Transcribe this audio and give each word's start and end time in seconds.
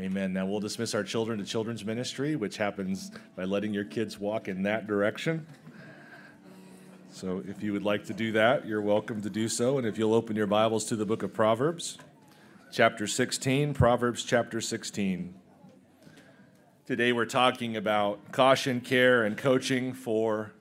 Amen. 0.00 0.32
Now 0.32 0.46
we'll 0.46 0.60
dismiss 0.60 0.94
our 0.94 1.04
children 1.04 1.38
to 1.40 1.44
children's 1.44 1.84
ministry, 1.84 2.34
which 2.34 2.56
happens 2.56 3.10
by 3.36 3.44
letting 3.44 3.74
your 3.74 3.84
kids 3.84 4.18
walk 4.18 4.48
in 4.48 4.62
that 4.62 4.86
direction. 4.86 5.46
So 7.10 7.42
if 7.46 7.62
you 7.62 7.74
would 7.74 7.82
like 7.82 8.06
to 8.06 8.14
do 8.14 8.32
that, 8.32 8.66
you're 8.66 8.80
welcome 8.80 9.20
to 9.20 9.28
do 9.28 9.46
so. 9.46 9.76
And 9.76 9.86
if 9.86 9.98
you'll 9.98 10.14
open 10.14 10.36
your 10.36 10.46
Bibles 10.46 10.86
to 10.86 10.96
the 10.96 11.04
book 11.04 11.22
of 11.22 11.34
Proverbs, 11.34 11.98
chapter 12.72 13.06
16, 13.06 13.74
Proverbs 13.74 14.24
chapter 14.24 14.62
16. 14.62 15.34
Today 16.86 17.12
we're 17.12 17.26
talking 17.26 17.76
about 17.76 18.32
caution, 18.32 18.80
care, 18.80 19.24
and 19.24 19.36
coaching 19.36 19.92
for 19.92 20.54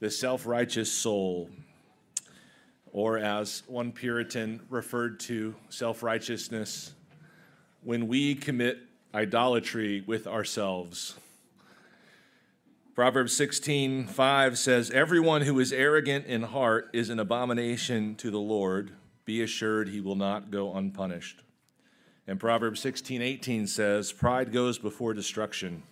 the 0.00 0.10
self 0.10 0.44
righteous 0.44 0.90
soul, 0.90 1.50
or 2.90 3.16
as 3.16 3.62
one 3.68 3.92
Puritan 3.92 4.60
referred 4.68 5.20
to 5.20 5.54
self 5.68 6.02
righteousness, 6.02 6.94
when 7.86 8.08
we 8.08 8.34
commit 8.34 8.80
idolatry 9.14 10.02
with 10.08 10.26
ourselves. 10.26 11.14
Proverbs 12.96 13.32
16, 13.36 14.08
5 14.08 14.58
says, 14.58 14.90
Everyone 14.90 15.42
who 15.42 15.60
is 15.60 15.72
arrogant 15.72 16.26
in 16.26 16.42
heart 16.42 16.90
is 16.92 17.10
an 17.10 17.20
abomination 17.20 18.16
to 18.16 18.32
the 18.32 18.40
Lord. 18.40 18.90
Be 19.24 19.40
assured 19.40 19.88
he 19.88 20.00
will 20.00 20.16
not 20.16 20.50
go 20.50 20.74
unpunished. 20.74 21.44
And 22.26 22.40
Proverbs 22.40 22.80
16, 22.80 23.22
18 23.22 23.68
says, 23.68 24.10
Pride 24.10 24.52
goes 24.52 24.80
before 24.80 25.14
destruction, 25.14 25.84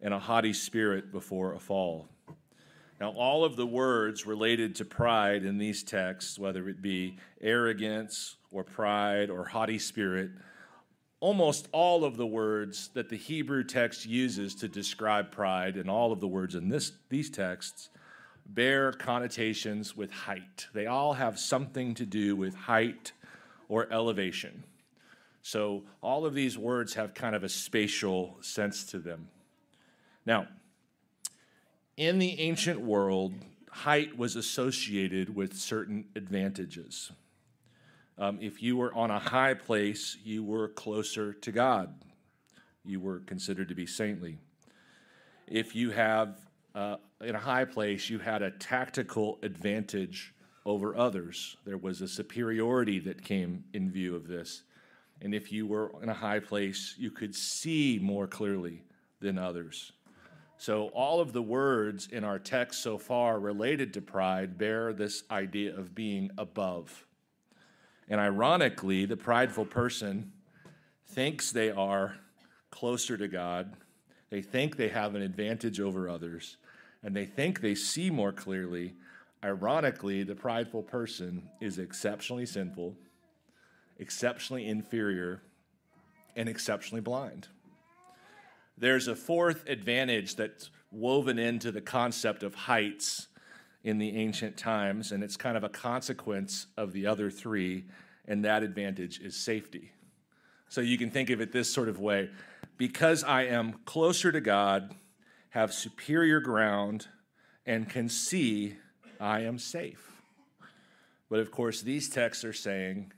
and 0.00 0.14
a 0.14 0.18
haughty 0.18 0.54
spirit 0.54 1.12
before 1.12 1.52
a 1.52 1.58
fall. 1.58 2.08
Now, 3.02 3.10
all 3.10 3.44
of 3.44 3.56
the 3.56 3.66
words 3.66 4.26
related 4.26 4.76
to 4.76 4.86
pride 4.86 5.44
in 5.44 5.58
these 5.58 5.82
texts, 5.82 6.38
whether 6.38 6.70
it 6.70 6.80
be 6.80 7.18
arrogance 7.42 8.36
or 8.50 8.64
pride 8.64 9.28
or 9.28 9.44
haughty 9.44 9.78
spirit, 9.78 10.30
almost 11.20 11.68
all 11.72 12.04
of 12.04 12.16
the 12.16 12.26
words 12.26 12.90
that 12.94 13.08
the 13.08 13.16
Hebrew 13.16 13.64
text 13.64 14.06
uses 14.06 14.54
to 14.56 14.68
describe 14.68 15.30
pride, 15.30 15.76
and 15.76 15.90
all 15.90 16.12
of 16.12 16.20
the 16.20 16.28
words 16.28 16.54
in 16.54 16.68
this, 16.68 16.92
these 17.08 17.30
texts, 17.30 17.88
bear 18.46 18.92
connotations 18.92 19.96
with 19.96 20.10
height. 20.10 20.68
They 20.72 20.86
all 20.86 21.14
have 21.14 21.38
something 21.38 21.94
to 21.94 22.06
do 22.06 22.36
with 22.36 22.54
height 22.54 23.12
or 23.68 23.92
elevation. 23.92 24.64
So 25.42 25.84
all 26.02 26.24
of 26.26 26.34
these 26.34 26.56
words 26.58 26.94
have 26.94 27.14
kind 27.14 27.34
of 27.34 27.42
a 27.42 27.48
spatial 27.48 28.36
sense 28.40 28.84
to 28.86 28.98
them. 28.98 29.28
Now, 30.24 30.48
in 31.96 32.18
the 32.18 32.38
ancient 32.40 32.80
world, 32.80 33.32
height 33.70 34.16
was 34.16 34.36
associated 34.36 35.34
with 35.34 35.56
certain 35.56 36.06
advantages. 36.14 37.10
Um, 38.18 38.38
if 38.40 38.62
you 38.62 38.76
were 38.76 38.92
on 38.94 39.12
a 39.12 39.18
high 39.18 39.54
place, 39.54 40.16
you 40.24 40.42
were 40.42 40.68
closer 40.68 41.32
to 41.32 41.52
God. 41.52 41.94
You 42.84 43.00
were 43.00 43.20
considered 43.20 43.68
to 43.68 43.76
be 43.76 43.86
saintly. 43.86 44.38
If 45.46 45.76
you 45.76 45.90
have 45.90 46.36
uh, 46.74 46.96
in 47.20 47.36
a 47.36 47.38
high 47.40 47.64
place, 47.64 48.10
you 48.10 48.18
had 48.18 48.42
a 48.42 48.50
tactical 48.50 49.38
advantage 49.42 50.34
over 50.66 50.96
others. 50.96 51.56
There 51.64 51.78
was 51.78 52.00
a 52.00 52.08
superiority 52.08 52.98
that 53.00 53.22
came 53.22 53.64
in 53.72 53.90
view 53.90 54.16
of 54.16 54.26
this. 54.26 54.62
And 55.20 55.34
if 55.34 55.50
you 55.52 55.66
were 55.66 55.92
in 56.02 56.08
a 56.08 56.14
high 56.14 56.40
place, 56.40 56.94
you 56.98 57.10
could 57.10 57.34
see 57.34 57.98
more 58.02 58.26
clearly 58.26 58.82
than 59.20 59.38
others. 59.38 59.92
So, 60.56 60.88
all 60.88 61.20
of 61.20 61.32
the 61.32 61.42
words 61.42 62.08
in 62.08 62.24
our 62.24 62.38
text 62.38 62.82
so 62.82 62.98
far 62.98 63.38
related 63.38 63.94
to 63.94 64.00
pride 64.00 64.58
bear 64.58 64.92
this 64.92 65.22
idea 65.30 65.76
of 65.76 65.94
being 65.94 66.30
above. 66.36 67.06
And 68.10 68.20
ironically, 68.20 69.04
the 69.04 69.16
prideful 69.16 69.66
person 69.66 70.32
thinks 71.06 71.52
they 71.52 71.70
are 71.70 72.16
closer 72.70 73.16
to 73.16 73.28
God, 73.28 73.74
they 74.30 74.42
think 74.42 74.76
they 74.76 74.88
have 74.88 75.14
an 75.14 75.22
advantage 75.22 75.80
over 75.80 76.08
others, 76.08 76.56
and 77.02 77.14
they 77.14 77.24
think 77.24 77.60
they 77.60 77.74
see 77.74 78.10
more 78.10 78.32
clearly. 78.32 78.94
Ironically, 79.42 80.22
the 80.22 80.34
prideful 80.34 80.82
person 80.82 81.48
is 81.60 81.78
exceptionally 81.78 82.46
sinful, 82.46 82.96
exceptionally 83.98 84.66
inferior, 84.66 85.42
and 86.36 86.48
exceptionally 86.48 87.00
blind. 87.00 87.48
There's 88.76 89.08
a 89.08 89.16
fourth 89.16 89.68
advantage 89.68 90.36
that's 90.36 90.70
woven 90.92 91.38
into 91.38 91.72
the 91.72 91.80
concept 91.80 92.42
of 92.42 92.54
heights 92.54 93.28
in 93.84 93.98
the 93.98 94.16
ancient 94.16 94.56
times, 94.56 95.12
and 95.12 95.22
it's 95.22 95.36
kind 95.36 95.56
of 95.56 95.64
a 95.64 95.68
consequence 95.68 96.66
of 96.76 96.92
the 96.92 97.06
other 97.06 97.30
three, 97.30 97.84
and 98.26 98.44
that 98.44 98.62
advantage 98.62 99.20
is 99.20 99.36
safety. 99.36 99.92
So 100.68 100.80
you 100.80 100.98
can 100.98 101.10
think 101.10 101.30
of 101.30 101.40
it 101.40 101.52
this 101.52 101.72
sort 101.72 101.88
of 101.88 101.98
way 101.98 102.30
because 102.76 103.24
I 103.24 103.44
am 103.44 103.74
closer 103.84 104.30
to 104.30 104.40
God, 104.40 104.94
have 105.50 105.72
superior 105.72 106.40
ground, 106.40 107.08
and 107.66 107.88
can 107.88 108.08
see, 108.08 108.76
I 109.20 109.40
am 109.40 109.58
safe. 109.58 110.10
But 111.30 111.40
of 111.40 111.50
course, 111.50 111.82
these 111.82 112.08
texts 112.08 112.44
are 112.44 112.52
saying 112.52 113.12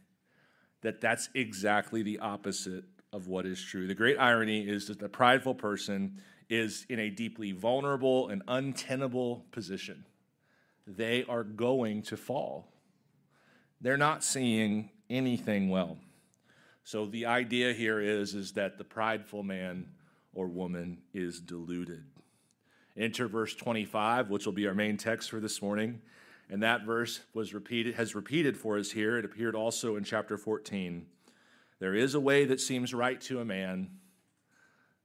that 0.83 1.01
that's 1.01 1.29
exactly 1.35 2.03
the 2.03 2.19
opposite 2.21 2.85
of 3.13 3.29
what 3.29 3.47
is 3.47 3.63
true. 3.63 3.87
The 3.87 3.95
great 3.95 4.17
irony 4.19 4.69
is 4.69 4.87
that 4.87 4.99
the 4.99 5.09
prideful 5.09 5.55
person 5.55 6.21
is 6.49 6.87
in 6.89 6.99
a 6.99 7.11
deeply 7.11 7.53
vulnerable 7.53 8.29
and 8.29 8.43
untenable 8.49 9.45
position 9.53 10.05
they 10.97 11.25
are 11.29 11.45
going 11.45 12.03
to 12.03 12.17
fall. 12.17 12.69
They're 13.81 13.97
not 13.97 14.23
seeing 14.23 14.91
anything 15.09 15.71
well. 15.71 15.99
So 16.85 17.07
the 17.07 17.27
idea 17.27 17.73
here 17.73 18.01
is, 18.01 18.35
is 18.35 18.53
that 18.53 18.79
the 18.79 18.85
prideful 18.85 19.43
man 19.43 19.89
or 20.35 20.47
woman 20.47 20.99
is 21.15 21.41
deluded. 21.41 22.05
Enter 22.97 23.29
verse 23.29 23.55
25, 23.55 24.31
which 24.31 24.47
will 24.47 24.53
be 24.53 24.67
our 24.67 24.75
main 24.75 24.97
text 24.97 25.31
for 25.31 25.41
this 25.41 25.63
morning. 25.63 26.01
And 26.51 26.63
that 26.63 26.85
verse 26.85 27.21
was 27.33 27.55
repeated, 27.55 27.95
has 27.95 28.15
repeated 28.15 28.57
for 28.57 28.77
us 28.77 28.91
here. 28.91 29.17
It 29.17 29.25
appeared 29.25 29.55
also 29.55 29.97
in 29.97 30.05
chapter 30.05 30.37
14. 30.37 31.07
There 31.79 31.95
is 31.95 32.15
a 32.15 32.21
way 32.21 32.45
that 32.45 32.61
seems 32.61 32.93
right 32.93 33.21
to 33.23 33.41
a 33.41 33.45
man, 33.45 33.91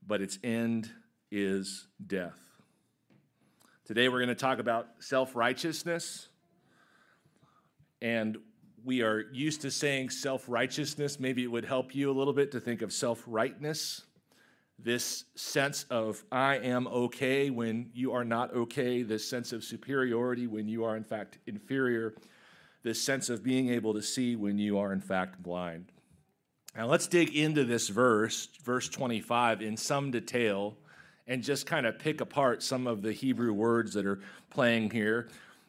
but 0.06 0.22
its 0.22 0.40
end 0.44 0.92
is 1.32 1.88
death. 2.06 2.45
Today 3.86 4.10
we're 4.10 4.18
going 4.18 4.30
to 4.30 4.36
talk 4.36 4.58
about 4.58 4.88
self 4.98 5.36
righteousness. 5.36 6.30
And 8.02 8.38
we 8.84 9.04
are 9.04 9.26
used 9.32 9.62
to 9.62 9.70
saying 9.70 10.10
self 10.10 10.46
righteousness. 10.48 11.20
Maybe 11.20 11.44
it 11.44 11.52
would 11.52 11.66
help 11.66 11.94
you 11.94 12.10
a 12.10 12.14
little 12.14 12.34
bit 12.34 12.52
to 12.54 12.60
think 12.60 12.82
of 12.82 12.92
self 12.92 13.24
rightness. 13.28 14.02
This 14.80 15.26
sense 15.36 15.86
of 15.92 16.24
I 16.32 16.56
am 16.58 16.88
okay 16.88 17.52
when 17.52 17.92
you 17.94 18.12
are 18.14 18.26
not 18.26 18.56
okay, 18.56 19.04
this 19.04 19.30
sense 19.30 19.54
of 19.54 19.64
superiority 19.64 20.48
when 20.48 20.68
you 20.68 20.84
are 20.84 20.98
in 20.98 21.04
fact 21.04 21.38
inferior, 21.46 22.16
this 22.82 23.00
sense 23.00 23.30
of 23.30 23.44
being 23.44 23.70
able 23.70 23.94
to 23.94 24.02
see 24.02 24.36
when 24.36 24.58
you 24.58 24.80
are 24.80 24.94
in 24.94 25.00
fact 25.00 25.44
blind. 25.44 25.92
Now 26.76 26.88
let's 26.88 27.06
dig 27.06 27.36
into 27.36 27.64
this 27.64 27.90
verse, 27.90 28.50
verse 28.64 28.90
25, 28.90 29.62
in 29.62 29.78
some 29.78 30.10
detail 30.10 30.76
and 31.28 31.44
just 31.44 31.66
kind 31.66 31.86
of 31.86 31.98
pick 31.98 32.22
apart 32.22 32.62
some 32.62 32.88
of 32.88 33.02
the 33.02 33.12
Hebrew 33.12 33.54
words 33.54 33.94
that 33.94 34.06
are 34.06 34.20
playing 34.50 34.92
here. 34.92 35.28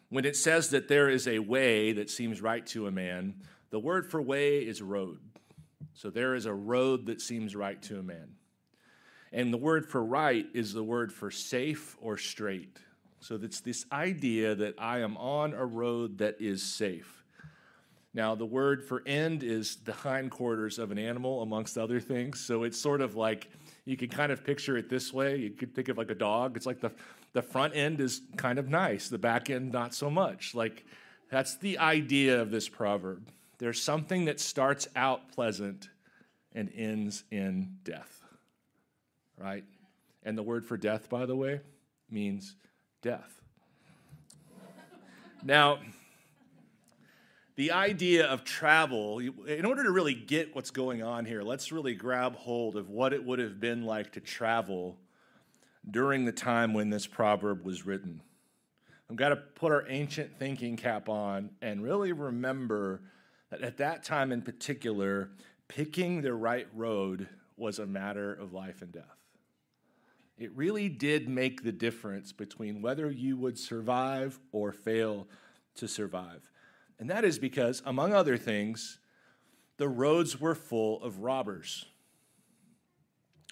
When 0.08 0.24
it 0.24 0.36
says 0.36 0.70
that 0.70 0.88
there 0.88 1.08
is 1.08 1.26
a 1.26 1.38
way 1.38 1.92
that 1.92 2.10
seems 2.10 2.40
right 2.40 2.64
to 2.68 2.86
a 2.86 2.90
man, 2.90 3.34
the 3.70 3.80
word 3.80 4.10
for 4.10 4.22
way 4.22 4.58
is 4.58 4.80
road. 4.82 5.18
So 5.94 6.10
there 6.10 6.34
is 6.34 6.46
a 6.46 6.54
road 6.54 7.06
that 7.06 7.20
seems 7.20 7.56
right 7.56 7.80
to 7.82 7.98
a 7.98 8.02
man. 8.02 8.34
And 9.32 9.52
the 9.52 9.58
word 9.58 9.86
for 9.86 10.04
right 10.04 10.46
is 10.54 10.72
the 10.72 10.84
word 10.84 11.12
for 11.12 11.30
safe 11.30 11.96
or 12.00 12.16
straight. 12.16 12.78
So 13.20 13.38
it's 13.42 13.60
this 13.60 13.86
idea 13.90 14.54
that 14.54 14.74
I 14.78 15.00
am 15.00 15.16
on 15.16 15.52
a 15.52 15.64
road 15.64 16.18
that 16.18 16.40
is 16.40 16.62
safe. 16.62 17.24
Now, 18.14 18.34
the 18.34 18.46
word 18.46 18.82
for 18.82 19.02
end 19.04 19.42
is 19.42 19.76
the 19.84 19.92
hindquarters 19.92 20.78
of 20.78 20.90
an 20.90 20.98
animal, 20.98 21.42
amongst 21.42 21.76
other 21.76 22.00
things. 22.00 22.40
So 22.40 22.62
it's 22.62 22.78
sort 22.78 23.00
of 23.00 23.14
like 23.14 23.50
you 23.86 23.96
can 23.96 24.08
kind 24.08 24.32
of 24.32 24.44
picture 24.44 24.76
it 24.76 24.90
this 24.90 25.12
way. 25.12 25.36
You 25.36 25.50
could 25.50 25.74
think 25.74 25.88
of 25.88 25.96
like 25.96 26.10
a 26.10 26.14
dog. 26.14 26.56
It's 26.56 26.66
like 26.66 26.80
the, 26.80 26.90
the 27.32 27.40
front 27.40 27.74
end 27.74 28.00
is 28.00 28.20
kind 28.36 28.58
of 28.58 28.68
nice, 28.68 29.08
the 29.08 29.16
back 29.16 29.48
end, 29.48 29.72
not 29.72 29.94
so 29.94 30.10
much. 30.10 30.54
Like 30.54 30.84
that's 31.30 31.56
the 31.56 31.78
idea 31.78 32.42
of 32.42 32.50
this 32.50 32.68
proverb. 32.68 33.30
There's 33.58 33.80
something 33.80 34.26
that 34.26 34.40
starts 34.40 34.88
out 34.96 35.32
pleasant 35.32 35.88
and 36.52 36.70
ends 36.74 37.22
in 37.30 37.76
death, 37.84 38.22
right? 39.38 39.64
And 40.24 40.36
the 40.36 40.42
word 40.42 40.66
for 40.66 40.76
death, 40.76 41.08
by 41.08 41.24
the 41.24 41.36
way, 41.36 41.60
means 42.10 42.56
death. 43.02 43.40
now, 45.44 45.78
the 47.56 47.72
idea 47.72 48.26
of 48.26 48.44
travel, 48.44 49.18
in 49.18 49.64
order 49.64 49.82
to 49.82 49.90
really 49.90 50.14
get 50.14 50.54
what's 50.54 50.70
going 50.70 51.02
on 51.02 51.24
here, 51.24 51.42
let's 51.42 51.72
really 51.72 51.94
grab 51.94 52.36
hold 52.36 52.76
of 52.76 52.90
what 52.90 53.14
it 53.14 53.24
would 53.24 53.38
have 53.38 53.58
been 53.58 53.84
like 53.84 54.12
to 54.12 54.20
travel 54.20 54.98
during 55.90 56.26
the 56.26 56.32
time 56.32 56.74
when 56.74 56.90
this 56.90 57.06
proverb 57.06 57.64
was 57.64 57.86
written. 57.86 58.20
We've 59.08 59.16
got 59.16 59.30
to 59.30 59.36
put 59.36 59.72
our 59.72 59.84
ancient 59.88 60.38
thinking 60.38 60.76
cap 60.76 61.08
on 61.08 61.50
and 61.62 61.82
really 61.82 62.12
remember 62.12 63.00
that 63.50 63.62
at 63.62 63.78
that 63.78 64.04
time 64.04 64.32
in 64.32 64.42
particular, 64.42 65.30
picking 65.68 66.20
the 66.20 66.34
right 66.34 66.66
road 66.74 67.28
was 67.56 67.78
a 67.78 67.86
matter 67.86 68.34
of 68.34 68.52
life 68.52 68.82
and 68.82 68.92
death. 68.92 69.04
It 70.36 70.52
really 70.54 70.90
did 70.90 71.28
make 71.28 71.62
the 71.62 71.72
difference 71.72 72.32
between 72.32 72.82
whether 72.82 73.10
you 73.10 73.38
would 73.38 73.58
survive 73.58 74.38
or 74.52 74.72
fail 74.72 75.26
to 75.76 75.88
survive. 75.88 76.42
And 76.98 77.10
that 77.10 77.24
is 77.24 77.38
because, 77.38 77.82
among 77.84 78.14
other 78.14 78.36
things, 78.36 78.98
the 79.76 79.88
roads 79.88 80.40
were 80.40 80.54
full 80.54 81.02
of 81.02 81.20
robbers. 81.20 81.84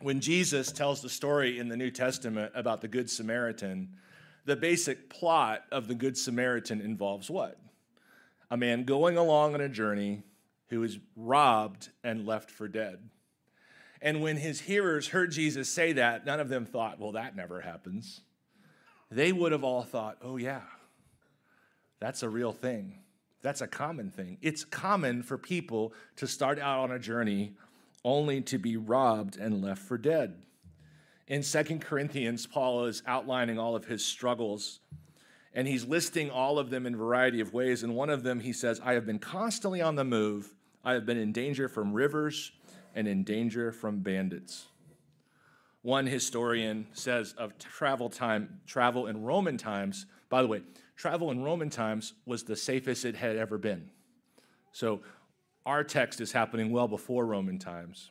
When 0.01 0.21
Jesus 0.21 0.73
tells 0.73 1.03
the 1.03 1.09
story 1.09 1.59
in 1.59 1.69
the 1.69 1.77
New 1.77 1.91
Testament 1.91 2.53
about 2.55 2.81
the 2.81 2.89
Good 2.89 3.11
Samaritan, 3.11 3.91
the 4.45 4.57
basic 4.57 5.09
plot 5.09 5.65
of 5.71 5.89
the 5.89 5.95
Good 5.95 6.17
Samaritan 6.17 6.81
involves 6.81 7.31
what? 7.31 7.59
A 8.51 8.57
man 8.57 8.85
going 8.85 9.17
along 9.17 9.55
on 9.55 9.61
a 9.61 9.69
journey 9.69 10.23
who 10.69 10.83
is 10.83 10.99
robbed 11.17 11.91
and 12.03 12.27
left 12.27 12.51
for 12.51 12.67
dead. 12.67 13.11
And 14.03 14.21
when 14.21 14.37
his 14.37 14.61
hearers 14.61 15.09
heard 15.09 15.31
Jesus 15.31 15.69
say 15.69 15.93
that, 15.93 16.27
none 16.27 16.41
of 16.41 16.49
them 16.49 16.67
thought, 16.67 16.99
well, 16.99 17.13
that 17.13 17.37
never 17.37 17.61
happens. 17.61 18.21
They 19.11 19.33
would 19.33 19.53
have 19.53 19.65
all 19.65 19.83
thought, 19.83 20.19
oh, 20.23 20.37
yeah, 20.37 20.63
that's 22.01 22.23
a 22.23 22.29
real 22.29 22.53
thing. 22.53 23.04
That's 23.45 23.61
a 23.61 23.67
common 23.67 24.11
thing. 24.11 24.39
It's 24.41 24.65
common 24.65 25.23
for 25.23 25.37
people 25.37 25.93
to 26.17 26.27
start 26.27 26.59
out 26.59 26.81
on 26.81 26.91
a 26.91 26.99
journey 26.99 27.53
only 28.03 28.41
to 28.41 28.57
be 28.57 28.79
robbed 28.79 29.37
and 29.37 29.63
left 29.63 29.83
for 29.83 29.99
dead. 29.99 30.43
In 31.29 31.43
Second 31.43 31.83
Corinthians, 31.83 32.47
Paul 32.47 32.87
is 32.87 33.03
outlining 33.07 33.59
all 33.59 33.77
of 33.77 33.85
his 33.85 34.03
struggles 34.03 34.81
and 35.53 35.69
he's 35.69 35.85
listing 35.85 36.31
all 36.31 36.59
of 36.59 36.71
them 36.71 36.87
in 36.87 36.95
a 36.95 36.97
variety 36.97 37.41
of 37.41 37.53
ways. 37.53 37.83
And 37.83 37.95
one 37.95 38.09
of 38.09 38.23
them, 38.23 38.41
he 38.41 38.53
says, 38.55 38.81
I 38.83 38.95
have 38.95 39.05
been 39.05 39.19
constantly 39.19 39.83
on 39.83 39.97
the 39.97 40.05
move. 40.05 40.55
I 40.83 40.95
have 40.95 41.05
been 41.05 41.19
in 41.19 41.31
danger 41.31 41.69
from 41.69 41.93
rivers 41.93 42.51
and 42.95 43.07
in 43.07 43.25
danger 43.25 43.73
from 43.73 43.99
bandits. 43.99 44.69
One 45.83 46.07
historian 46.07 46.87
says 46.95 47.35
of 47.37 47.59
travel 47.59 48.09
time, 48.09 48.61
travel 48.67 49.07
in 49.07 49.23
Roman 49.23 49.59
times, 49.59 50.07
by 50.31 50.41
the 50.41 50.49
way, 50.49 50.63
travel 50.97 51.31
in 51.31 51.43
Roman 51.43 51.71
times 51.71 52.15
was 52.27 52.45
the 52.45 52.57
safest 52.57 53.05
it 53.05 53.17
had 53.17 53.37
ever 53.37 53.59
been. 53.59 53.91
So 54.73 55.03
our 55.67 55.85
text 55.85 56.21
is 56.21 56.33
happening 56.33 56.71
well 56.71 56.89
before 56.89 57.27
Roman 57.27 57.59
times. 57.59 58.11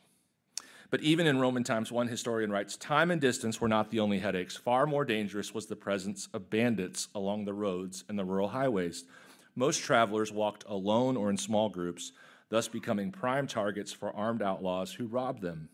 But 0.90 1.00
even 1.00 1.26
in 1.26 1.40
Roman 1.40 1.64
times, 1.64 1.90
one 1.90 2.08
historian 2.08 2.52
writes 2.52 2.76
time 2.76 3.10
and 3.10 3.20
distance 3.20 3.60
were 3.60 3.68
not 3.68 3.90
the 3.90 4.00
only 4.00 4.18
headaches. 4.18 4.56
Far 4.56 4.86
more 4.86 5.04
dangerous 5.04 5.52
was 5.52 5.66
the 5.66 5.76
presence 5.76 6.28
of 6.32 6.50
bandits 6.50 7.08
along 7.14 7.44
the 7.44 7.54
roads 7.54 8.04
and 8.08 8.18
the 8.18 8.24
rural 8.24 8.48
highways. 8.48 9.04
Most 9.56 9.82
travelers 9.82 10.30
walked 10.32 10.64
alone 10.68 11.16
or 11.16 11.30
in 11.30 11.36
small 11.36 11.68
groups, 11.68 12.12
thus 12.48 12.68
becoming 12.68 13.10
prime 13.10 13.46
targets 13.46 13.92
for 13.92 14.14
armed 14.14 14.42
outlaws 14.42 14.92
who 14.92 15.06
robbed 15.06 15.42
them. 15.42 15.68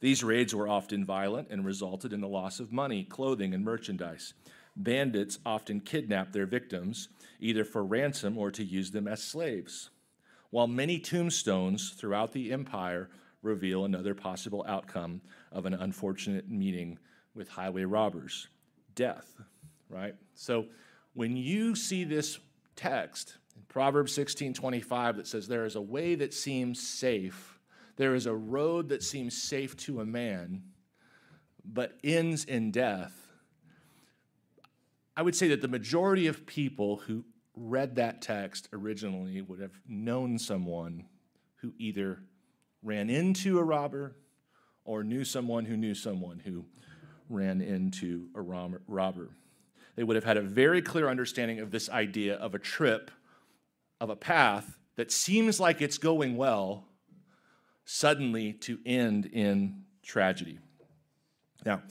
These 0.00 0.24
raids 0.24 0.54
were 0.54 0.68
often 0.68 1.04
violent 1.04 1.48
and 1.50 1.64
resulted 1.64 2.12
in 2.12 2.20
the 2.20 2.28
loss 2.28 2.58
of 2.58 2.72
money, 2.72 3.04
clothing, 3.04 3.54
and 3.54 3.64
merchandise. 3.64 4.34
Bandits 4.76 5.38
often 5.44 5.80
kidnapped 5.80 6.32
their 6.32 6.46
victims, 6.46 7.08
either 7.40 7.64
for 7.64 7.84
ransom 7.84 8.38
or 8.38 8.50
to 8.50 8.64
use 8.64 8.90
them 8.90 9.06
as 9.06 9.22
slaves. 9.22 9.90
While 10.50 10.66
many 10.66 10.98
tombstones 10.98 11.90
throughout 11.90 12.32
the 12.32 12.52
empire 12.52 13.10
reveal 13.42 13.84
another 13.84 14.14
possible 14.14 14.64
outcome 14.68 15.20
of 15.50 15.66
an 15.66 15.74
unfortunate 15.74 16.48
meeting 16.48 16.98
with 17.34 17.48
highway 17.48 17.84
robbers 17.84 18.48
death, 18.94 19.34
right? 19.88 20.14
So 20.34 20.66
when 21.14 21.36
you 21.36 21.74
see 21.74 22.04
this 22.04 22.38
text 22.76 23.36
in 23.56 23.62
Proverbs 23.68 24.14
16 24.14 24.54
25 24.54 25.16
that 25.16 25.26
says, 25.26 25.48
There 25.48 25.64
is 25.64 25.76
a 25.76 25.80
way 25.80 26.14
that 26.16 26.34
seems 26.34 26.86
safe, 26.86 27.58
there 27.96 28.14
is 28.14 28.26
a 28.26 28.34
road 28.34 28.88
that 28.90 29.02
seems 29.02 29.40
safe 29.40 29.76
to 29.78 30.00
a 30.00 30.06
man, 30.06 30.62
but 31.64 31.98
ends 32.02 32.44
in 32.44 32.70
death. 32.70 33.21
I 35.16 35.22
would 35.22 35.34
say 35.34 35.48
that 35.48 35.60
the 35.60 35.68
majority 35.68 36.26
of 36.26 36.46
people 36.46 36.96
who 36.96 37.24
read 37.54 37.96
that 37.96 38.22
text 38.22 38.68
originally 38.72 39.42
would 39.42 39.60
have 39.60 39.78
known 39.86 40.38
someone 40.38 41.04
who 41.56 41.74
either 41.78 42.22
ran 42.82 43.10
into 43.10 43.58
a 43.58 43.62
robber 43.62 44.16
or 44.84 45.04
knew 45.04 45.24
someone 45.24 45.64
who 45.64 45.76
knew 45.76 45.94
someone 45.94 46.40
who 46.40 46.64
ran 47.28 47.60
into 47.60 48.28
a 48.34 48.40
robber. 48.40 49.36
They 49.94 50.04
would 50.04 50.16
have 50.16 50.24
had 50.24 50.38
a 50.38 50.42
very 50.42 50.82
clear 50.82 51.08
understanding 51.08 51.60
of 51.60 51.70
this 51.70 51.90
idea 51.90 52.36
of 52.36 52.54
a 52.54 52.58
trip, 52.58 53.10
of 54.00 54.10
a 54.10 54.16
path 54.16 54.78
that 54.96 55.12
seems 55.12 55.60
like 55.60 55.80
it's 55.80 55.98
going 55.98 56.36
well, 56.36 56.88
suddenly 57.84 58.52
to 58.54 58.78
end 58.86 59.26
in 59.26 59.84
tragedy. 60.02 60.58
Now, 61.64 61.82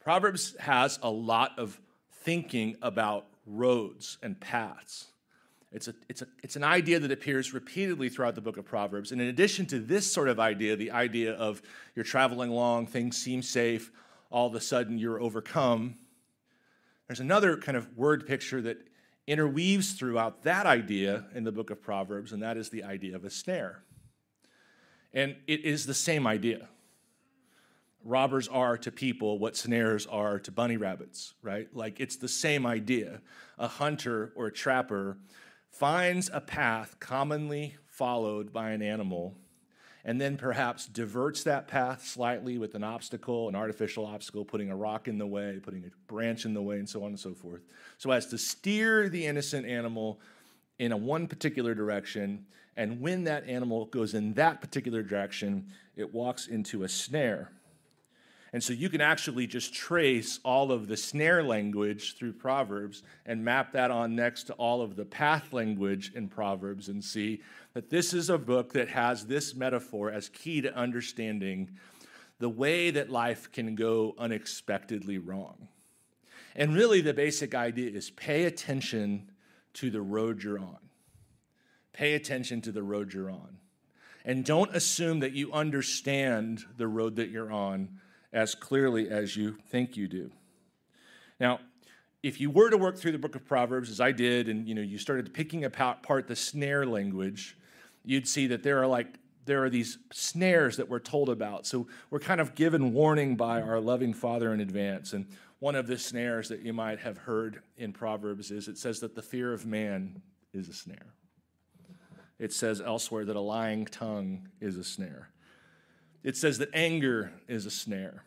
Proverbs 0.00 0.56
has 0.58 0.98
a 1.02 1.10
lot 1.10 1.58
of 1.58 1.78
thinking 2.28 2.76
about 2.82 3.24
roads 3.46 4.18
and 4.22 4.38
paths. 4.38 5.06
It's, 5.72 5.88
a, 5.88 5.94
it's, 6.10 6.20
a, 6.20 6.26
it's 6.42 6.56
an 6.56 6.62
idea 6.62 7.00
that 7.00 7.10
appears 7.10 7.54
repeatedly 7.54 8.10
throughout 8.10 8.34
the 8.34 8.42
book 8.42 8.58
of 8.58 8.66
Proverbs. 8.66 9.12
And 9.12 9.20
in 9.22 9.28
addition 9.28 9.64
to 9.64 9.78
this 9.78 10.12
sort 10.12 10.28
of 10.28 10.38
idea, 10.38 10.76
the 10.76 10.90
idea 10.90 11.32
of 11.32 11.62
you're 11.94 12.04
traveling 12.04 12.50
along, 12.50 12.88
things 12.88 13.16
seem 13.16 13.40
safe, 13.40 13.90
all 14.28 14.46
of 14.46 14.54
a 14.54 14.60
sudden 14.60 14.98
you're 14.98 15.18
overcome, 15.18 15.94
there's 17.06 17.20
another 17.20 17.56
kind 17.56 17.78
of 17.78 17.96
word 17.96 18.26
picture 18.26 18.60
that 18.60 18.76
interweaves 19.26 19.92
throughout 19.92 20.42
that 20.42 20.66
idea 20.66 21.24
in 21.34 21.44
the 21.44 21.52
book 21.52 21.70
of 21.70 21.80
Proverbs, 21.80 22.34
and 22.34 22.42
that 22.42 22.58
is 22.58 22.68
the 22.68 22.84
idea 22.84 23.16
of 23.16 23.24
a 23.24 23.30
snare. 23.30 23.84
And 25.14 25.34
it 25.46 25.64
is 25.64 25.86
the 25.86 25.94
same 25.94 26.26
idea. 26.26 26.68
Robbers 28.08 28.48
are 28.48 28.78
to 28.78 28.90
people 28.90 29.38
what 29.38 29.54
snares 29.54 30.06
are 30.06 30.38
to 30.40 30.50
bunny 30.50 30.78
rabbits, 30.78 31.34
right? 31.42 31.68
Like 31.74 32.00
it's 32.00 32.16
the 32.16 32.28
same 32.28 32.64
idea. 32.64 33.20
A 33.58 33.68
hunter 33.68 34.32
or 34.34 34.46
a 34.46 34.52
trapper 34.52 35.18
finds 35.70 36.30
a 36.32 36.40
path 36.40 36.96
commonly 37.00 37.76
followed 37.86 38.52
by 38.52 38.70
an 38.70 38.80
animal 38.80 39.36
and 40.04 40.18
then 40.18 40.38
perhaps 40.38 40.86
diverts 40.86 41.42
that 41.42 41.68
path 41.68 42.02
slightly 42.06 42.56
with 42.56 42.74
an 42.74 42.82
obstacle, 42.82 43.46
an 43.46 43.54
artificial 43.54 44.06
obstacle, 44.06 44.42
putting 44.42 44.70
a 44.70 44.76
rock 44.76 45.06
in 45.06 45.18
the 45.18 45.26
way, 45.26 45.60
putting 45.62 45.84
a 45.84 45.90
branch 46.10 46.46
in 46.46 46.54
the 46.54 46.62
way, 46.62 46.78
and 46.78 46.88
so 46.88 47.02
on 47.02 47.08
and 47.08 47.20
so 47.20 47.34
forth, 47.34 47.60
so 47.98 48.10
as 48.10 48.26
to 48.28 48.38
steer 48.38 49.10
the 49.10 49.26
innocent 49.26 49.66
animal 49.66 50.18
in 50.78 50.92
a 50.92 50.96
one 50.96 51.26
particular 51.26 51.74
direction. 51.74 52.46
And 52.74 53.02
when 53.02 53.24
that 53.24 53.46
animal 53.48 53.84
goes 53.84 54.14
in 54.14 54.32
that 54.34 54.62
particular 54.62 55.02
direction, 55.02 55.66
it 55.94 56.14
walks 56.14 56.46
into 56.46 56.84
a 56.84 56.88
snare. 56.88 57.50
And 58.52 58.64
so 58.64 58.72
you 58.72 58.88
can 58.88 59.02
actually 59.02 59.46
just 59.46 59.74
trace 59.74 60.40
all 60.42 60.72
of 60.72 60.88
the 60.88 60.96
snare 60.96 61.42
language 61.42 62.16
through 62.16 62.32
Proverbs 62.32 63.02
and 63.26 63.44
map 63.44 63.72
that 63.72 63.90
on 63.90 64.16
next 64.16 64.44
to 64.44 64.54
all 64.54 64.80
of 64.80 64.96
the 64.96 65.04
path 65.04 65.52
language 65.52 66.12
in 66.14 66.28
Proverbs 66.28 66.88
and 66.88 67.04
see 67.04 67.42
that 67.74 67.90
this 67.90 68.14
is 68.14 68.30
a 68.30 68.38
book 68.38 68.72
that 68.72 68.88
has 68.88 69.26
this 69.26 69.54
metaphor 69.54 70.10
as 70.10 70.30
key 70.30 70.62
to 70.62 70.74
understanding 70.74 71.70
the 72.38 72.48
way 72.48 72.90
that 72.90 73.10
life 73.10 73.52
can 73.52 73.74
go 73.74 74.14
unexpectedly 74.16 75.18
wrong. 75.18 75.68
And 76.56 76.74
really, 76.74 77.00
the 77.00 77.14
basic 77.14 77.54
idea 77.54 77.90
is 77.90 78.10
pay 78.10 78.44
attention 78.44 79.30
to 79.74 79.90
the 79.90 80.00
road 80.00 80.42
you're 80.42 80.58
on. 80.58 80.78
Pay 81.92 82.14
attention 82.14 82.60
to 82.62 82.72
the 82.72 82.82
road 82.82 83.12
you're 83.12 83.30
on. 83.30 83.58
And 84.24 84.44
don't 84.44 84.74
assume 84.74 85.20
that 85.20 85.32
you 85.32 85.52
understand 85.52 86.64
the 86.76 86.88
road 86.88 87.16
that 87.16 87.30
you're 87.30 87.52
on 87.52 88.00
as 88.32 88.54
clearly 88.54 89.08
as 89.08 89.36
you 89.36 89.56
think 89.68 89.96
you 89.96 90.08
do. 90.08 90.30
Now, 91.40 91.60
if 92.22 92.40
you 92.40 92.50
were 92.50 92.70
to 92.70 92.76
work 92.76 92.96
through 92.96 93.12
the 93.12 93.18
book 93.18 93.36
of 93.36 93.46
Proverbs, 93.46 93.90
as 93.90 94.00
I 94.00 94.12
did, 94.12 94.48
and 94.48 94.66
you 94.66 94.74
know 94.74 94.82
you 94.82 94.98
started 94.98 95.32
picking 95.32 95.64
apart 95.64 96.26
the 96.26 96.36
snare 96.36 96.84
language, 96.84 97.56
you'd 98.04 98.26
see 98.26 98.48
that 98.48 98.62
there 98.62 98.82
are 98.82 98.86
like 98.86 99.18
there 99.44 99.64
are 99.64 99.70
these 99.70 99.98
snares 100.12 100.76
that 100.76 100.88
we're 100.88 100.98
told 100.98 101.30
about. 101.30 101.66
So 101.66 101.86
we're 102.10 102.18
kind 102.18 102.40
of 102.40 102.54
given 102.54 102.92
warning 102.92 103.34
by 103.34 103.62
our 103.62 103.80
loving 103.80 104.12
Father 104.12 104.52
in 104.52 104.60
advance. 104.60 105.14
And 105.14 105.26
one 105.58 105.74
of 105.74 105.86
the 105.86 105.96
snares 105.96 106.48
that 106.50 106.60
you 106.60 106.74
might 106.74 106.98
have 107.00 107.16
heard 107.16 107.62
in 107.78 107.92
Proverbs 107.92 108.50
is 108.50 108.68
it 108.68 108.76
says 108.76 109.00
that 109.00 109.14
the 109.14 109.22
fear 109.22 109.54
of 109.54 109.64
man 109.64 110.20
is 110.52 110.68
a 110.68 110.74
snare. 110.74 111.14
It 112.38 112.52
says 112.52 112.82
elsewhere 112.82 113.24
that 113.24 113.36
a 113.36 113.40
lying 113.40 113.86
tongue 113.86 114.48
is 114.60 114.76
a 114.76 114.84
snare 114.84 115.30
it 116.22 116.36
says 116.36 116.58
that 116.58 116.70
anger 116.74 117.32
is 117.46 117.66
a 117.66 117.70
snare. 117.70 118.24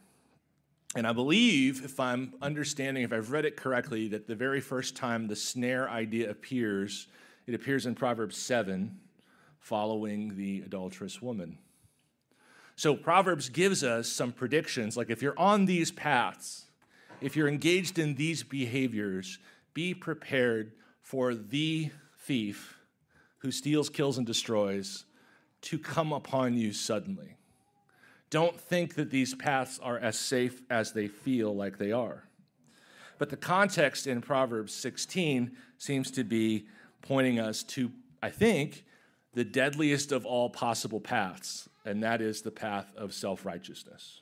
And 0.96 1.08
I 1.08 1.14
believe, 1.14 1.86
if 1.86 2.00
I'm 2.00 2.34
understanding, 2.42 3.04
if 3.04 3.14
I've 3.14 3.32
read 3.32 3.46
it 3.46 3.56
correctly, 3.56 4.10
that 4.10 4.28
the 4.28 4.36
very 4.36 4.60
first 4.60 4.96
time 4.96 5.28
the 5.28 5.36
snare 5.36 5.90
idea 5.90 6.30
appears, 6.30 7.08
it 7.48 7.54
appears 7.54 7.86
in 7.86 7.96
Proverbs 7.96 8.36
7, 8.38 9.00
following 9.60 10.36
the 10.36 10.62
adulterous 10.66 11.22
woman. 11.22 11.58
So 12.76 12.96
Proverbs 12.96 13.48
gives 13.50 13.84
us 13.84 14.10
some 14.10 14.32
predictions 14.32 14.98
like 14.98 15.10
if 15.10 15.22
you're 15.22 15.38
on 15.40 15.66
these 15.66 15.92
paths, 15.92 16.66
if 17.22 17.36
you're 17.36 17.48
engaged 17.48 18.00
in 18.00 18.16
these 18.16 18.44
behaviors, 18.44 19.40
be 19.74 19.94
prepared 19.94 20.74
for 21.02 21.36
the 21.36 21.92
thief 22.20 22.80
who 23.38 23.52
steals, 23.52 23.90
kills, 23.90 24.18
and 24.18 24.28
destroys 24.28 25.06
to 25.62 25.78
come 25.78 26.12
upon 26.12 26.56
you 26.56 26.74
suddenly 26.74 27.38
don't 28.32 28.60
think 28.60 28.96
that 28.96 29.12
these 29.12 29.36
paths 29.36 29.80
are 29.84 30.00
as 30.00 30.18
safe 30.18 30.64
as 30.70 30.94
they 30.94 31.08
feel 31.08 31.56
like 31.56 31.78
they 31.78 31.92
are. 31.92 32.24
But 33.20 33.30
the 33.30 33.38
context 33.38 34.08
in 34.08 34.22
Proverbs 34.22 34.74
16 34.74 35.52
seems 35.78 36.10
to 36.12 36.24
be 36.24 36.66
pointing 37.04 37.40
us 37.40 37.62
to, 37.64 37.92
I 38.24 38.32
think, 38.32 38.84
the 39.34 39.44
deadliest 39.44 40.12
of 40.12 40.26
all 40.26 40.50
possible 40.50 41.00
paths, 41.00 41.70
and 41.86 42.02
that 42.02 42.22
is 42.22 42.42
the 42.42 42.52
path 42.52 42.92
of 42.96 43.14
self 43.14 43.46
righteousness. 43.46 44.22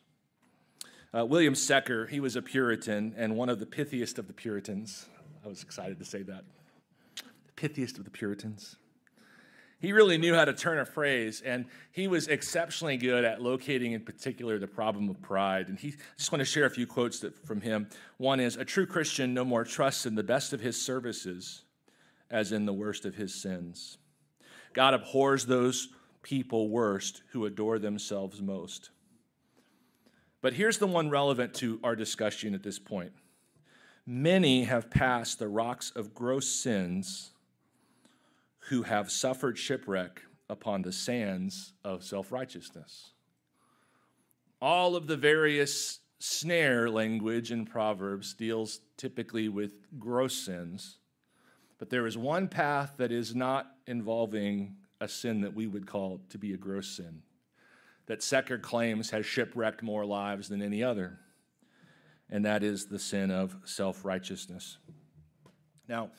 Uh, 1.17 1.25
William 1.25 1.55
Secker, 1.55 2.07
he 2.07 2.19
was 2.19 2.35
a 2.35 2.41
Puritan 2.41 3.15
and 3.17 3.35
one 3.35 3.49
of 3.49 3.59
the 3.59 3.65
pithiest 3.65 4.19
of 4.19 4.27
the 4.27 4.33
Puritans. 4.33 5.07
I 5.43 5.47
was 5.47 5.63
excited 5.63 5.97
to 5.99 6.05
say 6.05 6.23
that. 6.23 6.43
The 7.15 7.67
pithiest 7.67 7.97
of 7.97 8.03
the 8.03 8.11
Puritans. 8.11 8.75
He 9.79 9.93
really 9.93 10.17
knew 10.17 10.35
how 10.35 10.43
to 10.43 10.53
turn 10.53 10.79
a 10.79 10.85
phrase, 10.85 11.41
and 11.41 11.65
he 11.93 12.09
was 12.09 12.27
exceptionally 12.27 12.97
good 12.97 13.23
at 13.23 13.41
locating, 13.41 13.93
in 13.93 14.01
particular, 14.01 14.59
the 14.59 14.67
problem 14.67 15.09
of 15.09 15.21
pride. 15.21 15.69
And 15.69 15.79
he 15.79 15.89
I 15.89 16.17
just 16.17 16.33
want 16.33 16.41
to 16.41 16.45
share 16.45 16.65
a 16.65 16.69
few 16.69 16.85
quotes 16.85 17.21
that, 17.21 17.37
from 17.47 17.61
him. 17.61 17.87
One 18.17 18.41
is 18.41 18.57
A 18.57 18.65
true 18.65 18.85
Christian 18.85 19.33
no 19.33 19.45
more 19.45 19.63
trusts 19.63 20.05
in 20.05 20.15
the 20.15 20.23
best 20.23 20.51
of 20.51 20.59
his 20.59 20.79
services 20.79 21.63
as 22.29 22.51
in 22.51 22.65
the 22.65 22.73
worst 22.73 23.05
of 23.05 23.15
his 23.15 23.33
sins. 23.33 23.97
God 24.73 24.93
abhors 24.93 25.45
those 25.45 25.89
people 26.21 26.69
worst 26.69 27.23
who 27.31 27.45
adore 27.45 27.79
themselves 27.79 28.41
most. 28.41 28.89
But 30.41 30.53
here's 30.53 30.77
the 30.77 30.87
one 30.87 31.09
relevant 31.09 31.53
to 31.55 31.79
our 31.83 31.95
discussion 31.95 32.53
at 32.53 32.63
this 32.63 32.79
point 32.79 33.13
many 34.05 34.63
have 34.63 34.89
passed 34.89 35.39
the 35.39 35.47
rocks 35.47 35.91
of 35.95 36.13
gross 36.13 36.47
sins 36.47 37.31
who 38.67 38.83
have 38.83 39.11
suffered 39.11 39.57
shipwreck 39.57 40.21
upon 40.49 40.81
the 40.81 40.91
sands 40.91 41.73
of 41.83 42.03
self 42.03 42.31
righteousness. 42.31 43.11
All 44.61 44.95
of 44.95 45.07
the 45.07 45.17
various 45.17 45.99
snare 46.19 46.89
language 46.89 47.51
in 47.51 47.65
Proverbs 47.65 48.33
deals 48.33 48.81
typically 48.97 49.47
with 49.47 49.71
gross 49.97 50.35
sins, 50.35 50.97
but 51.77 51.89
there 51.89 52.05
is 52.05 52.17
one 52.17 52.47
path 52.47 52.95
that 52.97 53.11
is 53.11 53.33
not 53.33 53.67
involving 53.87 54.75
a 54.99 55.07
sin 55.07 55.41
that 55.41 55.53
we 55.53 55.65
would 55.65 55.87
call 55.87 56.19
to 56.29 56.37
be 56.37 56.53
a 56.53 56.57
gross 56.57 56.89
sin, 56.89 57.21
that 58.07 58.21
Secker 58.21 58.57
claims 58.57 59.11
has 59.11 59.25
shipwrecked 59.25 59.81
more 59.81 60.05
lives 60.05 60.49
than 60.49 60.61
any 60.61 60.83
other, 60.83 61.19
and 62.29 62.43
that 62.43 62.63
is 62.63 62.87
the 62.87 62.99
sin 62.99 63.31
of 63.31 63.55
self 63.63 64.03
righteousness. 64.03 64.77
Now, 65.87 66.11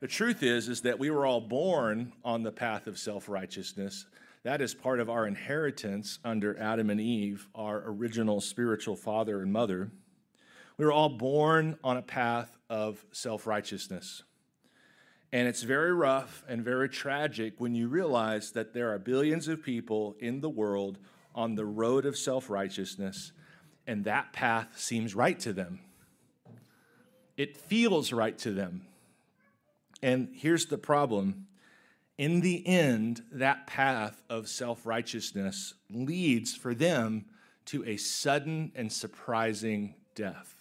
the 0.00 0.06
truth 0.06 0.42
is, 0.42 0.68
is 0.68 0.82
that 0.82 0.98
we 0.98 1.10
were 1.10 1.26
all 1.26 1.40
born 1.40 2.12
on 2.24 2.42
the 2.42 2.52
path 2.52 2.86
of 2.86 2.98
self-righteousness. 2.98 4.06
That 4.42 4.60
is 4.60 4.74
part 4.74 5.00
of 5.00 5.10
our 5.10 5.26
inheritance 5.26 6.18
under 6.24 6.58
Adam 6.58 6.90
and 6.90 7.00
Eve, 7.00 7.48
our 7.54 7.82
original 7.86 8.40
spiritual 8.40 8.96
father 8.96 9.40
and 9.42 9.52
mother. 9.52 9.90
We 10.76 10.84
were 10.84 10.92
all 10.92 11.08
born 11.08 11.78
on 11.82 11.96
a 11.96 12.02
path 12.02 12.56
of 12.68 13.04
self-righteousness. 13.12 14.22
And 15.32 15.48
it's 15.48 15.62
very 15.62 15.92
rough 15.92 16.44
and 16.48 16.62
very 16.62 16.88
tragic 16.88 17.54
when 17.58 17.74
you 17.74 17.88
realize 17.88 18.52
that 18.52 18.72
there 18.72 18.92
are 18.92 18.98
billions 18.98 19.48
of 19.48 19.62
people 19.62 20.14
in 20.20 20.40
the 20.40 20.48
world 20.48 20.98
on 21.34 21.54
the 21.54 21.66
road 21.66 22.06
of 22.06 22.16
self 22.16 22.48
righteousness, 22.48 23.32
and 23.86 24.04
that 24.04 24.32
path 24.32 24.78
seems 24.78 25.14
right 25.14 25.38
to 25.40 25.52
them. 25.52 25.80
It 27.36 27.56
feels 27.56 28.12
right 28.12 28.36
to 28.38 28.52
them. 28.52 28.86
And 30.06 30.28
here's 30.32 30.66
the 30.66 30.78
problem 30.78 31.48
in 32.16 32.40
the 32.40 32.64
end, 32.64 33.24
that 33.32 33.66
path 33.66 34.22
of 34.30 34.46
self 34.46 34.86
righteousness 34.86 35.74
leads 35.90 36.54
for 36.54 36.76
them 36.76 37.24
to 37.66 37.84
a 37.84 37.96
sudden 37.96 38.70
and 38.76 38.92
surprising 38.92 39.96
death. 40.14 40.54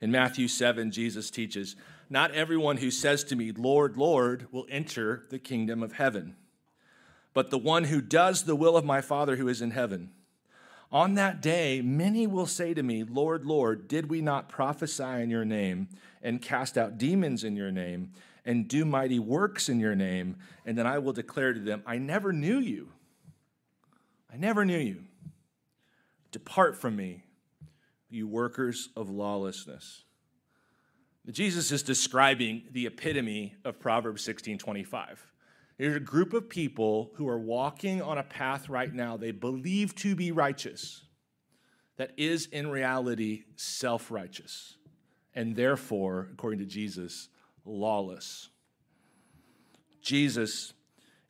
In 0.00 0.10
Matthew 0.10 0.48
7, 0.48 0.90
Jesus 0.90 1.30
teaches, 1.30 1.76
Not 2.10 2.32
everyone 2.32 2.78
who 2.78 2.90
says 2.90 3.22
to 3.22 3.36
me, 3.36 3.52
Lord, 3.52 3.96
Lord, 3.96 4.48
will 4.50 4.66
enter 4.68 5.22
the 5.30 5.38
kingdom 5.38 5.80
of 5.80 5.92
heaven, 5.92 6.34
but 7.32 7.50
the 7.50 7.56
one 7.56 7.84
who 7.84 8.00
does 8.00 8.42
the 8.42 8.56
will 8.56 8.76
of 8.76 8.84
my 8.84 9.00
Father 9.00 9.36
who 9.36 9.46
is 9.46 9.62
in 9.62 9.70
heaven. 9.70 10.10
On 10.90 11.14
that 11.14 11.40
day, 11.40 11.80
many 11.80 12.26
will 12.26 12.48
say 12.48 12.74
to 12.74 12.82
me, 12.82 13.04
Lord, 13.04 13.46
Lord, 13.46 13.86
did 13.86 14.10
we 14.10 14.20
not 14.20 14.48
prophesy 14.48 15.04
in 15.04 15.30
your 15.30 15.44
name 15.44 15.88
and 16.22 16.40
cast 16.40 16.78
out 16.78 16.98
demons 16.98 17.44
in 17.44 17.56
your 17.56 17.70
name 17.70 18.12
and 18.44 18.68
do 18.68 18.84
mighty 18.84 19.18
works 19.18 19.68
in 19.68 19.80
your 19.80 19.94
name? 19.94 20.36
And 20.64 20.76
then 20.76 20.86
I 20.86 20.98
will 20.98 21.12
declare 21.12 21.52
to 21.52 21.60
them, 21.60 21.82
I 21.86 21.98
never 21.98 22.32
knew 22.32 22.58
you. 22.58 22.90
I 24.32 24.36
never 24.36 24.64
knew 24.64 24.78
you. 24.78 25.04
Depart 26.30 26.80
from 26.80 26.96
me, 26.96 27.24
you 28.08 28.26
workers 28.26 28.88
of 28.96 29.10
lawlessness. 29.10 30.04
Jesus 31.30 31.70
is 31.70 31.82
describing 31.82 32.64
the 32.72 32.86
epitome 32.86 33.54
of 33.64 33.78
Proverbs 33.78 34.24
16 34.24 34.58
25. 34.58 35.32
There's 35.78 35.96
a 35.96 36.00
group 36.00 36.32
of 36.32 36.48
people 36.48 37.12
who 37.16 37.28
are 37.28 37.38
walking 37.38 38.02
on 38.02 38.18
a 38.18 38.22
path 38.22 38.68
right 38.68 38.92
now 38.92 39.16
they 39.16 39.30
believe 39.30 39.94
to 39.96 40.14
be 40.14 40.32
righteous, 40.32 41.02
that 41.96 42.12
is 42.16 42.46
in 42.46 42.68
reality 42.68 43.44
self 43.56 44.10
righteous, 44.10 44.76
and 45.34 45.56
therefore, 45.56 46.28
according 46.32 46.58
to 46.60 46.66
Jesus, 46.66 47.28
lawless. 47.64 48.48
Jesus 50.02 50.74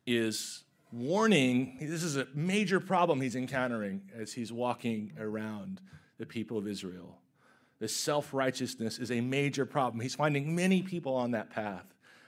is 0.05 0.63
warning, 0.91 1.77
this 1.79 2.03
is 2.03 2.17
a 2.17 2.27
major 2.33 2.79
problem 2.79 3.21
he's 3.21 3.35
encountering 3.35 4.01
as 4.15 4.33
he's 4.33 4.51
walking 4.51 5.13
around 5.19 5.81
the 6.17 6.25
people 6.25 6.57
of 6.57 6.67
Israel. 6.67 7.17
This 7.79 7.95
self 7.95 8.33
righteousness 8.33 8.99
is 8.99 9.11
a 9.11 9.21
major 9.21 9.65
problem. 9.65 10.01
He's 10.01 10.15
finding 10.15 10.55
many 10.55 10.81
people 10.81 11.15
on 11.15 11.31
that 11.31 11.49
path. 11.49 11.85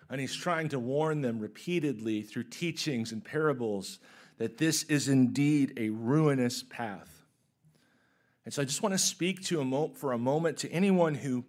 And 0.09 0.21
he's 0.21 0.35
trying 0.35 0.69
to 0.69 0.79
warn 0.79 1.21
them 1.21 1.39
repeatedly 1.39 2.21
through 2.21 2.43
teachings 2.43 3.11
and 3.11 3.23
parables 3.23 3.99
that 4.37 4.57
this 4.57 4.83
is 4.83 5.07
indeed 5.07 5.73
a 5.77 5.89
ruinous 5.89 6.61
path. 6.61 7.25
And 8.43 8.53
so 8.53 8.61
I 8.61 8.65
just 8.65 8.83
want 8.83 8.93
to 8.93 8.99
speak 8.99 9.43
to 9.45 9.61
a 9.61 9.65
mo- 9.65 9.93
for 9.95 10.11
a 10.11 10.17
moment 10.17 10.57
to 10.57 10.71
anyone 10.71 11.15
who 11.15 11.43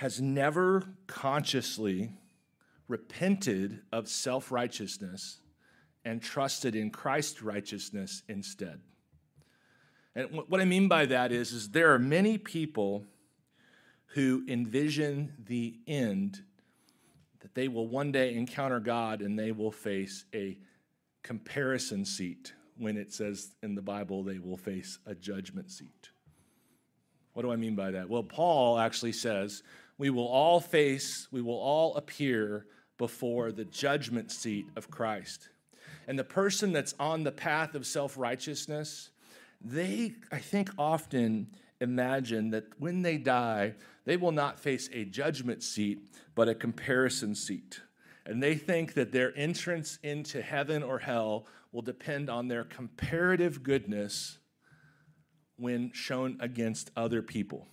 has 0.00 0.18
never 0.18 0.82
consciously 1.06 2.10
repented 2.88 3.82
of 3.92 4.08
self 4.08 4.50
righteousness 4.50 5.40
and 6.06 6.22
trusted 6.22 6.74
in 6.74 6.88
Christ's 6.88 7.42
righteousness 7.42 8.22
instead. 8.26 8.80
And 10.14 10.40
what 10.48 10.58
I 10.58 10.64
mean 10.64 10.88
by 10.88 11.04
that 11.04 11.32
is, 11.32 11.52
is 11.52 11.68
there 11.68 11.92
are 11.92 11.98
many 11.98 12.38
people 12.38 13.04
who 14.14 14.42
envision 14.48 15.34
the 15.46 15.78
end 15.86 16.44
that 17.40 17.54
they 17.54 17.68
will 17.68 17.86
one 17.86 18.10
day 18.10 18.34
encounter 18.34 18.80
God 18.80 19.20
and 19.20 19.38
they 19.38 19.52
will 19.52 19.70
face 19.70 20.24
a 20.34 20.56
comparison 21.22 22.06
seat 22.06 22.54
when 22.78 22.96
it 22.96 23.12
says 23.12 23.54
in 23.62 23.74
the 23.74 23.82
Bible 23.82 24.22
they 24.22 24.38
will 24.38 24.56
face 24.56 24.98
a 25.04 25.14
judgment 25.14 25.70
seat. 25.70 26.08
What 27.34 27.42
do 27.42 27.52
I 27.52 27.56
mean 27.56 27.74
by 27.74 27.90
that? 27.90 28.08
Well, 28.08 28.22
Paul 28.22 28.78
actually 28.78 29.12
says 29.12 29.62
we 30.00 30.08
will 30.08 30.26
all 30.26 30.60
face, 30.60 31.28
we 31.30 31.42
will 31.42 31.60
all 31.60 31.94
appear 31.94 32.64
before 32.96 33.52
the 33.52 33.66
judgment 33.66 34.32
seat 34.32 34.66
of 34.74 34.90
Christ. 34.90 35.50
And 36.08 36.18
the 36.18 36.24
person 36.24 36.72
that's 36.72 36.94
on 36.98 37.22
the 37.22 37.30
path 37.30 37.74
of 37.74 37.86
self 37.86 38.16
righteousness, 38.16 39.10
they, 39.60 40.14
I 40.32 40.38
think, 40.38 40.70
often 40.78 41.48
imagine 41.82 42.48
that 42.52 42.64
when 42.78 43.02
they 43.02 43.18
die, 43.18 43.74
they 44.06 44.16
will 44.16 44.32
not 44.32 44.58
face 44.58 44.88
a 44.90 45.04
judgment 45.04 45.62
seat, 45.62 45.98
but 46.34 46.48
a 46.48 46.54
comparison 46.54 47.34
seat. 47.34 47.82
And 48.24 48.42
they 48.42 48.54
think 48.54 48.94
that 48.94 49.12
their 49.12 49.36
entrance 49.36 49.98
into 50.02 50.40
heaven 50.40 50.82
or 50.82 51.00
hell 51.00 51.46
will 51.72 51.82
depend 51.82 52.30
on 52.30 52.48
their 52.48 52.64
comparative 52.64 53.62
goodness 53.62 54.38
when 55.56 55.92
shown 55.92 56.38
against 56.40 56.90
other 56.96 57.20
people. 57.20 57.66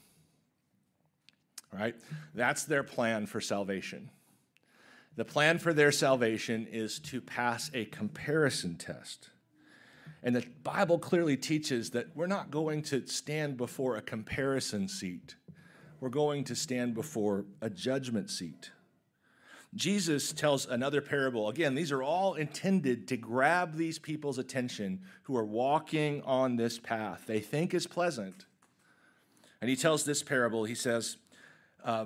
Right? 1.73 1.95
That's 2.33 2.63
their 2.63 2.83
plan 2.83 3.25
for 3.25 3.41
salvation. 3.41 4.09
The 5.15 5.25
plan 5.25 5.57
for 5.57 5.73
their 5.73 5.91
salvation 5.91 6.67
is 6.71 6.99
to 6.99 7.21
pass 7.21 7.71
a 7.73 7.85
comparison 7.85 8.75
test. 8.75 9.29
And 10.23 10.35
the 10.35 10.45
Bible 10.63 10.99
clearly 10.99 11.37
teaches 11.37 11.91
that 11.91 12.15
we're 12.15 12.27
not 12.27 12.51
going 12.51 12.83
to 12.83 13.05
stand 13.07 13.57
before 13.57 13.97
a 13.97 14.01
comparison 14.01 14.87
seat, 14.87 15.35
we're 15.99 16.09
going 16.09 16.43
to 16.45 16.55
stand 16.55 16.93
before 16.93 17.45
a 17.61 17.69
judgment 17.69 18.29
seat. 18.29 18.71
Jesus 19.75 20.31
tells 20.31 20.65
another 20.65 21.01
parable. 21.01 21.49
Again, 21.49 21.75
these 21.75 21.91
are 21.91 22.01
all 22.01 22.35
intended 22.35 23.07
to 23.09 23.17
grab 23.17 23.75
these 23.75 23.99
people's 23.99 24.37
attention 24.37 25.01
who 25.23 25.35
are 25.35 25.45
walking 25.45 26.21
on 26.23 26.55
this 26.55 26.79
path 26.79 27.23
they 27.27 27.39
think 27.39 27.73
is 27.73 27.85
pleasant. 27.85 28.45
And 29.59 29.69
he 29.69 29.75
tells 29.75 30.03
this 30.03 30.23
parable. 30.23 30.65
He 30.65 30.75
says, 30.75 31.17
uh, 31.83 32.05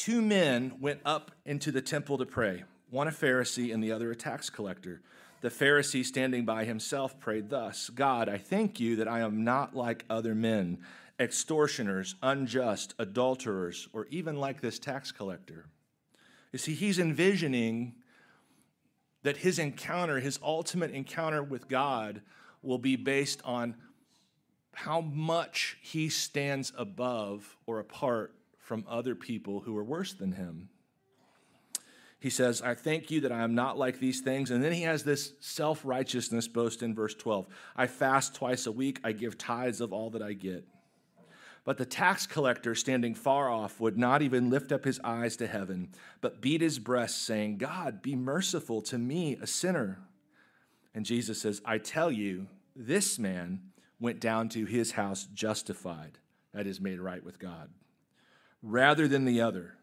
Two 0.00 0.22
men 0.22 0.72
went 0.80 1.00
up 1.04 1.30
into 1.44 1.70
the 1.70 1.82
temple 1.82 2.16
to 2.16 2.24
pray, 2.24 2.64
one 2.88 3.06
a 3.06 3.10
Pharisee 3.10 3.74
and 3.74 3.84
the 3.84 3.92
other 3.92 4.10
a 4.10 4.16
tax 4.16 4.48
collector. 4.48 5.02
The 5.42 5.50
Pharisee 5.50 6.06
standing 6.06 6.46
by 6.46 6.64
himself 6.64 7.20
prayed 7.20 7.50
thus 7.50 7.90
God, 7.90 8.26
I 8.26 8.38
thank 8.38 8.80
you 8.80 8.96
that 8.96 9.08
I 9.08 9.20
am 9.20 9.44
not 9.44 9.76
like 9.76 10.06
other 10.08 10.34
men, 10.34 10.78
extortioners, 11.18 12.14
unjust, 12.22 12.94
adulterers, 12.98 13.88
or 13.92 14.06
even 14.06 14.36
like 14.36 14.62
this 14.62 14.78
tax 14.78 15.12
collector. 15.12 15.66
You 16.50 16.58
see, 16.58 16.72
he's 16.72 16.98
envisioning 16.98 17.96
that 19.22 19.36
his 19.36 19.58
encounter, 19.58 20.18
his 20.18 20.38
ultimate 20.42 20.92
encounter 20.92 21.42
with 21.42 21.68
God, 21.68 22.22
will 22.62 22.78
be 22.78 22.96
based 22.96 23.42
on 23.44 23.74
how 24.72 25.02
much 25.02 25.76
he 25.82 26.08
stands 26.08 26.72
above 26.78 27.58
or 27.66 27.80
apart 27.80 28.34
from 28.70 28.86
other 28.88 29.16
people 29.16 29.58
who 29.58 29.76
are 29.76 29.82
worse 29.82 30.12
than 30.12 30.30
him. 30.30 30.68
He 32.20 32.30
says, 32.30 32.62
I 32.62 32.74
thank 32.74 33.10
you 33.10 33.22
that 33.22 33.32
I 33.32 33.42
am 33.42 33.52
not 33.52 33.76
like 33.76 33.98
these 33.98 34.20
things. 34.20 34.52
And 34.52 34.62
then 34.62 34.70
he 34.70 34.82
has 34.82 35.02
this 35.02 35.32
self 35.40 35.84
righteousness 35.84 36.46
boast 36.46 36.80
in 36.80 36.94
verse 36.94 37.16
12. 37.16 37.48
I 37.74 37.88
fast 37.88 38.36
twice 38.36 38.66
a 38.66 38.70
week, 38.70 39.00
I 39.02 39.10
give 39.10 39.36
tithes 39.36 39.80
of 39.80 39.92
all 39.92 40.10
that 40.10 40.22
I 40.22 40.34
get. 40.34 40.68
But 41.64 41.78
the 41.78 41.84
tax 41.84 42.28
collector, 42.28 42.76
standing 42.76 43.12
far 43.16 43.50
off, 43.50 43.80
would 43.80 43.98
not 43.98 44.22
even 44.22 44.50
lift 44.50 44.70
up 44.70 44.84
his 44.84 45.00
eyes 45.02 45.36
to 45.38 45.48
heaven, 45.48 45.88
but 46.20 46.40
beat 46.40 46.60
his 46.60 46.78
breast, 46.78 47.26
saying, 47.26 47.58
God, 47.58 48.00
be 48.02 48.14
merciful 48.14 48.82
to 48.82 48.98
me, 48.98 49.36
a 49.42 49.48
sinner. 49.48 49.98
And 50.94 51.04
Jesus 51.04 51.40
says, 51.40 51.60
I 51.64 51.78
tell 51.78 52.12
you, 52.12 52.46
this 52.76 53.18
man 53.18 53.62
went 53.98 54.20
down 54.20 54.48
to 54.50 54.64
his 54.64 54.92
house 54.92 55.26
justified, 55.34 56.18
that 56.54 56.68
is, 56.68 56.80
made 56.80 57.00
right 57.00 57.24
with 57.24 57.40
God, 57.40 57.68
rather 58.62 59.08
than 59.08 59.24
the 59.24 59.40
other. 59.40 59.76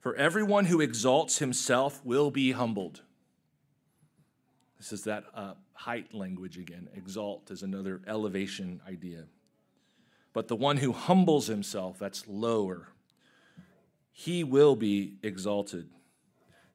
For 0.00 0.14
everyone 0.14 0.66
who 0.66 0.80
exalts 0.80 1.38
himself 1.38 2.04
will 2.04 2.30
be 2.30 2.52
humbled. 2.52 3.02
This 4.78 4.92
is 4.92 5.04
that 5.04 5.24
uh, 5.34 5.54
height 5.72 6.14
language 6.14 6.58
again. 6.58 6.88
Exalt 6.94 7.50
is 7.50 7.62
another 7.62 8.02
elevation 8.06 8.80
idea. 8.86 9.24
But 10.32 10.48
the 10.48 10.56
one 10.56 10.76
who 10.76 10.92
humbles 10.92 11.46
himself, 11.46 11.98
that's 11.98 12.28
lower, 12.28 12.88
he 14.12 14.44
will 14.44 14.76
be 14.76 15.14
exalted. 15.22 15.88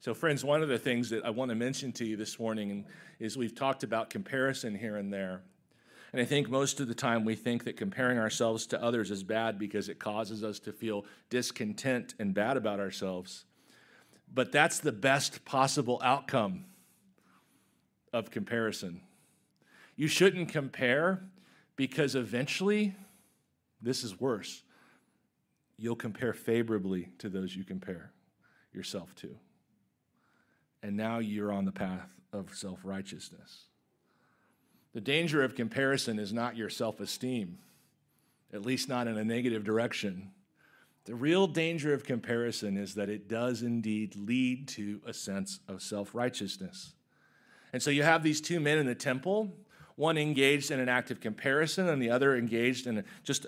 So, 0.00 0.14
friends, 0.14 0.44
one 0.44 0.62
of 0.62 0.68
the 0.68 0.78
things 0.78 1.10
that 1.10 1.24
I 1.24 1.30
want 1.30 1.50
to 1.50 1.54
mention 1.54 1.92
to 1.92 2.04
you 2.04 2.16
this 2.16 2.40
morning 2.40 2.86
is 3.20 3.36
we've 3.36 3.54
talked 3.54 3.84
about 3.84 4.10
comparison 4.10 4.74
here 4.74 4.96
and 4.96 5.12
there. 5.12 5.42
And 6.12 6.20
I 6.20 6.24
think 6.26 6.50
most 6.50 6.78
of 6.80 6.88
the 6.88 6.94
time 6.94 7.24
we 7.24 7.34
think 7.34 7.64
that 7.64 7.76
comparing 7.76 8.18
ourselves 8.18 8.66
to 8.66 8.82
others 8.82 9.10
is 9.10 9.22
bad 9.22 9.58
because 9.58 9.88
it 9.88 9.98
causes 9.98 10.44
us 10.44 10.58
to 10.60 10.72
feel 10.72 11.06
discontent 11.30 12.14
and 12.18 12.34
bad 12.34 12.56
about 12.56 12.80
ourselves. 12.80 13.46
But 14.32 14.52
that's 14.52 14.78
the 14.78 14.92
best 14.92 15.44
possible 15.44 16.00
outcome 16.04 16.66
of 18.12 18.30
comparison. 18.30 19.00
You 19.96 20.06
shouldn't 20.06 20.50
compare 20.50 21.22
because 21.76 22.14
eventually, 22.14 22.94
this 23.80 24.04
is 24.04 24.20
worse. 24.20 24.62
You'll 25.78 25.96
compare 25.96 26.34
favorably 26.34 27.08
to 27.18 27.30
those 27.30 27.56
you 27.56 27.64
compare 27.64 28.12
yourself 28.74 29.14
to. 29.16 29.34
And 30.82 30.96
now 30.96 31.20
you're 31.20 31.52
on 31.52 31.64
the 31.64 31.72
path 31.72 32.08
of 32.32 32.54
self 32.54 32.80
righteousness. 32.84 33.64
The 34.94 35.00
danger 35.00 35.42
of 35.42 35.54
comparison 35.54 36.18
is 36.18 36.32
not 36.32 36.56
your 36.56 36.68
self 36.68 37.00
esteem, 37.00 37.58
at 38.52 38.62
least 38.62 38.88
not 38.88 39.06
in 39.06 39.16
a 39.16 39.24
negative 39.24 39.64
direction. 39.64 40.30
The 41.04 41.14
real 41.14 41.46
danger 41.46 41.92
of 41.94 42.04
comparison 42.04 42.76
is 42.76 42.94
that 42.94 43.08
it 43.08 43.28
does 43.28 43.62
indeed 43.62 44.14
lead 44.14 44.68
to 44.68 45.00
a 45.06 45.12
sense 45.12 45.60
of 45.66 45.82
self 45.82 46.14
righteousness. 46.14 46.92
And 47.72 47.82
so 47.82 47.90
you 47.90 48.02
have 48.02 48.22
these 48.22 48.40
two 48.40 48.60
men 48.60 48.78
in 48.78 48.86
the 48.86 48.94
temple, 48.94 49.50
one 49.96 50.18
engaged 50.18 50.70
in 50.70 50.78
an 50.78 50.88
act 50.88 51.10
of 51.10 51.20
comparison, 51.20 51.88
and 51.88 52.00
the 52.00 52.10
other 52.10 52.36
engaged 52.36 52.86
in 52.86 53.02
just 53.24 53.46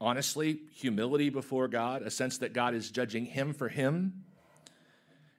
honestly 0.00 0.60
humility 0.74 1.30
before 1.30 1.66
God, 1.66 2.02
a 2.02 2.10
sense 2.10 2.38
that 2.38 2.52
God 2.52 2.74
is 2.74 2.90
judging 2.90 3.24
him 3.24 3.54
for 3.54 3.68
him. 3.68 4.24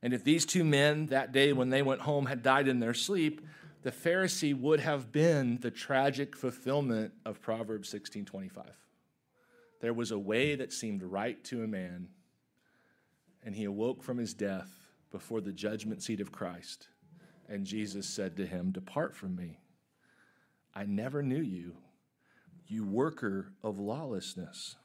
And 0.01 0.13
if 0.13 0.23
these 0.23 0.45
two 0.45 0.63
men 0.63 1.07
that 1.07 1.31
day 1.31 1.53
when 1.53 1.69
they 1.69 1.81
went 1.81 2.01
home 2.01 2.25
had 2.25 2.43
died 2.43 2.67
in 2.67 2.79
their 2.79 2.93
sleep, 2.93 3.41
the 3.85 3.91
Pharisee 3.91 4.59
would 4.59 4.79
have 4.79 5.11
been 5.11 5.59
the 5.59 5.69
tragic 5.69 6.35
fulfillment 6.35 7.13
of 7.23 7.39
Proverbs 7.39 7.87
16:25. 7.87 8.73
There 9.79 9.93
was 9.93 10.09
a 10.09 10.17
way 10.17 10.55
that 10.55 10.73
seemed 10.73 11.03
right 11.03 11.43
to 11.43 11.61
a 11.61 11.67
man, 11.67 12.09
and 13.43 13.55
he 13.55 13.65
awoke 13.65 14.01
from 14.01 14.17
his 14.17 14.33
death 14.33 14.89
before 15.11 15.39
the 15.39 15.51
judgment 15.51 16.01
seat 16.01 16.19
of 16.19 16.31
Christ. 16.31 16.87
And 17.47 17.63
Jesus 17.63 18.09
said 18.09 18.35
to 18.37 18.47
him, 18.47 18.71
Depart 18.71 19.13
from 19.13 19.35
me. 19.35 19.59
I 20.73 20.85
never 20.85 21.21
knew 21.21 21.43
you, 21.43 21.77
you 22.65 22.85
worker 22.85 23.53
of 23.61 23.77
lawlessness. 23.77 24.77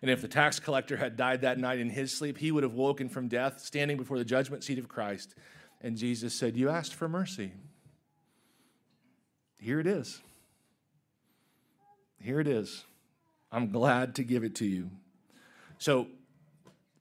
And 0.00 0.10
if 0.10 0.22
the 0.22 0.28
tax 0.28 0.58
collector 0.58 0.96
had 0.96 1.18
died 1.18 1.42
that 1.42 1.58
night 1.58 1.80
in 1.80 1.90
his 1.90 2.16
sleep, 2.16 2.38
he 2.38 2.50
would 2.50 2.62
have 2.62 2.72
woken 2.72 3.10
from 3.10 3.28
death, 3.28 3.60
standing 3.60 3.98
before 3.98 4.16
the 4.16 4.24
judgment 4.24 4.64
seat 4.64 4.78
of 4.78 4.88
Christ. 4.88 5.34
And 5.82 5.98
Jesus 5.98 6.32
said, 6.32 6.56
You 6.56 6.70
asked 6.70 6.94
for 6.94 7.10
mercy. 7.10 7.52
Here 9.58 9.80
it 9.80 9.86
is. 9.86 10.20
Here 12.20 12.40
it 12.40 12.48
is. 12.48 12.84
I'm 13.52 13.70
glad 13.70 14.16
to 14.16 14.24
give 14.24 14.44
it 14.44 14.54
to 14.56 14.66
you. 14.66 14.90
So, 15.78 16.08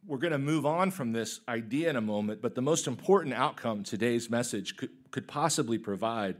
we're 0.07 0.19
going 0.19 0.33
to 0.33 0.37
move 0.37 0.67
on 0.67 0.91
from 0.91 1.13
this 1.13 1.39
idea 1.47 1.89
in 1.89 1.95
a 1.95 2.01
moment, 2.01 2.41
but 2.41 2.53
the 2.53 2.61
most 2.61 2.85
important 2.85 3.33
outcome 3.33 3.83
today's 3.83 4.29
message 4.29 4.77
could, 4.77 4.91
could 5.09 5.27
possibly 5.27 5.79
provide 5.79 6.35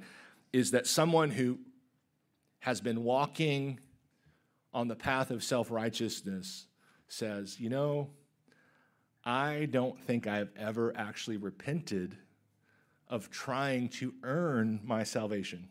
is 0.54 0.71
that 0.71 0.86
someone 0.86 1.32
who 1.32 1.58
has 2.60 2.80
been 2.80 3.04
walking 3.04 3.80
on 4.73 4.88
the 4.88 4.95
path 4.95 5.32
of 5.32 5.43
self 5.43 5.71
righteousness 5.71 6.67
says, 7.08 7.60
You 7.60 7.69
know, 7.69 8.10
I 9.23 9.67
don't 9.71 9.99
think 9.99 10.28
I've 10.28 10.51
ever 10.56 10.93
actually 10.95 11.38
repented 11.38 12.15
of 13.08 13.30
trying 13.32 13.89
to 13.89 14.13
earn 14.23 14.80
my 14.84 15.04
salvation. 15.04 15.69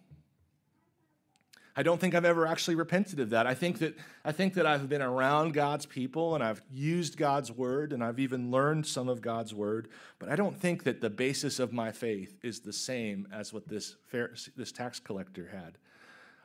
I 1.77 1.83
don't 1.83 2.01
think 2.01 2.15
I've 2.15 2.25
ever 2.25 2.47
actually 2.47 2.77
repented 2.77 3.19
of 3.19 3.31
that. 3.31 3.49
I 3.49 3.55
think 3.55 3.81
that 3.81 3.97
I 4.25 4.31
think 4.31 4.55
that 4.55 4.65
I've 4.65 4.89
been 4.89 5.03
around 5.03 5.55
God's 5.55 5.87
people 5.87 6.37
and 6.37 6.45
I've 6.45 6.63
used 6.71 7.17
God's 7.17 7.51
word 7.51 7.93
and 7.93 8.03
I've 8.03 8.21
even 8.21 8.53
learned 8.53 8.87
some 8.87 9.09
of 9.09 9.21
God's 9.21 9.53
word, 9.53 9.89
but 10.21 10.29
I 10.29 10.37
don't 10.37 10.57
think 10.57 10.85
that 10.85 11.01
the 11.01 11.11
basis 11.11 11.59
of 11.59 11.73
my 11.73 11.91
faith 11.91 12.39
is 12.45 12.61
the 12.61 12.73
same 12.73 13.27
as 13.33 13.53
what 13.53 13.67
this 13.67 13.97
Pharisee, 14.13 14.55
this 14.57 14.71
tax 14.71 15.01
collector 15.01 15.49
had. 15.53 15.79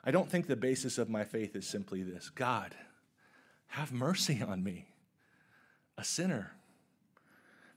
I 0.04 0.12
don't 0.12 0.30
think 0.30 0.48
the 0.48 0.56
basis 0.56 0.98
of 0.98 1.10
my 1.10 1.24
faith 1.24 1.56
is 1.56 1.68
simply 1.68 2.02
this 2.02 2.30
God, 2.30 2.74
have 3.68 3.92
mercy 3.92 4.42
on 4.42 4.64
me, 4.64 4.88
a 5.98 6.04
sinner. 6.04 6.54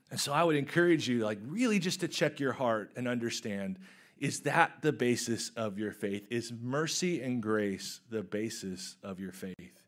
And 0.09 0.19
so 0.19 0.31
I 0.31 0.43
would 0.43 0.55
encourage 0.55 1.07
you, 1.07 1.19
like, 1.19 1.39
really 1.45 1.79
just 1.79 1.99
to 2.01 2.07
check 2.07 2.39
your 2.39 2.53
heart 2.53 2.91
and 2.95 3.07
understand 3.07 3.79
is 4.17 4.41
that 4.41 4.81
the 4.81 4.93
basis 4.93 5.51
of 5.55 5.77
your 5.77 5.91
faith? 5.91 6.27
Is 6.29 6.51
mercy 6.51 7.21
and 7.21 7.41
grace 7.41 8.01
the 8.09 8.23
basis 8.23 8.95
of 9.03 9.19
your 9.19 9.31
faith? 9.31 9.83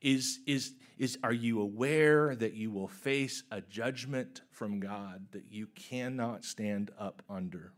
Is, 0.00 0.40
is, 0.46 0.74
is, 0.98 1.18
are 1.22 1.32
you 1.32 1.60
aware 1.60 2.36
that 2.36 2.54
you 2.54 2.70
will 2.70 2.88
face 2.88 3.42
a 3.50 3.60
judgment 3.60 4.42
from 4.50 4.78
God 4.78 5.26
that 5.32 5.44
you 5.50 5.68
cannot 5.74 6.44
stand 6.44 6.90
up 6.98 7.22
under? 7.28 7.72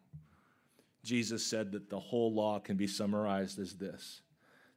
Jesus 1.03 1.47
said 1.47 1.73
that 1.73 1.89
the 1.89 1.99
whole 1.99 2.33
law 2.33 2.59
can 2.59 2.77
be 2.77 2.87
summarized 2.87 3.59
as 3.59 3.75
this 3.75 4.23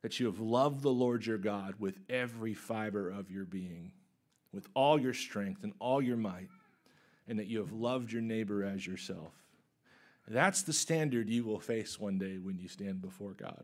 that 0.01 0.19
you 0.19 0.25
have 0.25 0.39
loved 0.39 0.81
the 0.81 0.91
Lord 0.91 1.25
your 1.25 1.37
God 1.37 1.75
with 1.79 1.97
every 2.09 2.53
fiber 2.53 3.09
of 3.09 3.31
your 3.31 3.45
being, 3.45 3.93
with 4.53 4.67
all 4.73 4.99
your 4.99 5.13
strength 5.13 5.63
and 5.63 5.71
all 5.79 6.01
your 6.01 6.17
might, 6.17 6.49
and 7.25 7.39
that 7.39 7.47
you 7.47 7.59
have 7.59 7.71
loved 7.71 8.11
your 8.11 8.21
neighbor 8.21 8.65
as 8.65 8.85
yourself. 8.85 9.31
That's 10.27 10.63
the 10.63 10.73
standard 10.73 11.29
you 11.29 11.43
will 11.43 11.59
face 11.59 11.99
one 11.99 12.17
day 12.17 12.37
when 12.37 12.57
you 12.57 12.67
stand 12.67 13.01
before 13.01 13.33
God. 13.33 13.63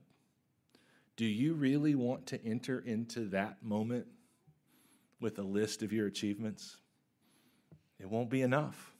Do 1.15 1.25
you 1.25 1.53
really 1.53 1.95
want 1.95 2.27
to 2.27 2.45
enter 2.45 2.79
into 2.79 3.25
that 3.29 3.63
moment 3.63 4.07
with 5.19 5.39
a 5.39 5.43
list 5.43 5.83
of 5.83 5.91
your 5.91 6.07
achievements? 6.07 6.77
It 7.99 8.09
won't 8.09 8.29
be 8.29 8.41
enough. 8.41 8.93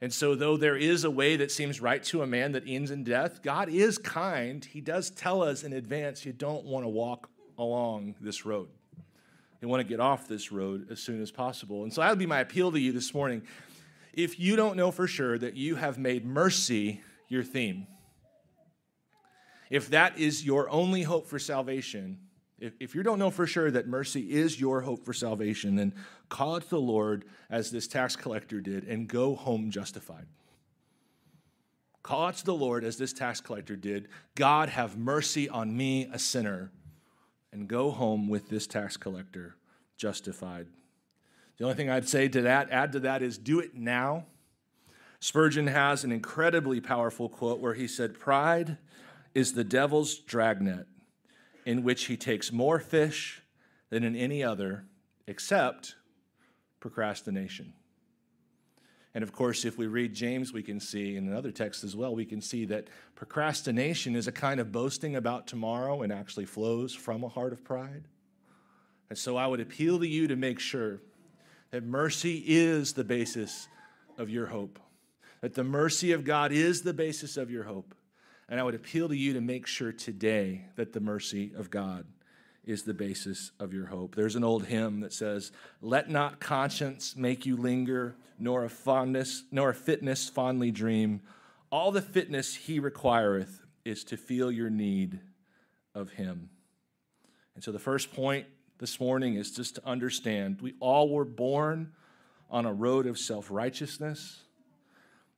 And 0.00 0.12
so, 0.12 0.34
though 0.34 0.56
there 0.56 0.76
is 0.76 1.04
a 1.04 1.10
way 1.10 1.36
that 1.36 1.50
seems 1.50 1.80
right 1.80 2.02
to 2.04 2.22
a 2.22 2.26
man 2.26 2.52
that 2.52 2.64
ends 2.66 2.90
in 2.90 3.04
death, 3.04 3.42
God 3.42 3.68
is 3.68 3.96
kind. 3.96 4.64
He 4.64 4.80
does 4.80 5.10
tell 5.10 5.42
us 5.42 5.62
in 5.62 5.72
advance 5.72 6.26
you 6.26 6.32
don't 6.32 6.64
want 6.64 6.84
to 6.84 6.88
walk 6.88 7.30
along 7.56 8.16
this 8.20 8.44
road. 8.44 8.68
You 9.62 9.68
want 9.68 9.80
to 9.80 9.88
get 9.88 10.00
off 10.00 10.28
this 10.28 10.52
road 10.52 10.88
as 10.90 11.00
soon 11.00 11.22
as 11.22 11.30
possible. 11.30 11.84
And 11.84 11.92
so, 11.92 12.00
that 12.00 12.10
would 12.10 12.18
be 12.18 12.26
my 12.26 12.40
appeal 12.40 12.70
to 12.72 12.78
you 12.78 12.92
this 12.92 13.14
morning. 13.14 13.42
If 14.16 14.38
you 14.38 14.56
don't 14.56 14.76
know 14.76 14.90
for 14.90 15.06
sure 15.06 15.38
that 15.38 15.56
you 15.56 15.76
have 15.76 15.98
made 15.98 16.24
mercy 16.24 17.00
your 17.28 17.42
theme, 17.42 17.86
if 19.70 19.90
that 19.90 20.18
is 20.18 20.44
your 20.44 20.70
only 20.70 21.02
hope 21.02 21.26
for 21.26 21.38
salvation, 21.38 22.18
if, 22.58 22.74
if 22.78 22.94
you 22.94 23.02
don't 23.02 23.18
know 23.18 23.30
for 23.30 23.46
sure 23.46 23.70
that 23.70 23.88
mercy 23.88 24.32
is 24.32 24.60
your 24.60 24.82
hope 24.82 25.04
for 25.04 25.12
salvation, 25.12 25.76
then 25.76 25.94
call 26.28 26.56
it 26.56 26.62
to 26.62 26.70
the 26.70 26.80
Lord 26.80 27.24
as 27.50 27.70
this 27.70 27.88
tax 27.88 28.14
collector 28.14 28.60
did 28.60 28.84
and 28.84 29.08
go 29.08 29.34
home 29.34 29.70
justified. 29.70 30.26
Call 32.02 32.26
out 32.26 32.36
to 32.36 32.44
the 32.44 32.54
Lord 32.54 32.84
as 32.84 32.98
this 32.98 33.12
tax 33.12 33.40
collector 33.40 33.76
did 33.76 34.08
God, 34.34 34.68
have 34.68 34.96
mercy 34.96 35.48
on 35.48 35.74
me, 35.76 36.08
a 36.12 36.18
sinner, 36.18 36.70
and 37.50 37.66
go 37.66 37.90
home 37.90 38.28
with 38.28 38.48
this 38.50 38.66
tax 38.66 38.96
collector 38.96 39.56
justified. 39.96 40.66
The 41.58 41.64
only 41.64 41.76
thing 41.76 41.90
I'd 41.90 42.08
say 42.08 42.28
to 42.28 42.42
that, 42.42 42.70
add 42.70 42.92
to 42.92 43.00
that, 43.00 43.22
is 43.22 43.38
do 43.38 43.60
it 43.60 43.74
now. 43.74 44.26
Spurgeon 45.20 45.68
has 45.68 46.04
an 46.04 46.12
incredibly 46.12 46.80
powerful 46.80 47.28
quote 47.28 47.60
where 47.60 47.74
he 47.74 47.86
said, 47.86 48.18
Pride 48.18 48.76
is 49.34 49.52
the 49.52 49.64
devil's 49.64 50.18
dragnet 50.18 50.86
in 51.64 51.82
which 51.82 52.06
he 52.06 52.16
takes 52.16 52.52
more 52.52 52.78
fish 52.78 53.42
than 53.90 54.04
in 54.04 54.16
any 54.16 54.42
other, 54.42 54.84
except 55.26 55.94
procrastination. 56.80 57.72
And 59.14 59.22
of 59.22 59.32
course, 59.32 59.64
if 59.64 59.78
we 59.78 59.86
read 59.86 60.12
James, 60.12 60.52
we 60.52 60.62
can 60.62 60.80
see, 60.80 61.16
in 61.16 61.28
another 61.28 61.52
text 61.52 61.84
as 61.84 61.94
well, 61.94 62.14
we 62.14 62.24
can 62.24 62.40
see 62.40 62.64
that 62.66 62.88
procrastination 63.14 64.16
is 64.16 64.26
a 64.26 64.32
kind 64.32 64.58
of 64.58 64.72
boasting 64.72 65.14
about 65.14 65.46
tomorrow 65.46 66.02
and 66.02 66.12
actually 66.12 66.46
flows 66.46 66.92
from 66.92 67.22
a 67.22 67.28
heart 67.28 67.52
of 67.52 67.62
pride. 67.62 68.08
And 69.08 69.16
so 69.16 69.36
I 69.36 69.46
would 69.46 69.60
appeal 69.60 70.00
to 70.00 70.08
you 70.08 70.26
to 70.26 70.34
make 70.34 70.58
sure 70.58 71.00
that 71.74 71.84
mercy 71.84 72.40
is 72.46 72.92
the 72.92 73.02
basis 73.02 73.66
of 74.16 74.30
your 74.30 74.46
hope, 74.46 74.78
that 75.40 75.54
the 75.54 75.64
mercy 75.64 76.12
of 76.12 76.22
God 76.22 76.52
is 76.52 76.82
the 76.82 76.94
basis 76.94 77.36
of 77.36 77.50
your 77.50 77.64
hope. 77.64 77.96
And 78.48 78.60
I 78.60 78.62
would 78.62 78.76
appeal 78.76 79.08
to 79.08 79.16
you 79.16 79.32
to 79.32 79.40
make 79.40 79.66
sure 79.66 79.90
today 79.90 80.66
that 80.76 80.92
the 80.92 81.00
mercy 81.00 81.50
of 81.56 81.70
God 81.72 82.06
is 82.64 82.84
the 82.84 82.94
basis 82.94 83.50
of 83.58 83.74
your 83.74 83.86
hope. 83.86 84.14
There's 84.14 84.36
an 84.36 84.44
old 84.44 84.66
hymn 84.66 85.00
that 85.00 85.12
says, 85.12 85.50
Let 85.82 86.08
not 86.08 86.38
conscience 86.38 87.16
make 87.16 87.44
you 87.44 87.56
linger, 87.56 88.14
nor 88.38 88.64
a 88.64 88.70
fondness, 88.70 89.42
nor 89.50 89.70
a 89.70 89.74
fitness 89.74 90.28
fondly 90.28 90.70
dream. 90.70 91.22
All 91.72 91.90
the 91.90 92.00
fitness 92.00 92.54
he 92.54 92.78
requireth 92.78 93.62
is 93.84 94.04
to 94.04 94.16
feel 94.16 94.52
your 94.52 94.70
need 94.70 95.18
of 95.92 96.10
him. 96.10 96.50
And 97.56 97.64
so 97.64 97.72
the 97.72 97.80
first 97.80 98.14
point 98.14 98.46
this 98.78 98.98
morning 98.98 99.34
is 99.36 99.52
just 99.52 99.76
to 99.76 99.86
understand 99.86 100.60
we 100.60 100.74
all 100.80 101.08
were 101.08 101.24
born 101.24 101.92
on 102.50 102.66
a 102.66 102.72
road 102.72 103.06
of 103.06 103.18
self 103.18 103.50
righteousness, 103.50 104.42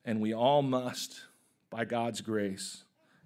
and 0.04 0.20
we 0.20 0.34
all 0.34 0.62
must, 0.62 1.20
by 1.70 1.84
God's 1.84 2.20
grace, 2.20 2.84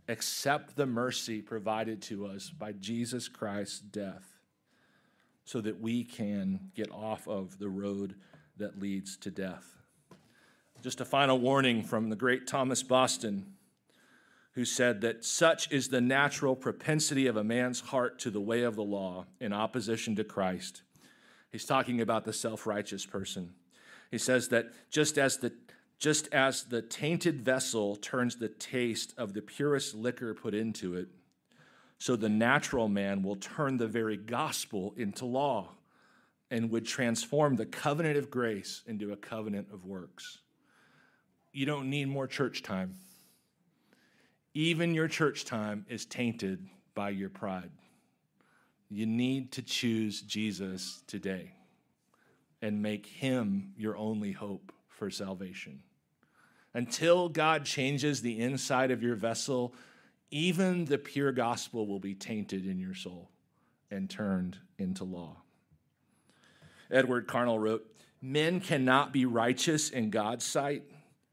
accept 0.08 0.76
the 0.76 0.86
mercy 0.86 1.40
provided 1.40 2.02
to 2.02 2.26
us 2.26 2.50
by 2.50 2.72
Jesus 2.72 3.28
Christ's 3.28 3.80
death 3.80 4.38
so 5.44 5.60
that 5.60 5.80
we 5.80 6.04
can 6.04 6.70
get 6.74 6.90
off 6.92 7.26
of 7.28 7.58
the 7.58 7.68
road 7.68 8.14
that 8.56 8.80
leads 8.80 9.16
to 9.18 9.30
death. 9.30 9.76
Just 10.82 11.00
a 11.00 11.04
final 11.04 11.38
warning 11.38 11.82
from 11.82 12.08
the 12.08 12.16
great 12.16 12.46
Thomas 12.46 12.82
Boston, 12.82 13.54
who 14.52 14.64
said 14.64 15.00
that 15.00 15.24
such 15.24 15.70
is 15.70 15.88
the 15.88 16.00
natural 16.00 16.56
propensity 16.56 17.26
of 17.26 17.36
a 17.36 17.44
man's 17.44 17.80
heart 17.80 18.18
to 18.20 18.30
the 18.30 18.40
way 18.40 18.62
of 18.62 18.76
the 18.76 18.82
law 18.82 19.26
in 19.40 19.52
opposition 19.52 20.16
to 20.16 20.24
Christ. 20.24 20.82
He's 21.52 21.64
talking 21.64 22.00
about 22.00 22.24
the 22.24 22.32
self 22.32 22.66
righteous 22.66 23.06
person. 23.06 23.54
He 24.10 24.18
says 24.18 24.48
that 24.48 24.66
just 24.90 25.18
as 25.18 25.38
the 25.38 25.52
just 25.98 26.28
as 26.32 26.64
the 26.64 26.80
tainted 26.80 27.42
vessel 27.42 27.94
turns 27.94 28.36
the 28.36 28.48
taste 28.48 29.12
of 29.18 29.34
the 29.34 29.42
purest 29.42 29.94
liquor 29.94 30.32
put 30.32 30.54
into 30.54 30.94
it, 30.94 31.08
so 31.98 32.16
the 32.16 32.30
natural 32.30 32.88
man 32.88 33.22
will 33.22 33.36
turn 33.36 33.76
the 33.76 33.86
very 33.86 34.16
gospel 34.16 34.94
into 34.96 35.26
law 35.26 35.68
and 36.50 36.70
would 36.70 36.86
transform 36.86 37.56
the 37.56 37.66
covenant 37.66 38.16
of 38.16 38.30
grace 38.30 38.82
into 38.86 39.12
a 39.12 39.16
covenant 39.16 39.68
of 39.72 39.84
works. 39.84 40.38
You 41.52 41.66
don't 41.66 41.90
need 41.90 42.08
more 42.08 42.26
church 42.26 42.62
time. 42.62 42.94
Even 44.54 44.94
your 44.94 45.08
church 45.08 45.44
time 45.44 45.86
is 45.88 46.04
tainted 46.04 46.66
by 46.94 47.10
your 47.10 47.30
pride. 47.30 47.70
You 48.88 49.06
need 49.06 49.52
to 49.52 49.62
choose 49.62 50.22
Jesus 50.22 51.02
today 51.06 51.52
and 52.60 52.82
make 52.82 53.06
him 53.06 53.72
your 53.76 53.96
only 53.96 54.32
hope 54.32 54.72
for 54.88 55.10
salvation. 55.10 55.80
Until 56.74 57.28
God 57.28 57.64
changes 57.64 58.20
the 58.20 58.40
inside 58.40 58.90
of 58.90 59.02
your 59.02 59.14
vessel, 59.14 59.74
even 60.30 60.84
the 60.84 60.98
pure 60.98 61.32
gospel 61.32 61.86
will 61.86 62.00
be 62.00 62.14
tainted 62.14 62.66
in 62.66 62.78
your 62.78 62.94
soul 62.94 63.30
and 63.90 64.10
turned 64.10 64.58
into 64.78 65.04
law. 65.04 65.36
Edward 66.90 67.28
Carnell 67.28 67.60
wrote 67.60 67.86
Men 68.20 68.60
cannot 68.60 69.12
be 69.12 69.24
righteous 69.24 69.90
in 69.90 70.10
God's 70.10 70.44
sight 70.44 70.82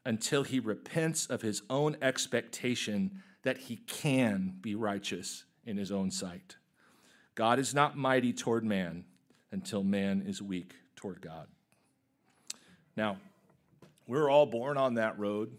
until 0.08 0.43
he 0.43 0.58
repents 0.58 1.26
of 1.26 1.41
his 1.41 1.62
own 1.70 1.98
expectation 2.02 3.22
that 3.43 3.58
he 3.58 3.76
can 3.76 4.56
be 4.62 4.74
righteous 4.74 5.43
in 5.65 5.76
his 5.76 5.91
own 5.91 6.10
sight. 6.10 6.56
God 7.36 7.60
is 7.60 7.76
not 7.76 7.98
mighty 7.98 8.32
toward 8.32 8.63
man 8.63 9.04
until 9.52 9.84
man 9.84 10.24
is 10.26 10.41
weak 10.41 10.76
toward 10.96 11.20
God. 11.20 11.48
Now, 12.96 13.17
we're 14.08 14.30
all 14.30 14.46
born 14.46 14.78
on 14.78 14.93
that 14.93 15.20
road, 15.20 15.52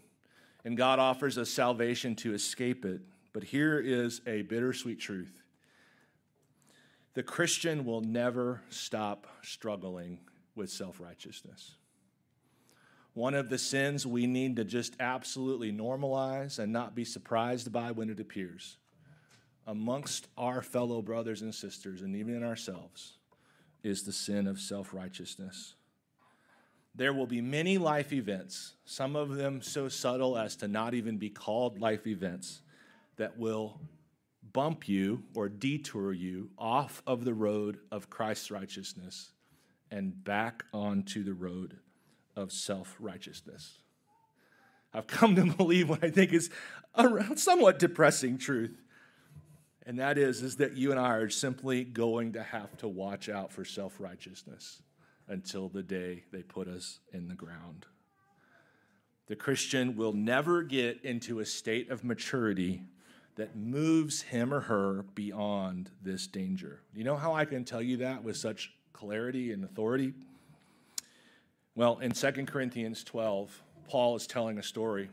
and 0.65 0.75
God 0.75 0.97
offers 0.97 1.37
us 1.37 1.51
salvation 1.51 2.15
to 2.15 2.33
escape 2.33 2.85
it. 2.85 3.01
But 3.33 3.43
here 3.43 3.79
is 3.79 4.19
a 4.25 4.41
bittersweet 4.41 4.99
truth 4.99 5.43
the 7.13 7.23
Christian 7.23 7.85
will 7.85 8.01
never 8.01 8.61
stop 8.69 9.27
struggling 9.43 10.19
with 10.55 10.71
self 10.71 10.99
righteousness. 10.99 11.75
One 13.19 13.33
of 13.33 13.49
the 13.49 13.57
sins 13.57 14.07
we 14.07 14.27
need 14.27 14.55
to 14.55 14.63
just 14.63 14.95
absolutely 14.97 15.73
normalize 15.73 16.57
and 16.57 16.71
not 16.71 16.95
be 16.95 17.03
surprised 17.03 17.69
by 17.69 17.91
when 17.91 18.09
it 18.09 18.21
appears. 18.21 18.77
Amongst 19.67 20.29
our 20.37 20.61
fellow 20.61 21.01
brothers 21.01 21.41
and 21.41 21.53
sisters, 21.53 22.01
and 22.01 22.15
even 22.15 22.33
in 22.33 22.45
ourselves, 22.45 23.17
is 23.83 24.03
the 24.03 24.13
sin 24.13 24.47
of 24.47 24.57
self 24.57 24.93
righteousness 24.93 25.73
there 26.95 27.13
will 27.13 27.27
be 27.27 27.41
many 27.41 27.77
life 27.77 28.11
events, 28.11 28.73
some 28.83 29.15
of 29.15 29.35
them 29.35 29.61
so 29.61 29.87
subtle 29.87 30.37
as 30.37 30.55
to 30.57 30.67
not 30.67 30.93
even 30.93 31.17
be 31.17 31.29
called 31.29 31.79
life 31.79 32.07
events, 32.07 32.61
that 33.17 33.37
will 33.37 33.79
bump 34.53 34.87
you 34.89 35.23
or 35.35 35.47
detour 35.47 36.11
you 36.11 36.49
off 36.57 37.03
of 37.05 37.23
the 37.23 37.33
road 37.33 37.79
of 37.91 38.09
Christ's 38.09 38.49
righteousness 38.49 39.31
and 39.91 40.23
back 40.23 40.63
onto 40.73 41.23
the 41.23 41.33
road 41.33 41.77
of 42.35 42.51
self 42.51 42.95
righteousness. 42.99 43.79
I've 44.93 45.07
come 45.07 45.35
to 45.35 45.45
believe 45.57 45.89
what 45.89 46.03
I 46.03 46.09
think 46.09 46.33
is 46.33 46.49
a 46.95 47.37
somewhat 47.37 47.79
depressing 47.79 48.37
truth. 48.37 48.81
And 49.85 49.97
that 49.99 50.17
is, 50.17 50.43
is 50.43 50.57
that 50.57 50.77
you 50.77 50.91
and 50.91 50.99
I 50.99 51.15
are 51.15 51.29
simply 51.29 51.83
going 51.83 52.33
to 52.33 52.43
have 52.43 52.77
to 52.77 52.87
watch 52.87 53.27
out 53.29 53.51
for 53.51 53.65
self 53.65 53.99
righteousness 53.99 54.81
until 55.27 55.69
the 55.69 55.83
day 55.83 56.23
they 56.31 56.41
put 56.41 56.67
us 56.67 56.99
in 57.13 57.27
the 57.27 57.35
ground. 57.35 57.85
The 59.27 59.35
Christian 59.35 59.95
will 59.95 60.13
never 60.13 60.63
get 60.63 61.03
into 61.03 61.39
a 61.39 61.45
state 61.45 61.91
of 61.91 62.03
maturity 62.03 62.81
that 63.35 63.55
moves 63.55 64.21
him 64.23 64.53
or 64.53 64.59
her 64.61 65.05
beyond 65.13 65.91
this 66.01 66.27
danger. 66.27 66.81
You 66.93 67.03
know 67.03 67.15
how 67.15 67.33
I 67.33 67.45
can 67.45 67.63
tell 67.63 67.81
you 67.81 67.97
that 67.97 68.23
with 68.23 68.37
such 68.37 68.71
clarity 68.91 69.53
and 69.53 69.63
authority? 69.63 70.13
Well, 71.79 71.99
in 71.99 72.11
2 72.11 72.31
Corinthians 72.45 73.05
12, 73.05 73.63
Paul 73.87 74.17
is 74.17 74.27
telling 74.27 74.57
a 74.57 74.63
story. 74.63 75.09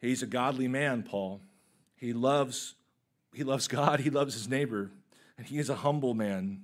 He's 0.00 0.22
a 0.22 0.26
godly 0.26 0.68
man, 0.68 1.02
Paul. 1.02 1.40
He 1.96 2.12
loves 2.12 2.76
he 3.34 3.42
loves 3.42 3.66
God, 3.66 3.98
he 3.98 4.08
loves 4.08 4.34
his 4.34 4.48
neighbor, 4.48 4.92
and 5.36 5.44
he 5.44 5.58
is 5.58 5.68
a 5.68 5.74
humble 5.74 6.14
man. 6.14 6.60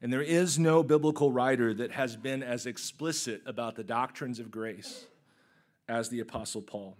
And 0.00 0.10
there 0.10 0.22
is 0.22 0.58
no 0.58 0.82
biblical 0.82 1.30
writer 1.30 1.74
that 1.74 1.90
has 1.90 2.16
been 2.16 2.42
as 2.42 2.64
explicit 2.64 3.42
about 3.44 3.76
the 3.76 3.84
doctrines 3.84 4.38
of 4.38 4.50
grace 4.50 5.04
as 5.86 6.08
the 6.08 6.20
Apostle 6.20 6.62
Paul. 6.62 6.96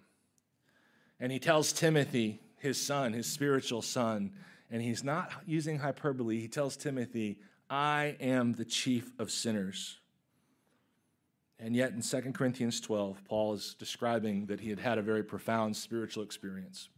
And 1.19 1.33
he 1.33 1.39
tells 1.39 1.73
Timothy, 1.73 2.43
his 2.59 2.79
son, 2.79 3.15
his 3.15 3.27
spiritual 3.27 3.81
son, 3.81 4.33
and 4.71 4.83
he's 4.83 5.03
not 5.03 5.33
using 5.47 5.79
hyperbole. 5.79 6.41
He 6.41 6.49
tells 6.49 6.77
Timothy, 6.77 7.39
I 7.71 8.17
am 8.21 8.53
the 8.53 8.67
chief 8.67 9.13
of 9.19 9.31
sinners. 9.31 9.97
And 11.59 11.75
yet 11.77 11.93
in 11.93 12.03
2 12.03 12.33
Corinthians 12.33 12.81
12, 12.81 13.25
Paul 13.25 13.55
is 13.55 13.75
describing 13.79 14.47
that 14.47 14.61
he 14.61 14.71
had 14.71 14.81
had 14.81 14.99
a 14.99 15.03
very 15.03 15.23
profound 15.23 15.77
spiritual 15.77 16.25
experience. 16.25 16.89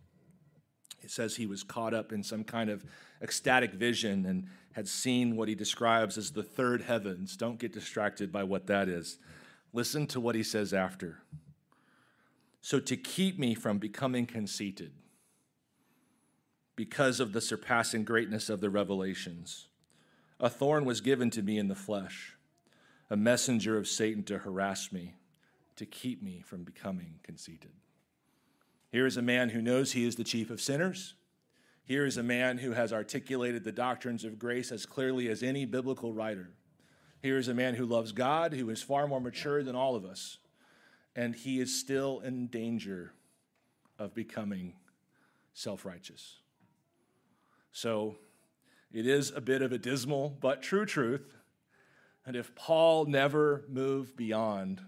It 1.03 1.11
says 1.11 1.37
he 1.37 1.47
was 1.47 1.63
caught 1.63 1.95
up 1.95 2.13
in 2.13 2.23
some 2.23 2.43
kind 2.43 2.71
of 2.71 2.85
ecstatic 3.23 3.75
vision 3.75 4.27
and 4.27 4.49
had 4.73 4.89
seen 4.89 5.37
what 5.37 5.49
he 5.49 5.55
describes 5.55 6.19
as 6.19 6.33
the 6.33 6.43
third 6.43 6.83
heavens. 6.83 7.37
Don't 7.37 7.59
get 7.59 7.73
distracted 7.73 8.33
by 8.33 8.43
what 8.43 8.67
that 8.67 8.89
is. 8.89 9.19
Listen 9.73 10.07
to 10.09 10.21
what 10.21 10.35
he 10.35 10.43
says 10.43 10.73
after. 10.73 11.19
So, 12.61 12.81
to 12.81 12.97
keep 12.97 13.39
me 13.39 13.55
from 13.55 13.79
becoming 13.79 14.27
conceited, 14.27 14.93
because 16.75 17.21
of 17.21 17.33
the 17.33 17.41
surpassing 17.41 18.05
greatness 18.05 18.49
of 18.49 18.61
the 18.61 18.71
revelations, 18.71 19.69
a 20.39 20.51
thorn 20.51 20.85
was 20.85 21.01
given 21.01 21.31
to 21.31 21.43
me 21.43 21.59
in 21.59 21.69
the 21.69 21.75
flesh, 21.75 22.36
a 23.11 23.17
messenger 23.17 23.77
of 23.77 23.87
Satan 23.87 24.23
to 24.25 24.39
harass 24.39 24.93
me, 24.93 25.15
to 25.77 25.87
keep 25.87 26.23
me 26.23 26.43
from 26.45 26.65
becoming 26.65 27.21
conceited. 27.23 27.73
Here 28.91 29.07
is 29.07 29.17
a 29.17 29.23
man 29.23 29.51
who 29.51 29.63
knows 29.63 29.93
he 29.93 30.07
is 30.07 30.17
the 30.17 30.25
chief 30.25 30.51
of 30.51 30.61
sinners. 30.61 31.15
Here 31.85 32.05
is 32.05 32.17
a 32.17 32.23
man 32.23 32.59
who 32.59 32.73
has 32.73 32.93
articulated 32.93 33.63
the 33.63 33.73
doctrines 33.73 34.25
of 34.25 34.39
grace 34.39 34.73
as 34.73 34.87
clearly 34.87 35.29
as 35.29 35.43
any 35.43 35.65
biblical 35.65 36.13
writer. 36.13 36.51
Here 37.23 37.39
is 37.39 37.49
a 37.49 37.55
man 37.55 37.75
who 37.75 37.87
loves 37.87 38.13
God, 38.13 38.53
who 38.53 38.71
is 38.71 38.83
far 38.83 39.07
more 39.07 39.21
mature 39.21 39.63
than 39.63 39.77
all 39.77 39.95
of 39.95 40.05
us, 40.05 40.39
and 41.15 41.35
he 41.35 41.61
is 41.61 41.79
still 41.79 42.21
in 42.21 42.49
danger 42.49 43.13
of 43.99 44.15
becoming 44.15 44.75
self 45.55 45.85
righteous. 45.85 46.37
So 47.73 48.17
it 48.93 49.07
is 49.07 49.31
a 49.31 49.41
bit 49.41 49.63
of 49.63 49.73
a 49.73 49.79
dismal 49.79 50.37
but 50.41 50.63
true 50.63 50.87
truth. 50.87 51.36
And 52.27 52.35
if 52.35 52.55
Paul 52.57 53.07
never 53.07 53.65
moved 53.69 54.17
beyond 54.17 54.83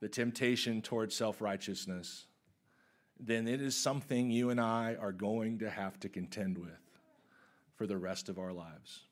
the 0.00 0.08
temptation 0.08 0.80
towards 0.80 1.14
self 1.14 1.40
righteousness, 1.40 2.26
then 3.20 3.46
it 3.46 3.60
is 3.60 3.76
something 3.76 4.30
you 4.30 4.50
and 4.50 4.60
I 4.60 4.96
are 4.98 5.12
going 5.12 5.58
to 5.60 5.70
have 5.70 6.00
to 6.00 6.08
contend 6.08 6.58
with 6.58 6.70
for 7.76 7.86
the 7.86 7.98
rest 7.98 8.28
of 8.28 8.38
our 8.38 8.52
lives. 8.52 9.02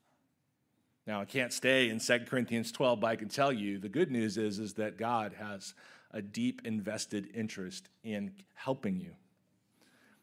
Now, 1.06 1.20
I 1.20 1.26
can't 1.26 1.52
stay 1.52 1.88
in 1.90 1.98
2 1.98 2.20
Corinthians 2.20 2.72
12, 2.72 3.00
but 3.00 3.06
I 3.06 3.16
can 3.16 3.28
tell 3.28 3.52
you 3.52 3.78
the 3.78 3.88
good 3.88 4.10
news 4.10 4.36
is, 4.36 4.58
is 4.58 4.74
that 4.74 4.96
God 4.96 5.34
has 5.38 5.74
a 6.12 6.22
deep 6.22 6.62
invested 6.64 7.28
interest 7.34 7.88
in 8.02 8.32
helping 8.54 9.00
you. 9.00 9.12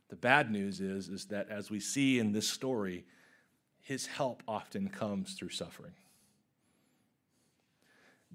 The 0.09 0.15
bad 0.15 0.51
news 0.51 0.79
is, 0.79 1.07
is 1.07 1.25
that 1.25 1.49
as 1.49 1.69
we 1.69 1.79
see 1.79 2.19
in 2.19 2.31
this 2.31 2.47
story, 2.47 3.05
his 3.79 4.05
help 4.05 4.43
often 4.47 4.89
comes 4.89 5.33
through 5.33 5.49
suffering. 5.49 5.93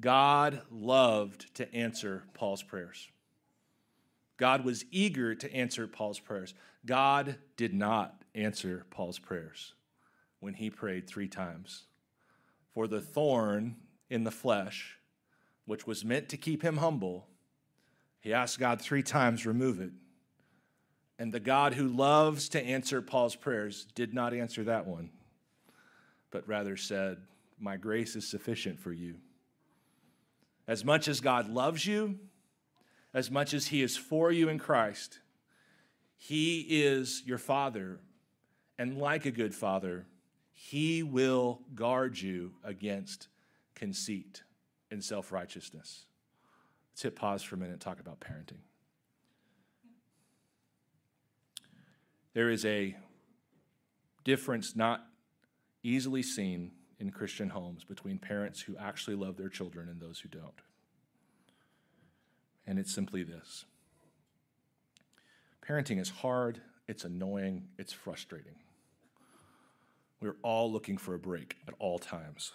God 0.00 0.62
loved 0.70 1.54
to 1.56 1.72
answer 1.74 2.24
Paul's 2.34 2.62
prayers. 2.62 3.08
God 4.36 4.64
was 4.64 4.84
eager 4.90 5.34
to 5.34 5.54
answer 5.54 5.86
Paul's 5.86 6.18
prayers. 6.18 6.54
God 6.84 7.36
did 7.56 7.74
not 7.74 8.22
answer 8.34 8.84
Paul's 8.90 9.18
prayers 9.18 9.74
when 10.40 10.54
he 10.54 10.70
prayed 10.70 11.06
three 11.06 11.28
times. 11.28 11.84
For 12.74 12.88
the 12.88 13.00
thorn 13.00 13.76
in 14.10 14.24
the 14.24 14.30
flesh, 14.30 14.98
which 15.66 15.86
was 15.86 16.04
meant 16.04 16.28
to 16.30 16.36
keep 16.36 16.62
him 16.62 16.78
humble, 16.78 17.28
he 18.20 18.32
asked 18.32 18.58
God 18.58 18.80
three 18.80 19.02
times, 19.02 19.46
remove 19.46 19.80
it. 19.80 19.92
And 21.18 21.32
the 21.32 21.40
God 21.40 21.74
who 21.74 21.86
loves 21.86 22.48
to 22.48 22.60
answer 22.60 23.02
Paul's 23.02 23.36
prayers 23.36 23.86
did 23.94 24.12
not 24.14 24.34
answer 24.34 24.64
that 24.64 24.86
one, 24.86 25.10
but 26.30 26.48
rather 26.48 26.76
said, 26.76 27.18
My 27.60 27.76
grace 27.76 28.16
is 28.16 28.26
sufficient 28.26 28.80
for 28.80 28.92
you. 28.92 29.16
As 30.66 30.84
much 30.84 31.08
as 31.08 31.20
God 31.20 31.48
loves 31.48 31.86
you, 31.86 32.18
as 33.12 33.30
much 33.30 33.52
as 33.52 33.68
He 33.68 33.82
is 33.82 33.96
for 33.96 34.30
you 34.30 34.48
in 34.48 34.58
Christ, 34.58 35.20
He 36.16 36.60
is 36.60 37.22
your 37.26 37.38
Father. 37.38 38.00
And 38.78 38.98
like 38.98 39.26
a 39.26 39.30
good 39.30 39.54
Father, 39.54 40.06
He 40.52 41.02
will 41.02 41.60
guard 41.74 42.18
you 42.20 42.52
against 42.64 43.28
conceit 43.74 44.42
and 44.90 45.02
self 45.02 45.32
righteousness. 45.32 46.06
Let's 46.92 47.02
hit 47.02 47.16
pause 47.16 47.42
for 47.42 47.56
a 47.56 47.58
minute 47.58 47.72
and 47.72 47.80
talk 47.80 48.00
about 48.00 48.20
parenting. 48.20 48.60
There 52.34 52.50
is 52.50 52.64
a 52.64 52.96
difference 54.24 54.76
not 54.76 55.04
easily 55.82 56.22
seen 56.22 56.72
in 57.02 57.10
Christian 57.10 57.50
homes 57.50 57.82
between 57.82 58.16
parents 58.16 58.60
who 58.60 58.76
actually 58.76 59.16
love 59.16 59.36
their 59.36 59.48
children 59.48 59.88
and 59.88 60.00
those 60.00 60.20
who 60.20 60.28
don't. 60.28 60.62
And 62.64 62.78
it's 62.78 62.94
simply 62.94 63.24
this 63.24 63.66
parenting 65.68 66.00
is 66.00 66.08
hard, 66.08 66.60
it's 66.86 67.04
annoying, 67.04 67.64
it's 67.76 67.92
frustrating. 67.92 68.54
We're 70.20 70.36
all 70.42 70.70
looking 70.70 70.96
for 70.96 71.14
a 71.14 71.18
break 71.18 71.56
at 71.66 71.74
all 71.80 71.98
times. 71.98 72.52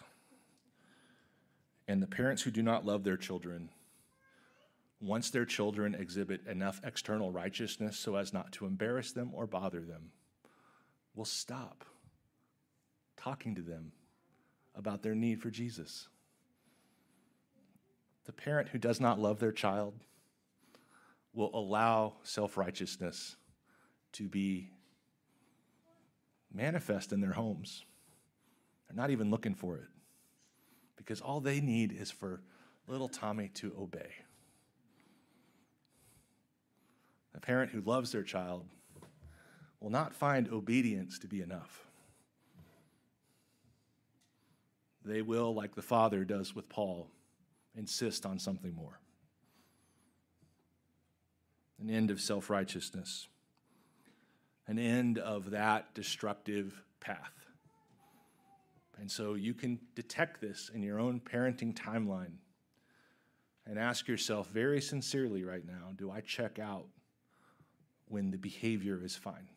And 1.89 2.01
the 2.01 2.07
parents 2.07 2.41
who 2.41 2.51
do 2.51 2.63
not 2.63 2.85
love 2.85 3.03
their 3.03 3.17
children, 3.17 3.69
once 5.01 5.29
their 5.29 5.45
children 5.45 5.93
exhibit 5.93 6.47
enough 6.47 6.79
external 6.85 7.31
righteousness 7.31 7.99
so 7.99 8.15
as 8.15 8.31
not 8.31 8.53
to 8.53 8.65
embarrass 8.65 9.11
them 9.11 9.31
or 9.33 9.45
bother 9.45 9.81
them, 9.81 10.11
will 11.15 11.25
stop 11.25 11.83
talking 13.17 13.53
to 13.55 13.61
them 13.61 13.91
about 14.77 15.01
their 15.01 15.15
need 15.15 15.41
for 15.41 15.49
Jesus. 15.49 16.07
The 18.25 18.31
parent 18.31 18.69
who 18.69 18.77
does 18.77 19.01
not 19.01 19.19
love 19.19 19.39
their 19.39 19.51
child 19.51 19.93
will 21.33 21.51
allow 21.53 22.13
self 22.23 22.57
righteousness 22.57 23.35
to 24.13 24.27
be 24.27 24.69
manifest 26.53 27.11
in 27.11 27.21
their 27.21 27.33
homes. 27.33 27.83
They're 28.87 28.95
not 28.95 29.11
even 29.11 29.31
looking 29.31 29.55
for 29.55 29.77
it 29.77 29.87
because 30.95 31.21
all 31.21 31.39
they 31.39 31.61
need 31.61 31.91
is 31.91 32.11
for 32.11 32.41
little 32.87 33.09
Tommy 33.09 33.49
to 33.55 33.73
obey. 33.79 34.11
A 37.35 37.39
parent 37.39 37.71
who 37.71 37.81
loves 37.81 38.11
their 38.11 38.23
child 38.23 38.65
will 39.79 39.89
not 39.89 40.13
find 40.13 40.49
obedience 40.49 41.19
to 41.19 41.27
be 41.27 41.41
enough. 41.41 41.86
They 45.07 45.21
will, 45.21 45.55
like 45.55 45.73
the 45.73 45.81
Father 45.81 46.25
does 46.25 46.53
with 46.53 46.67
Paul, 46.67 47.09
insist 47.75 48.25
on 48.25 48.39
something 48.39 48.73
more. 48.75 48.99
An 51.79 51.89
end 51.89 52.11
of 52.11 52.19
self 52.19 52.49
righteousness, 52.49 53.29
an 54.67 54.77
end 54.77 55.17
of 55.17 55.51
that 55.51 55.93
destructive 55.93 56.83
path. 56.99 57.31
And 58.99 59.09
so 59.09 59.35
you 59.35 59.53
can 59.53 59.79
detect 59.95 60.41
this 60.41 60.69
in 60.73 60.83
your 60.83 60.99
own 60.99 61.21
parenting 61.21 61.73
timeline 61.73 62.33
and 63.65 63.79
ask 63.79 64.07
yourself 64.07 64.49
very 64.49 64.81
sincerely 64.81 65.43
right 65.43 65.65
now 65.65 65.93
do 65.95 66.11
I 66.11 66.19
check 66.19 66.59
out 66.59 66.87
when 68.09 68.31
the 68.31 68.37
behavior 68.37 68.99
is 69.01 69.15
fine? 69.15 69.47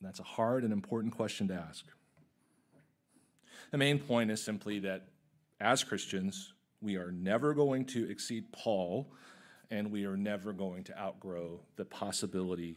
That's 0.00 0.20
a 0.20 0.24
hard 0.24 0.62
and 0.62 0.72
important 0.72 1.14
question 1.14 1.48
to 1.48 1.54
ask. 1.54 1.84
The 3.70 3.78
main 3.78 4.00
point 4.00 4.30
is 4.30 4.42
simply 4.42 4.80
that 4.80 5.06
as 5.60 5.84
Christians, 5.84 6.54
we 6.80 6.96
are 6.96 7.12
never 7.12 7.54
going 7.54 7.84
to 7.86 8.10
exceed 8.10 8.50
Paul, 8.52 9.12
and 9.70 9.92
we 9.92 10.06
are 10.06 10.16
never 10.16 10.52
going 10.52 10.84
to 10.84 10.98
outgrow 10.98 11.60
the 11.76 11.84
possibility 11.84 12.76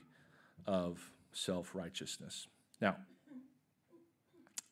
of 0.67 0.99
self 1.31 1.73
righteousness. 1.73 2.47
Now, 2.79 2.97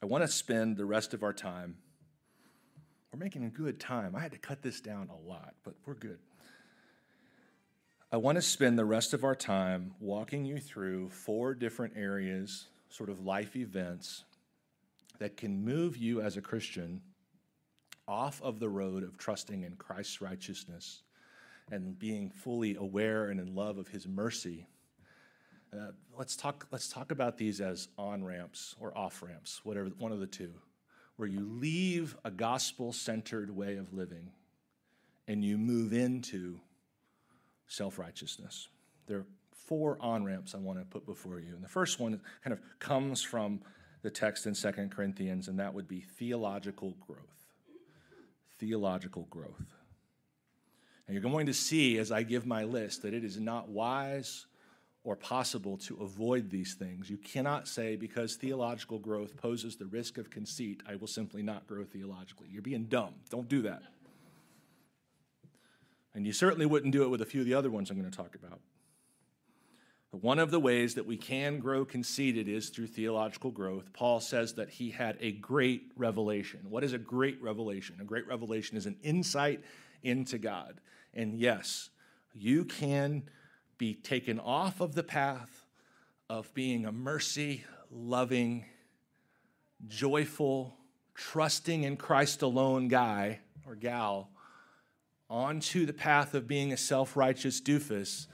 I 0.04 0.06
want 0.06 0.24
to 0.24 0.28
spend 0.28 0.78
the 0.78 0.86
rest 0.86 1.14
of 1.14 1.24
our 1.24 1.34
time. 1.34 1.78
We're 3.12 3.20
making 3.20 3.44
a 3.44 3.50
good 3.50 3.80
time. 3.80 4.16
I 4.16 4.20
had 4.20 4.32
to 4.32 4.38
cut 4.38 4.62
this 4.62 4.80
down 4.80 5.10
a 5.10 5.28
lot, 5.28 5.56
but 5.64 5.74
we're 5.86 5.96
good. 5.96 6.20
I 8.12 8.18
want 8.18 8.36
to 8.36 8.42
spend 8.42 8.78
the 8.78 8.86
rest 8.86 9.14
of 9.14 9.24
our 9.24 9.36
time 9.36 9.96
walking 10.00 10.46
you 10.46 10.60
through 10.60 11.10
four 11.10 11.54
different 11.54 11.94
areas, 11.96 12.68
sort 12.90 13.10
of 13.10 13.26
life 13.26 13.56
events 13.56 14.26
that 15.22 15.38
can 15.38 15.64
move 15.64 15.96
you 15.96 16.20
as 16.20 16.36
a 16.36 16.42
Christian 16.42 17.00
off 18.08 18.42
of 18.42 18.60
the 18.60 18.68
road 18.68 19.04
of 19.04 19.20
trusting 19.20 19.62
in 19.62 19.76
Christ's 19.76 20.20
righteousness 20.20 21.04
and 21.72 21.98
being 22.00 22.32
fully 22.32 22.76
aware 22.76 23.30
and 23.30 23.40
in 23.40 23.54
love 23.54 23.78
of 23.78 23.88
his 23.88 24.08
mercy. 24.08 24.66
Uh, 25.72 25.92
let's, 26.18 26.36
talk, 26.36 26.66
let's 26.72 26.90
talk 26.90 27.12
about 27.12 27.38
these 27.38 27.62
as 27.62 27.88
on 28.00 28.24
ramps 28.24 28.76
or 28.80 28.98
off 28.98 29.22
ramps, 29.22 29.62
whatever, 29.64 29.90
one 30.00 30.12
of 30.12 30.20
the 30.20 30.26
two, 30.26 30.54
where 31.18 31.30
you 31.30 31.48
leave 31.48 32.18
a 32.26 32.32
gospel 32.32 32.92
centered 32.92 33.56
way 33.56 33.76
of 33.76 33.94
living 33.94 34.32
and 35.28 35.46
you 35.46 35.60
move 35.60 35.94
into 35.94 36.60
self 37.68 38.00
righteousness. 38.00 38.70
There 39.06 39.20
are 39.20 39.26
four 39.52 40.00
on 40.02 40.24
ramps 40.24 40.56
I 40.56 40.58
want 40.58 40.80
to 40.80 40.86
put 40.86 41.06
before 41.06 41.40
you. 41.40 41.54
And 41.54 41.64
the 41.64 41.70
first 41.70 42.00
one 42.00 42.20
kind 42.44 42.54
of 42.54 42.60
comes 42.80 43.22
from 43.22 43.62
the 44.02 44.10
text 44.10 44.46
in 44.46 44.56
Second 44.56 44.92
Corinthians, 44.92 45.48
and 45.48 45.60
that 45.60 45.74
would 45.74 45.88
be 45.88 46.02
theological 46.02 46.96
growth. 47.06 47.20
Theological 48.58 49.28
growth. 49.30 49.76
And 51.08 51.14
you're 51.16 51.30
going 51.30 51.48
to 51.48 51.54
see 51.54 51.98
as 51.98 52.12
I 52.12 52.24
give 52.24 52.46
my 52.46 52.64
list 52.64 53.02
that 53.02 53.14
it 53.14 53.24
is 53.24 53.40
not 53.40 53.70
wise 53.70 54.46
or 55.04 55.16
possible 55.16 55.78
to 55.78 55.98
avoid 55.98 56.50
these 56.50 56.76
things. 56.76 57.10
You 57.10 57.18
cannot 57.18 57.68
say, 57.68 57.96
because 57.96 58.36
theological 58.36 59.00
growth 59.00 59.36
poses 59.36 59.76
the 59.76 59.88
risk 59.88 60.18
of 60.18 60.30
conceit, 60.30 60.84
I 60.88 60.96
will 60.96 61.08
simply 61.08 61.42
not 61.42 61.68
grow 61.68 61.84
theologically. 61.84 62.48
You're 62.52 62.62
being 62.62 62.86
dumb. 62.86 63.16
Don't 63.30 63.50
do 63.50 63.64
that. 63.64 63.82
And 66.14 66.26
you 66.26 66.34
certainly 66.34 66.66
wouldn't 66.66 66.92
do 66.92 67.04
it 67.04 67.10
with 67.10 67.22
a 67.22 67.26
few 67.26 67.42
of 67.42 67.48
the 67.48 67.54
other 67.54 67.72
ones 67.72 67.90
I'm 67.90 68.00
going 68.00 68.10
to 68.10 68.16
talk 68.16 68.36
about. 68.36 68.60
One 70.12 70.39
of 70.39 70.52
the 70.52 70.60
ways 70.60 70.95
that 70.95 71.06
we 71.06 71.15
can 71.15 71.60
grow 71.60 71.86
conceited 71.86 72.50
is 72.50 72.67
through 72.67 72.88
theological 72.88 73.50
growth. 73.50 73.93
Paul 73.93 74.19
says 74.19 74.56
that 74.56 74.69
he 74.69 74.89
had 74.89 75.17
a 75.21 75.32
great 75.32 75.91
revelation. 75.95 76.60
What 76.67 76.84
is 76.84 76.91
a 76.91 76.97
great 76.97 77.41
revelation? 77.41 77.95
A 78.02 78.04
great 78.04 78.28
revelation 78.28 78.76
is 78.76 78.86
an 78.86 78.97
insight 79.04 79.63
into 80.04 80.38
God. 80.38 80.82
And 81.13 81.39
yes, 81.39 81.89
you 82.34 82.65
can 82.65 83.24
be 83.78 83.93
taken 83.93 84.38
off 84.38 84.82
of 84.82 84.95
the 84.95 85.04
path 85.04 85.65
of 86.30 86.54
being 86.54 86.86
a 86.86 86.91
mercy, 86.91 87.63
loving, 87.89 88.65
joyful, 89.88 90.76
trusting 91.15 91.84
in 91.84 91.95
Christ 91.95 92.41
alone 92.41 92.89
guy 92.89 93.39
or 93.65 93.76
gal 93.76 94.30
onto 95.30 95.86
the 95.86 95.93
path 95.93 96.34
of 96.34 96.47
being 96.47 96.74
a 96.74 96.78
self 96.78 97.15
righteous 97.15 97.62
doofus 97.62 98.28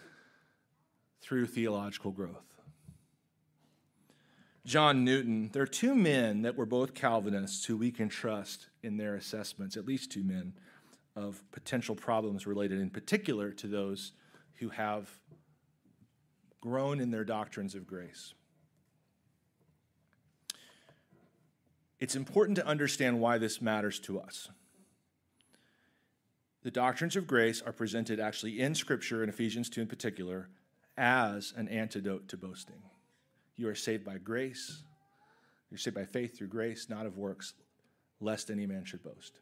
through 1.27 1.45
theological 1.45 2.11
growth. 2.11 2.55
John 4.65 5.03
Newton, 5.03 5.49
there 5.51 5.63
are 5.63 5.67
two 5.67 5.93
men 5.93 6.43
that 6.43 6.55
were 6.55 6.65
both 6.65 6.93
Calvinists 6.93 7.65
who 7.65 7.75
we 7.75 7.91
can 7.91 8.07
trust 8.07 8.67
in 8.81 8.95
their 8.95 9.15
assessments, 9.15 9.75
at 9.75 9.85
least 9.85 10.09
two 10.09 10.23
men, 10.23 10.53
of 11.17 11.43
potential 11.51 11.95
problems 11.95 12.47
related 12.47 12.79
in 12.79 12.89
particular 12.89 13.51
to 13.51 13.67
those 13.67 14.13
who 14.55 14.69
have 14.69 15.09
grown 16.61 17.01
in 17.01 17.11
their 17.11 17.25
doctrines 17.25 17.75
of 17.75 17.85
grace. 17.85 18.33
It's 21.99 22.15
important 22.15 22.55
to 22.55 22.65
understand 22.65 23.19
why 23.19 23.37
this 23.37 23.61
matters 23.61 23.99
to 23.99 24.17
us. 24.17 24.47
The 26.63 26.71
doctrines 26.71 27.17
of 27.17 27.27
grace 27.27 27.61
are 27.61 27.73
presented 27.73 28.17
actually 28.17 28.61
in 28.61 28.75
Scripture, 28.75 29.23
in 29.23 29.29
Ephesians 29.29 29.69
2 29.69 29.81
in 29.81 29.87
particular, 29.87 30.47
as 30.97 31.53
an 31.55 31.67
antidote 31.67 32.27
to 32.29 32.38
boasting. 32.38 32.81
You 33.55 33.69
are 33.69 33.75
saved 33.75 34.03
by 34.03 34.17
grace. 34.17 34.83
You're 35.69 35.77
saved 35.77 35.95
by 35.95 36.05
faith 36.05 36.38
through 36.38 36.47
grace, 36.47 36.89
not 36.89 37.05
of 37.05 37.17
works, 37.17 37.53
lest 38.19 38.49
any 38.49 38.65
man 38.65 38.86
should 38.86 39.03
boast. 39.03 39.39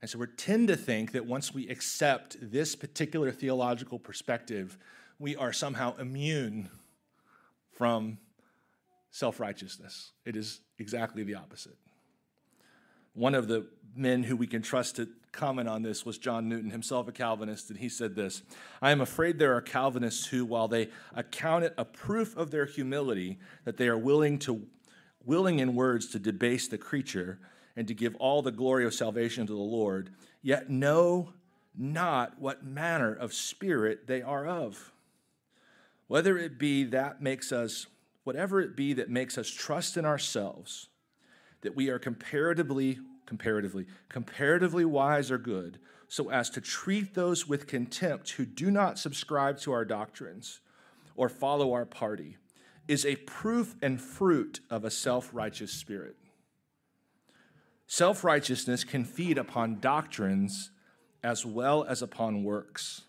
And 0.00 0.10
so 0.10 0.18
we 0.18 0.26
tend 0.36 0.68
to 0.68 0.76
think 0.76 1.12
that 1.12 1.26
once 1.26 1.54
we 1.54 1.68
accept 1.68 2.36
this 2.40 2.74
particular 2.74 3.30
theological 3.30 3.98
perspective, 3.98 4.76
we 5.18 5.36
are 5.36 5.52
somehow 5.52 5.96
immune 5.98 6.68
from 7.70 8.18
self 9.10 9.38
righteousness. 9.38 10.10
It 10.24 10.36
is 10.36 10.60
exactly 10.78 11.22
the 11.22 11.36
opposite. 11.36 11.76
One 13.14 13.34
of 13.34 13.46
the 13.46 13.66
men 13.94 14.24
who 14.24 14.36
we 14.36 14.46
can 14.46 14.62
trust 14.62 14.96
to 14.96 15.08
comment 15.32 15.68
on 15.68 15.82
this 15.82 16.04
was 16.04 16.18
John 16.18 16.48
Newton, 16.48 16.70
himself 16.70 17.08
a 17.08 17.12
Calvinist, 17.12 17.70
and 17.70 17.78
he 17.78 17.88
said 17.88 18.14
this 18.14 18.42
I 18.80 18.90
am 18.90 19.00
afraid 19.00 19.38
there 19.38 19.56
are 19.56 19.62
Calvinists 19.62 20.26
who, 20.26 20.44
while 20.44 20.68
they 20.68 20.90
account 21.14 21.64
it 21.64 21.74
a 21.76 21.84
proof 21.84 22.36
of 22.36 22.50
their 22.50 22.66
humility 22.66 23.38
that 23.64 23.76
they 23.76 23.88
are 23.88 23.98
willing 23.98 24.38
to 24.40 24.66
willing 25.24 25.58
in 25.58 25.74
words 25.74 26.08
to 26.08 26.18
debase 26.18 26.68
the 26.68 26.78
creature 26.78 27.38
and 27.76 27.88
to 27.88 27.94
give 27.94 28.14
all 28.16 28.42
the 28.42 28.52
glory 28.52 28.84
of 28.84 28.94
salvation 28.94 29.46
to 29.46 29.52
the 29.52 29.58
Lord, 29.58 30.10
yet 30.42 30.68
know 30.68 31.32
not 31.76 32.38
what 32.38 32.64
manner 32.64 33.14
of 33.14 33.32
spirit 33.32 34.06
they 34.06 34.20
are 34.20 34.46
of. 34.46 34.92
Whether 36.06 36.36
it 36.36 36.58
be 36.58 36.84
that 36.84 37.22
makes 37.22 37.52
us, 37.52 37.86
whatever 38.24 38.60
it 38.60 38.76
be 38.76 38.92
that 38.94 39.08
makes 39.08 39.38
us 39.38 39.48
trust 39.48 39.96
in 39.96 40.04
ourselves, 40.04 40.88
that 41.62 41.74
we 41.74 41.88
are 41.88 41.98
comparatively, 41.98 42.98
comparatively, 43.26 43.86
comparatively 44.08 44.84
wise 44.84 45.30
or 45.30 45.38
good, 45.38 45.78
so 46.08 46.30
as 46.30 46.50
to 46.50 46.60
treat 46.60 47.14
those 47.14 47.48
with 47.48 47.66
contempt 47.66 48.30
who 48.32 48.44
do 48.44 48.70
not 48.70 48.98
subscribe 48.98 49.58
to 49.60 49.72
our 49.72 49.84
doctrines 49.84 50.60
or 51.16 51.28
follow 51.28 51.72
our 51.72 51.86
party, 51.86 52.36
is 52.88 53.06
a 53.06 53.16
proof 53.16 53.76
and 53.80 54.00
fruit 54.00 54.60
of 54.68 54.84
a 54.84 54.90
self 54.90 55.30
righteous 55.32 55.72
spirit. 55.72 56.16
Self 57.86 58.24
righteousness 58.24 58.84
can 58.84 59.04
feed 59.04 59.38
upon 59.38 59.80
doctrines 59.80 60.70
as 61.22 61.46
well 61.46 61.84
as 61.84 62.02
upon 62.02 62.42
works. 62.44 63.02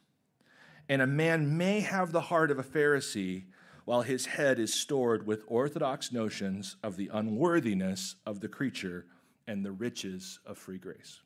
And 0.87 1.01
a 1.01 1.07
man 1.07 1.57
may 1.57 1.79
have 1.79 2.11
the 2.11 2.21
heart 2.21 2.51
of 2.51 2.59
a 2.59 2.63
Pharisee 2.63 3.45
while 3.85 4.01
his 4.01 4.27
head 4.27 4.59
is 4.59 4.73
stored 4.73 5.25
with 5.25 5.43
orthodox 5.47 6.11
notions 6.11 6.77
of 6.83 6.95
the 6.95 7.09
unworthiness 7.13 8.15
of 8.25 8.39
the 8.39 8.47
creature 8.47 9.05
and 9.47 9.65
the 9.65 9.71
riches 9.71 10.39
of 10.45 10.57
free 10.57 10.77
grace. 10.77 11.19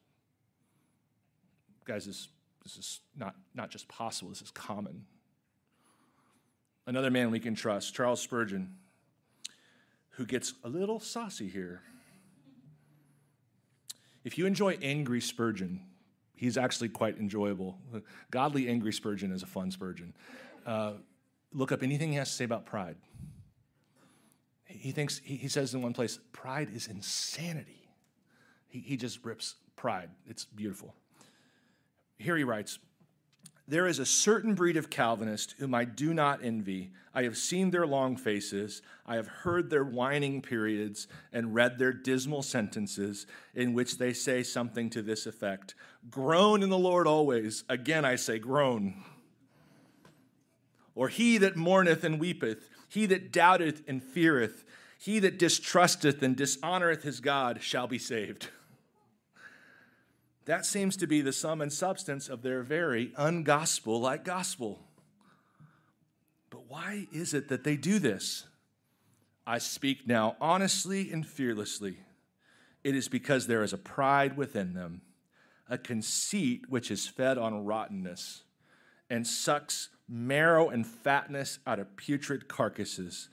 Guys, 1.86 2.06
this, 2.06 2.28
this 2.64 2.78
is 2.78 3.00
not, 3.16 3.36
not 3.54 3.70
just 3.70 3.88
possible, 3.88 4.30
this 4.30 4.42
is 4.42 4.52
common. 4.52 5.06
Another 6.86 7.12
man 7.12 7.32
we 7.32 7.40
can 7.40 7.56
trust, 7.56 7.94
Charles 7.94 8.22
Spurgeon, 8.22 8.76
who 10.12 10.26
gets 10.26 10.54
a 10.64 10.70
little 10.70 11.00
saucy 11.00 11.48
here. 11.48 11.82
If 14.24 14.38
you 14.38 14.46
enjoy 14.46 14.78
angry 14.82 15.22
Spurgeon, 15.22 15.82
he's 16.36 16.58
actually 16.58 16.90
quite 16.90 17.18
enjoyable. 17.18 17.78
Godly 18.32 18.68
angry 18.68 18.94
Spurgeon 18.94 19.32
is 19.32 19.44
a 19.44 19.46
fun 19.46 19.72
Spurgeon. 19.72 20.14
Uh, 20.66 20.94
look 21.54 21.72
up 21.72 21.84
anything 21.84 22.12
he 22.12 22.18
has 22.18 22.30
to 22.30 22.36
say 22.36 22.44
about 22.44 22.66
pride. 22.66 22.96
He 24.66 24.92
thinks, 24.92 25.20
he 25.24 25.48
says 25.48 25.74
in 25.74 25.82
one 25.82 25.94
place, 25.94 26.20
pride 26.34 26.70
is 26.74 26.88
insanity. 26.88 27.87
He, 28.78 28.90
he 28.90 28.98
just 28.98 29.26
rips 29.26 29.56
pride. 29.76 30.10
It's 30.28 30.46
beautiful. 30.46 30.94
Here 32.18 32.38
he 32.38 32.44
writes, 32.44 32.80
there 33.68 33.88
is 33.88 34.00
a 34.00 34.06
certain 34.06 34.54
breed 34.54 34.78
of 34.78 34.90
Calvinist 34.90 35.56
whom 35.58 35.76
I 35.76 35.84
do 35.84 36.14
not 36.14 36.40
envy. 36.42 36.92
I 37.14 37.24
have 37.24 37.38
seen 37.38 37.72
their 37.72 37.86
long 37.86 38.16
faces, 38.16 38.82
I 39.06 39.16
have 39.16 39.28
heard 39.28 39.70
their 39.70 39.84
whining 39.84 40.42
periods, 40.42 41.08
and 41.34 41.54
read 41.54 41.78
their 41.78 41.92
dismal 41.92 42.44
sentences, 42.44 43.28
in 43.54 43.74
which 43.74 43.98
they 43.98 44.14
say 44.14 44.42
something 44.42 44.90
to 44.92 45.02
this 45.02 45.26
effect 45.26 45.76
Groan 46.10 46.64
in 46.64 46.70
the 46.70 46.78
Lord 46.78 47.08
always. 47.08 47.66
Again, 47.68 48.06
I 48.06 48.16
say, 48.16 48.40
groan. 48.40 49.04
Or 50.96 51.10
he 51.10 51.38
that 51.40 51.58
mourneth 51.58 52.04
and 52.04 52.20
weepeth, 52.20 52.70
he 52.88 53.06
that 53.08 53.34
doubteth 53.34 53.84
and 53.88 54.02
feareth, 54.02 54.64
he 54.98 55.20
that 55.20 55.38
distrusteth 55.38 56.24
and 56.24 56.38
dishonoreth 56.38 57.02
his 57.02 57.20
God 57.20 57.62
shall 57.62 57.88
be 57.88 58.00
saved. 58.00 58.50
That 60.48 60.66
seems 60.66 60.96
to 60.98 61.08
be 61.08 61.20
the 61.20 61.34
sum 61.34 61.60
and 61.60 61.72
substance 61.72 62.30
of 62.30 62.42
their 62.42 62.64
very 62.64 63.08
ungospel 63.20 64.00
like 64.00 64.24
gospel. 64.24 64.80
But 66.50 66.70
why 66.70 67.08
is 67.12 67.34
it 67.34 67.50
that 67.50 67.66
they 67.66 67.76
do 67.76 68.00
this? 68.00 68.46
I 69.46 69.58
speak 69.58 70.08
now 70.08 70.38
honestly 70.40 71.12
and 71.12 71.28
fearlessly. 71.28 71.98
It 72.82 72.96
is 72.96 73.10
because 73.10 73.48
there 73.48 73.62
is 73.62 73.74
a 73.74 73.78
pride 73.78 74.38
within 74.38 74.74
them, 74.74 75.02
a 75.70 75.78
conceit 75.78 76.70
which 76.70 76.92
is 76.92 77.08
fed 77.08 77.38
on 77.38 77.66
rottenness 77.66 78.44
and 79.10 79.28
sucks 79.28 79.90
marrow 80.08 80.70
and 80.70 80.88
fatness 80.88 81.60
out 81.68 81.80
of 81.80 81.98
putrid 81.98 82.48
carcasses. 82.48 83.28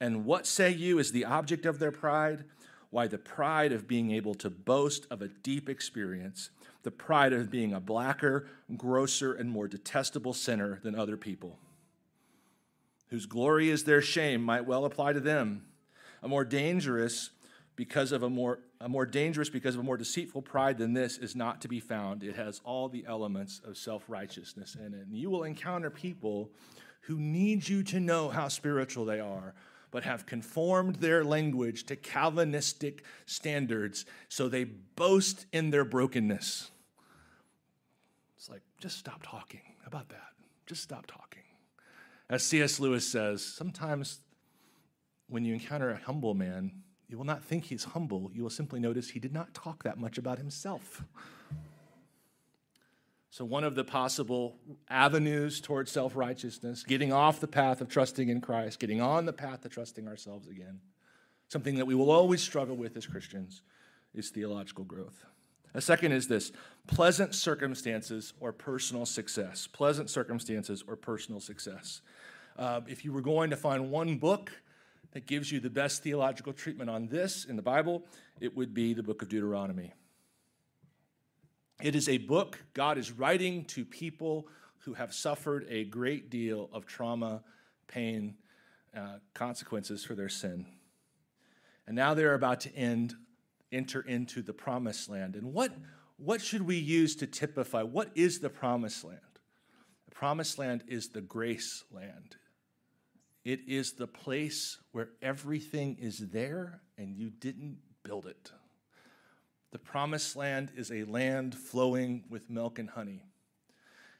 And 0.00 0.26
what 0.26 0.46
say 0.46 0.70
you 0.70 0.98
is 0.98 1.12
the 1.12 1.24
object 1.24 1.64
of 1.64 1.78
their 1.78 1.92
pride? 1.92 2.44
Why, 2.90 3.06
the 3.06 3.18
pride 3.18 3.72
of 3.72 3.88
being 3.88 4.10
able 4.10 4.34
to 4.36 4.50
boast 4.50 5.06
of 5.10 5.22
a 5.22 5.28
deep 5.28 5.68
experience 5.68 6.50
the 6.82 6.90
pride 6.90 7.32
of 7.32 7.50
being 7.50 7.72
a 7.72 7.80
blacker, 7.80 8.46
grosser, 8.76 9.34
and 9.34 9.50
more 9.50 9.68
detestable 9.68 10.32
sinner 10.32 10.80
than 10.82 10.94
other 10.94 11.16
people. 11.16 11.58
Whose 13.08 13.26
glory 13.26 13.70
is 13.70 13.84
their 13.84 14.02
shame 14.02 14.42
might 14.42 14.66
well 14.66 14.84
apply 14.84 15.14
to 15.14 15.20
them. 15.20 15.64
A 16.22 16.28
more 16.28 16.44
dangerous 16.44 17.30
because 17.76 18.12
of 18.12 18.22
a 18.22 18.30
more 18.30 18.60
a 18.80 18.88
more 18.88 19.06
dangerous 19.06 19.48
because 19.48 19.74
of 19.74 19.80
a 19.80 19.84
more 19.84 19.96
deceitful 19.96 20.42
pride 20.42 20.78
than 20.78 20.92
this 20.92 21.18
is 21.18 21.34
not 21.34 21.60
to 21.62 21.68
be 21.68 21.80
found. 21.80 22.22
It 22.22 22.36
has 22.36 22.60
all 22.64 22.88
the 22.88 23.04
elements 23.08 23.60
of 23.64 23.76
self-righteousness 23.76 24.76
in 24.76 24.94
it. 24.94 25.06
And 25.06 25.16
you 25.16 25.30
will 25.30 25.42
encounter 25.42 25.90
people 25.90 26.50
who 27.02 27.18
need 27.18 27.68
you 27.68 27.82
to 27.84 27.98
know 27.98 28.28
how 28.28 28.46
spiritual 28.48 29.04
they 29.04 29.18
are, 29.18 29.54
but 29.90 30.04
have 30.04 30.26
conformed 30.26 30.96
their 30.96 31.24
language 31.24 31.84
to 31.84 31.96
Calvinistic 31.96 33.04
standards, 33.26 34.04
so 34.28 34.48
they 34.48 34.64
boast 34.64 35.46
in 35.52 35.70
their 35.70 35.84
brokenness. 35.84 36.70
It's 38.36 38.50
like, 38.50 38.62
just 38.80 38.98
stop 38.98 39.22
talking. 39.22 39.62
About 39.86 40.10
that? 40.10 40.32
Just 40.66 40.82
stop 40.82 41.06
talking. 41.06 41.42
As 42.28 42.42
C.S. 42.42 42.78
Lewis 42.78 43.08
says, 43.08 43.42
sometimes 43.42 44.20
when 45.28 45.44
you 45.44 45.54
encounter 45.54 45.90
a 45.90 45.96
humble 45.96 46.34
man, 46.34 46.82
you 47.08 47.16
will 47.16 47.24
not 47.24 47.42
think 47.42 47.64
he's 47.64 47.84
humble. 47.84 48.30
You 48.34 48.42
will 48.42 48.50
simply 48.50 48.80
notice 48.80 49.08
he 49.10 49.18
did 49.18 49.32
not 49.32 49.54
talk 49.54 49.82
that 49.84 49.98
much 49.98 50.18
about 50.18 50.36
himself. 50.36 51.02
So, 53.38 53.44
one 53.44 53.62
of 53.62 53.76
the 53.76 53.84
possible 53.84 54.56
avenues 54.88 55.60
towards 55.60 55.92
self 55.92 56.16
righteousness, 56.16 56.82
getting 56.82 57.12
off 57.12 57.38
the 57.38 57.46
path 57.46 57.80
of 57.80 57.88
trusting 57.88 58.30
in 58.30 58.40
Christ, 58.40 58.80
getting 58.80 59.00
on 59.00 59.26
the 59.26 59.32
path 59.32 59.64
of 59.64 59.70
trusting 59.70 60.08
ourselves 60.08 60.48
again, 60.48 60.80
something 61.46 61.76
that 61.76 61.86
we 61.86 61.94
will 61.94 62.10
always 62.10 62.42
struggle 62.42 62.74
with 62.74 62.96
as 62.96 63.06
Christians, 63.06 63.62
is 64.12 64.30
theological 64.30 64.82
growth. 64.82 65.24
A 65.72 65.80
second 65.80 66.10
is 66.10 66.26
this 66.26 66.50
pleasant 66.88 67.32
circumstances 67.32 68.32
or 68.40 68.52
personal 68.52 69.06
success. 69.06 69.68
Pleasant 69.68 70.10
circumstances 70.10 70.82
or 70.88 70.96
personal 70.96 71.38
success. 71.38 72.00
Uh, 72.58 72.80
if 72.88 73.04
you 73.04 73.12
were 73.12 73.22
going 73.22 73.50
to 73.50 73.56
find 73.56 73.92
one 73.92 74.18
book 74.18 74.50
that 75.12 75.26
gives 75.26 75.52
you 75.52 75.60
the 75.60 75.70
best 75.70 76.02
theological 76.02 76.52
treatment 76.52 76.90
on 76.90 77.06
this 77.06 77.44
in 77.44 77.54
the 77.54 77.62
Bible, 77.62 78.02
it 78.40 78.56
would 78.56 78.74
be 78.74 78.94
the 78.94 79.02
book 79.04 79.22
of 79.22 79.28
Deuteronomy. 79.28 79.92
It 81.82 81.94
is 81.94 82.08
a 82.08 82.18
book 82.18 82.58
God 82.74 82.98
is 82.98 83.12
writing 83.12 83.64
to 83.66 83.84
people 83.84 84.48
who 84.78 84.94
have 84.94 85.14
suffered 85.14 85.64
a 85.68 85.84
great 85.84 86.28
deal 86.28 86.68
of 86.72 86.86
trauma, 86.86 87.42
pain, 87.86 88.34
uh, 88.96 89.18
consequences 89.32 90.04
for 90.04 90.14
their 90.14 90.28
sin. 90.28 90.66
And 91.86 91.94
now 91.94 92.14
they're 92.14 92.34
about 92.34 92.60
to 92.62 92.74
end, 92.74 93.14
enter 93.70 94.00
into 94.00 94.42
the 94.42 94.52
promised 94.52 95.08
land. 95.08 95.36
And 95.36 95.52
what, 95.52 95.72
what 96.16 96.40
should 96.40 96.62
we 96.62 96.76
use 96.76 97.14
to 97.16 97.26
typify? 97.26 97.82
What 97.82 98.10
is 98.14 98.40
the 98.40 98.50
promised 98.50 99.04
land? 99.04 99.20
The 100.08 100.14
promised 100.14 100.58
land 100.58 100.82
is 100.88 101.10
the 101.10 101.20
grace 101.20 101.84
land. 101.92 102.36
It 103.44 103.60
is 103.68 103.92
the 103.92 104.08
place 104.08 104.78
where 104.90 105.10
everything 105.22 105.96
is 106.00 106.18
there 106.30 106.80
and 106.98 107.16
you 107.16 107.30
didn't 107.30 107.78
build 108.02 108.26
it. 108.26 108.50
The 109.70 109.78
promised 109.78 110.36
land 110.36 110.72
is 110.76 110.90
a 110.90 111.04
land 111.04 111.54
flowing 111.54 112.24
with 112.28 112.48
milk 112.48 112.78
and 112.78 112.90
honey. 112.90 113.24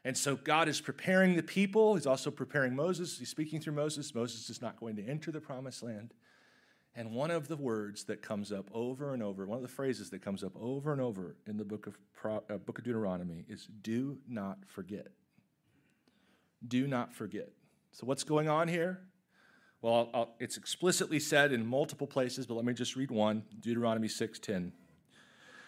And 0.04 0.16
so 0.16 0.36
God 0.36 0.68
is 0.68 0.80
preparing 0.80 1.36
the 1.36 1.42
people. 1.42 1.94
He's 1.94 2.06
also 2.06 2.30
preparing 2.30 2.74
Moses. 2.74 3.18
He's 3.18 3.28
speaking 3.30 3.60
through 3.60 3.74
Moses. 3.74 4.14
Moses 4.14 4.48
is 4.48 4.62
not 4.62 4.78
going 4.78 4.96
to 4.96 5.04
enter 5.04 5.30
the 5.30 5.40
promised 5.40 5.82
land. 5.82 6.14
And 6.94 7.12
one 7.12 7.30
of 7.30 7.48
the 7.48 7.56
words 7.56 8.04
that 8.04 8.22
comes 8.22 8.50
up 8.50 8.68
over 8.72 9.14
and 9.14 9.22
over, 9.22 9.46
one 9.46 9.56
of 9.56 9.62
the 9.62 9.68
phrases 9.68 10.10
that 10.10 10.20
comes 10.20 10.42
up 10.42 10.52
over 10.60 10.92
and 10.92 11.00
over 11.00 11.36
in 11.46 11.56
the 11.56 11.64
book 11.64 11.86
of, 11.86 11.98
Pro, 12.12 12.42
uh, 12.50 12.56
book 12.56 12.78
of 12.78 12.84
Deuteronomy 12.84 13.44
is 13.48 13.68
do 13.82 14.18
not 14.28 14.58
forget. 14.66 15.08
Do 16.66 16.86
not 16.86 17.14
forget. 17.14 17.50
So, 17.92 18.04
what's 18.04 18.24
going 18.24 18.48
on 18.48 18.66
here? 18.66 19.00
Well, 19.80 19.94
I'll, 19.94 20.10
I'll, 20.12 20.34
it's 20.40 20.56
explicitly 20.56 21.20
said 21.20 21.52
in 21.52 21.64
multiple 21.64 22.08
places, 22.08 22.46
but 22.46 22.54
let 22.54 22.64
me 22.64 22.72
just 22.72 22.96
read 22.96 23.12
one 23.12 23.44
Deuteronomy 23.60 24.08
6:10. 24.08 24.72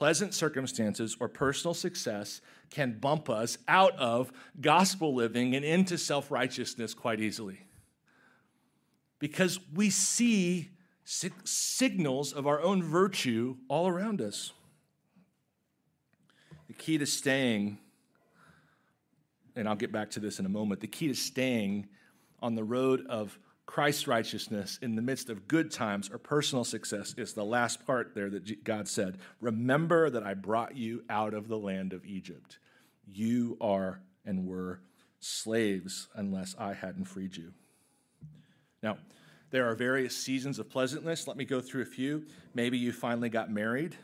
Pleasant 0.00 0.32
circumstances 0.32 1.14
or 1.20 1.28
personal 1.28 1.74
success 1.74 2.40
can 2.70 2.98
bump 2.98 3.28
us 3.28 3.58
out 3.68 3.94
of 3.98 4.32
gospel 4.58 5.14
living 5.14 5.54
and 5.54 5.62
into 5.62 5.98
self 5.98 6.30
righteousness 6.30 6.94
quite 6.94 7.20
easily. 7.20 7.60
Because 9.18 9.60
we 9.74 9.90
see 9.90 10.70
signals 11.04 12.32
of 12.32 12.46
our 12.46 12.62
own 12.62 12.82
virtue 12.82 13.56
all 13.68 13.88
around 13.88 14.22
us. 14.22 14.54
The 16.68 16.72
key 16.72 16.96
to 16.96 17.04
staying, 17.04 17.76
and 19.54 19.68
I'll 19.68 19.76
get 19.76 19.92
back 19.92 20.08
to 20.12 20.20
this 20.20 20.38
in 20.38 20.46
a 20.46 20.48
moment, 20.48 20.80
the 20.80 20.86
key 20.86 21.08
to 21.08 21.14
staying 21.14 21.88
on 22.40 22.54
the 22.54 22.64
road 22.64 23.04
of 23.06 23.38
Christ's 23.70 24.08
righteousness 24.08 24.80
in 24.82 24.96
the 24.96 25.00
midst 25.00 25.30
of 25.30 25.46
good 25.46 25.70
times 25.70 26.10
or 26.10 26.18
personal 26.18 26.64
success 26.64 27.14
is 27.16 27.34
the 27.34 27.44
last 27.44 27.86
part 27.86 28.16
there 28.16 28.28
that 28.28 28.64
God 28.64 28.88
said. 28.88 29.18
Remember 29.40 30.10
that 30.10 30.24
I 30.24 30.34
brought 30.34 30.76
you 30.76 31.04
out 31.08 31.34
of 31.34 31.46
the 31.46 31.56
land 31.56 31.92
of 31.92 32.04
Egypt. 32.04 32.58
You 33.06 33.56
are 33.60 34.00
and 34.26 34.44
were 34.44 34.80
slaves 35.20 36.08
unless 36.16 36.56
I 36.58 36.72
hadn't 36.72 37.04
freed 37.04 37.36
you. 37.36 37.52
Now, 38.82 38.98
there 39.50 39.70
are 39.70 39.76
various 39.76 40.16
seasons 40.16 40.58
of 40.58 40.68
pleasantness. 40.68 41.28
Let 41.28 41.36
me 41.36 41.44
go 41.44 41.60
through 41.60 41.82
a 41.82 41.86
few. 41.86 42.26
Maybe 42.52 42.76
you 42.76 42.90
finally 42.90 43.28
got 43.28 43.52
married. 43.52 43.94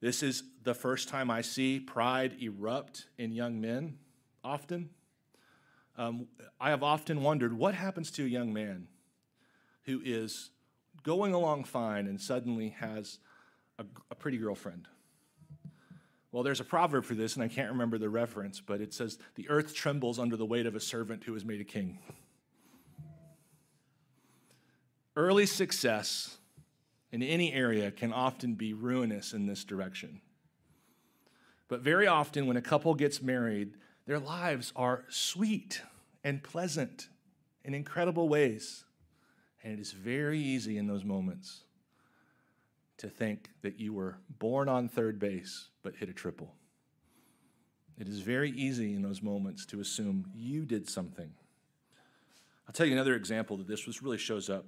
This 0.00 0.24
is 0.24 0.42
the 0.64 0.74
first 0.74 1.08
time 1.08 1.30
I 1.30 1.42
see 1.42 1.78
pride 1.78 2.34
erupt 2.42 3.06
in 3.16 3.30
young 3.30 3.60
men 3.60 3.98
often. 4.42 4.90
Um, 5.96 6.26
I 6.60 6.70
have 6.70 6.82
often 6.82 7.22
wondered 7.22 7.52
what 7.52 7.74
happens 7.74 8.10
to 8.12 8.24
a 8.24 8.28
young 8.28 8.52
man 8.52 8.88
who 9.84 10.00
is 10.04 10.50
going 11.02 11.34
along 11.34 11.64
fine 11.64 12.06
and 12.06 12.20
suddenly 12.20 12.70
has 12.70 13.18
a, 13.78 13.84
a 14.10 14.14
pretty 14.14 14.38
girlfriend. 14.38 14.88
Well, 16.30 16.42
there's 16.42 16.60
a 16.60 16.64
proverb 16.64 17.04
for 17.04 17.14
this, 17.14 17.34
and 17.34 17.44
I 17.44 17.48
can't 17.48 17.70
remember 17.70 17.98
the 17.98 18.08
reference, 18.08 18.58
but 18.58 18.80
it 18.80 18.94
says, 18.94 19.18
The 19.34 19.50
earth 19.50 19.74
trembles 19.74 20.18
under 20.18 20.36
the 20.36 20.46
weight 20.46 20.64
of 20.64 20.74
a 20.74 20.80
servant 20.80 21.24
who 21.24 21.34
is 21.34 21.44
made 21.44 21.60
a 21.60 21.64
king. 21.64 21.98
Early 25.14 25.44
success 25.44 26.38
in 27.10 27.22
any 27.22 27.52
area 27.52 27.90
can 27.90 28.14
often 28.14 28.54
be 28.54 28.72
ruinous 28.72 29.34
in 29.34 29.44
this 29.44 29.62
direction. 29.62 30.22
But 31.68 31.80
very 31.80 32.06
often, 32.06 32.46
when 32.46 32.56
a 32.56 32.62
couple 32.62 32.94
gets 32.94 33.20
married, 33.20 33.74
their 34.06 34.18
lives 34.18 34.72
are 34.74 35.04
sweet 35.08 35.82
and 36.24 36.42
pleasant 36.42 37.08
in 37.64 37.74
incredible 37.74 38.28
ways. 38.28 38.84
And 39.62 39.72
it 39.72 39.80
is 39.80 39.92
very 39.92 40.40
easy 40.40 40.76
in 40.76 40.86
those 40.86 41.04
moments 41.04 41.64
to 42.98 43.08
think 43.08 43.50
that 43.62 43.78
you 43.78 43.92
were 43.92 44.18
born 44.38 44.68
on 44.68 44.88
third 44.88 45.18
base 45.18 45.68
but 45.82 45.96
hit 45.96 46.08
a 46.08 46.12
triple. 46.12 46.54
It 47.98 48.08
is 48.08 48.20
very 48.20 48.50
easy 48.50 48.94
in 48.94 49.02
those 49.02 49.22
moments 49.22 49.66
to 49.66 49.80
assume 49.80 50.30
you 50.34 50.64
did 50.64 50.88
something. 50.88 51.30
I'll 52.66 52.72
tell 52.72 52.86
you 52.86 52.92
another 52.92 53.14
example 53.14 53.56
that 53.58 53.68
this 53.68 54.02
really 54.02 54.18
shows 54.18 54.48
up. 54.48 54.64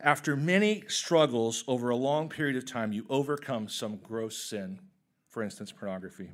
After 0.00 0.36
many 0.36 0.84
struggles 0.86 1.64
over 1.66 1.90
a 1.90 1.96
long 1.96 2.28
period 2.28 2.56
of 2.56 2.64
time, 2.64 2.92
you 2.92 3.04
overcome 3.08 3.68
some 3.68 3.96
gross 3.96 4.36
sin, 4.36 4.78
for 5.28 5.42
instance, 5.42 5.72
pornography. 5.72 6.30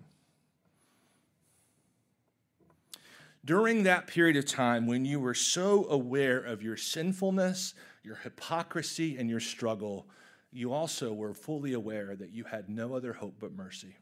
During 3.45 3.82
that 3.82 4.07
period 4.07 4.36
of 4.36 4.47
time 4.47 4.86
when 4.86 5.05
you 5.05 5.20
were 5.20 5.34
so 5.34 5.86
aware 5.90 6.38
of 6.38 6.62
your 6.62 6.76
sinfulness, 6.76 7.74
your 8.03 8.16
hypocrisy, 8.16 9.16
and 9.18 9.28
your 9.28 9.40
struggle, 9.40 10.07
you 10.51 10.72
also 10.72 11.12
were 11.12 11.34
fully 11.34 11.72
aware 11.72 12.16
that 12.16 12.30
you 12.30 12.45
had 12.45 12.68
no 12.68 12.95
other 12.95 13.12
hope 13.12 13.34
but 13.38 13.53
mercy. 13.53 13.97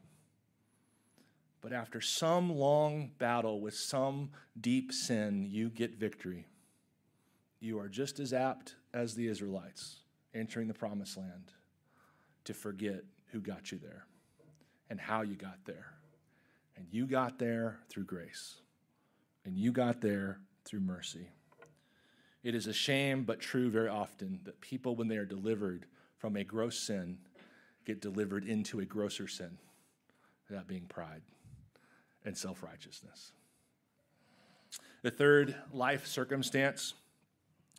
But 1.60 1.72
after 1.72 2.00
some 2.00 2.50
long 2.50 3.12
battle 3.18 3.60
with 3.60 3.74
some 3.74 4.30
deep 4.60 4.92
sin, 4.92 5.46
you 5.48 5.70
get 5.70 5.98
victory. 5.98 6.46
You 7.60 7.78
are 7.78 7.88
just 7.88 8.20
as 8.20 8.32
apt 8.32 8.74
as 8.92 9.14
the 9.14 9.28
Israelites 9.28 10.00
entering 10.34 10.68
the 10.68 10.74
promised 10.74 11.16
land 11.16 11.52
to 12.44 12.54
forget 12.54 13.04
who 13.28 13.40
got 13.40 13.70
you 13.70 13.78
there 13.78 14.06
and 14.90 15.00
how 15.00 15.22
you 15.22 15.36
got 15.36 15.64
there. 15.64 15.86
And 16.76 16.86
you 16.90 17.06
got 17.06 17.38
there 17.38 17.78
through 17.88 18.04
grace 18.04 18.61
and 19.44 19.56
you 19.56 19.72
got 19.72 20.00
there 20.00 20.38
through 20.64 20.80
mercy. 20.80 21.28
It 22.42 22.54
is 22.54 22.66
a 22.66 22.72
shame, 22.72 23.24
but 23.24 23.40
true 23.40 23.70
very 23.70 23.88
often, 23.88 24.40
that 24.44 24.60
people, 24.60 24.96
when 24.96 25.08
they 25.08 25.16
are 25.16 25.24
delivered 25.24 25.86
from 26.18 26.36
a 26.36 26.44
gross 26.44 26.78
sin, 26.78 27.18
get 27.84 28.00
delivered 28.00 28.44
into 28.44 28.80
a 28.80 28.84
grosser 28.84 29.28
sin, 29.28 29.58
that 30.50 30.66
being 30.66 30.86
pride 30.86 31.22
and 32.24 32.36
self 32.36 32.62
righteousness. 32.62 33.32
The 35.02 35.10
third 35.10 35.54
life 35.72 36.06
circumstance 36.06 36.94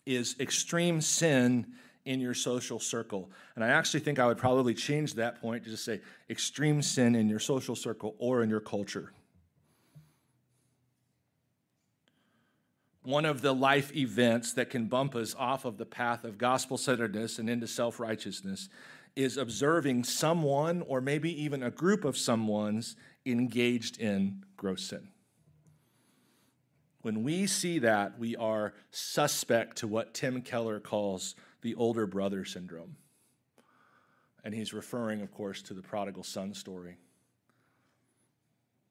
is 0.05 0.35
extreme 0.39 0.99
sin 1.01 1.67
in 2.05 2.19
your 2.19 2.33
social 2.33 2.79
circle. 2.79 3.29
And 3.55 3.63
I 3.63 3.69
actually 3.69 4.01
think 4.01 4.19
I 4.19 4.27
would 4.27 4.37
probably 4.37 4.73
change 4.73 5.13
that 5.15 5.39
point 5.41 5.63
to 5.63 5.69
just 5.69 5.85
say 5.85 6.01
extreme 6.29 6.81
sin 6.81 7.15
in 7.15 7.29
your 7.29 7.39
social 7.39 7.75
circle 7.75 8.15
or 8.17 8.43
in 8.43 8.49
your 8.49 8.59
culture. 8.59 9.13
One 13.03 13.25
of 13.25 13.41
the 13.41 13.53
life 13.53 13.95
events 13.95 14.53
that 14.53 14.69
can 14.69 14.87
bump 14.87 15.15
us 15.15 15.35
off 15.37 15.65
of 15.65 15.77
the 15.77 15.85
path 15.85 16.23
of 16.23 16.37
gospel 16.37 16.77
centeredness 16.77 17.37
and 17.37 17.49
into 17.49 17.67
self 17.67 17.99
righteousness 17.99 18.69
is 19.15 19.37
observing 19.37 20.03
someone 20.03 20.81
or 20.87 20.99
maybe 20.99 21.43
even 21.43 21.61
a 21.61 21.69
group 21.69 22.03
of 22.03 22.17
someone's 22.17 22.95
engaged 23.25 23.99
in 23.99 24.43
gross 24.57 24.85
sin. 24.85 25.09
When 27.01 27.23
we 27.23 27.45
see 27.47 27.79
that, 27.79 28.17
we 28.17 28.35
are 28.37 28.73
suspect 28.89 29.77
to 29.77 29.87
what 29.87 30.13
Tim 30.13 30.41
Keller 30.41 30.79
calls 30.79 31.35
the 31.61 31.75
older 31.75 32.07
brother 32.07 32.45
syndrome. 32.45 32.95
And 34.43 34.53
he's 34.53 34.73
referring, 34.73 35.21
of 35.21 35.31
course, 35.31 35.61
to 35.63 35.73
the 35.73 35.81
prodigal 35.81 36.23
son 36.23 36.53
story, 36.53 36.97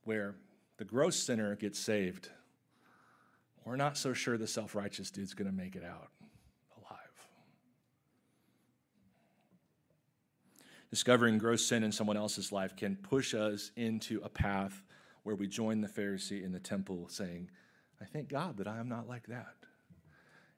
where 0.04 0.34
the 0.76 0.84
gross 0.84 1.16
sinner 1.16 1.56
gets 1.56 1.78
saved 1.78 2.30
we're 3.64 3.76
not 3.76 3.96
so 3.96 4.12
sure 4.12 4.36
the 4.36 4.46
self 4.46 4.74
righteous 4.74 5.10
dude's 5.10 5.34
going 5.34 5.50
to 5.50 5.56
make 5.56 5.76
it 5.76 5.84
out 5.84 6.10
alive. 6.76 6.98
Discovering 10.90 11.38
gross 11.38 11.64
sin 11.64 11.82
in 11.82 11.92
someone 11.92 12.16
else's 12.16 12.52
life 12.52 12.76
can 12.76 12.96
push 12.96 13.34
us 13.34 13.70
into 13.76 14.20
a 14.24 14.28
path 14.28 14.82
where 15.22 15.36
we 15.36 15.46
join 15.46 15.80
the 15.80 15.88
Pharisee 15.88 16.44
in 16.44 16.52
the 16.52 16.58
temple 16.58 17.06
saying, 17.08 17.48
I 18.00 18.04
thank 18.04 18.28
God 18.28 18.56
that 18.56 18.66
I 18.66 18.78
am 18.78 18.88
not 18.88 19.08
like 19.08 19.26
that. 19.28 19.54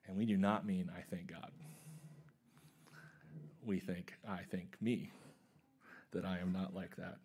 And 0.07 0.17
we 0.17 0.25
do 0.25 0.37
not 0.37 0.65
mean 0.65 0.89
I 0.95 1.01
thank 1.01 1.27
God. 1.31 1.51
We 3.63 3.79
think, 3.79 4.13
I 4.27 4.41
thank 4.49 4.75
me 4.81 5.11
that 6.11 6.25
I 6.25 6.39
am 6.39 6.51
not 6.51 6.75
like 6.75 6.95
that. 6.97 7.17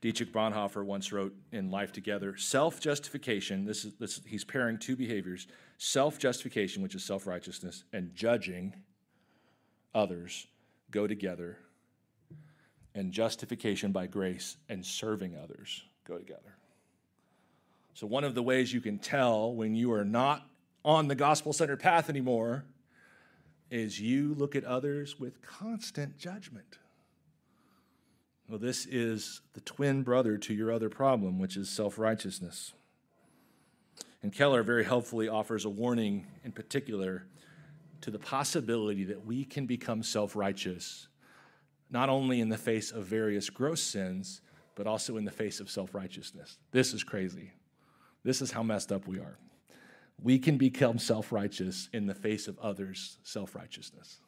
Dietrich 0.00 0.32
Bonhoeffer 0.32 0.84
once 0.84 1.12
wrote 1.12 1.34
in 1.52 1.70
Life 1.70 1.92
Together 1.92 2.36
self 2.36 2.80
justification, 2.80 3.64
this 3.64 3.84
is, 3.84 3.94
this, 3.94 4.20
he's 4.26 4.44
pairing 4.44 4.78
two 4.78 4.96
behaviors 4.96 5.46
self 5.78 6.18
justification, 6.18 6.82
which 6.82 6.94
is 6.94 7.04
self 7.04 7.26
righteousness, 7.26 7.84
and 7.92 8.14
judging 8.14 8.74
others 9.94 10.46
go 10.90 11.06
together, 11.06 11.58
and 12.94 13.12
justification 13.12 13.92
by 13.92 14.06
grace 14.06 14.56
and 14.68 14.84
serving 14.84 15.36
others 15.36 15.82
go 16.06 16.18
together. 16.18 16.56
So, 17.94 18.06
one 18.06 18.24
of 18.24 18.34
the 18.34 18.42
ways 18.42 18.72
you 18.72 18.82
can 18.82 18.98
tell 18.98 19.54
when 19.54 19.74
you 19.74 19.92
are 19.92 20.04
not 20.04 20.46
on 20.84 21.08
the 21.08 21.14
gospel 21.14 21.52
centered 21.52 21.80
path 21.80 22.10
anymore 22.10 22.64
is 23.70 24.00
you 24.00 24.34
look 24.34 24.54
at 24.54 24.64
others 24.64 25.18
with 25.18 25.42
constant 25.42 26.18
judgment. 26.18 26.78
Well, 28.48 28.58
this 28.58 28.86
is 28.86 29.40
the 29.54 29.60
twin 29.60 30.02
brother 30.02 30.38
to 30.38 30.54
your 30.54 30.70
other 30.70 30.88
problem, 30.88 31.38
which 31.38 31.56
is 31.56 31.68
self 31.68 31.98
righteousness. 31.98 32.72
And 34.22 34.32
Keller 34.32 34.62
very 34.62 34.84
helpfully 34.84 35.28
offers 35.28 35.64
a 35.64 35.70
warning 35.70 36.26
in 36.44 36.52
particular 36.52 37.26
to 38.02 38.10
the 38.10 38.18
possibility 38.18 39.04
that 39.04 39.24
we 39.24 39.44
can 39.44 39.66
become 39.66 40.02
self 40.02 40.36
righteous, 40.36 41.08
not 41.90 42.08
only 42.08 42.40
in 42.40 42.48
the 42.48 42.58
face 42.58 42.92
of 42.92 43.04
various 43.04 43.50
gross 43.50 43.82
sins, 43.82 44.42
but 44.76 44.86
also 44.86 45.16
in 45.16 45.24
the 45.24 45.30
face 45.30 45.58
of 45.58 45.68
self 45.68 45.92
righteousness. 45.92 46.58
This 46.70 46.94
is 46.94 47.02
crazy. 47.02 47.50
This 48.22 48.40
is 48.40 48.52
how 48.52 48.62
messed 48.62 48.92
up 48.92 49.08
we 49.08 49.18
are. 49.18 49.38
We 50.22 50.38
can 50.38 50.56
become 50.56 50.98
self 50.98 51.32
righteous 51.32 51.88
in 51.92 52.06
the 52.06 52.14
face 52.14 52.46
of 52.46 52.58
others' 52.60 53.18
self 53.24 53.56
righteousness. 53.56 54.20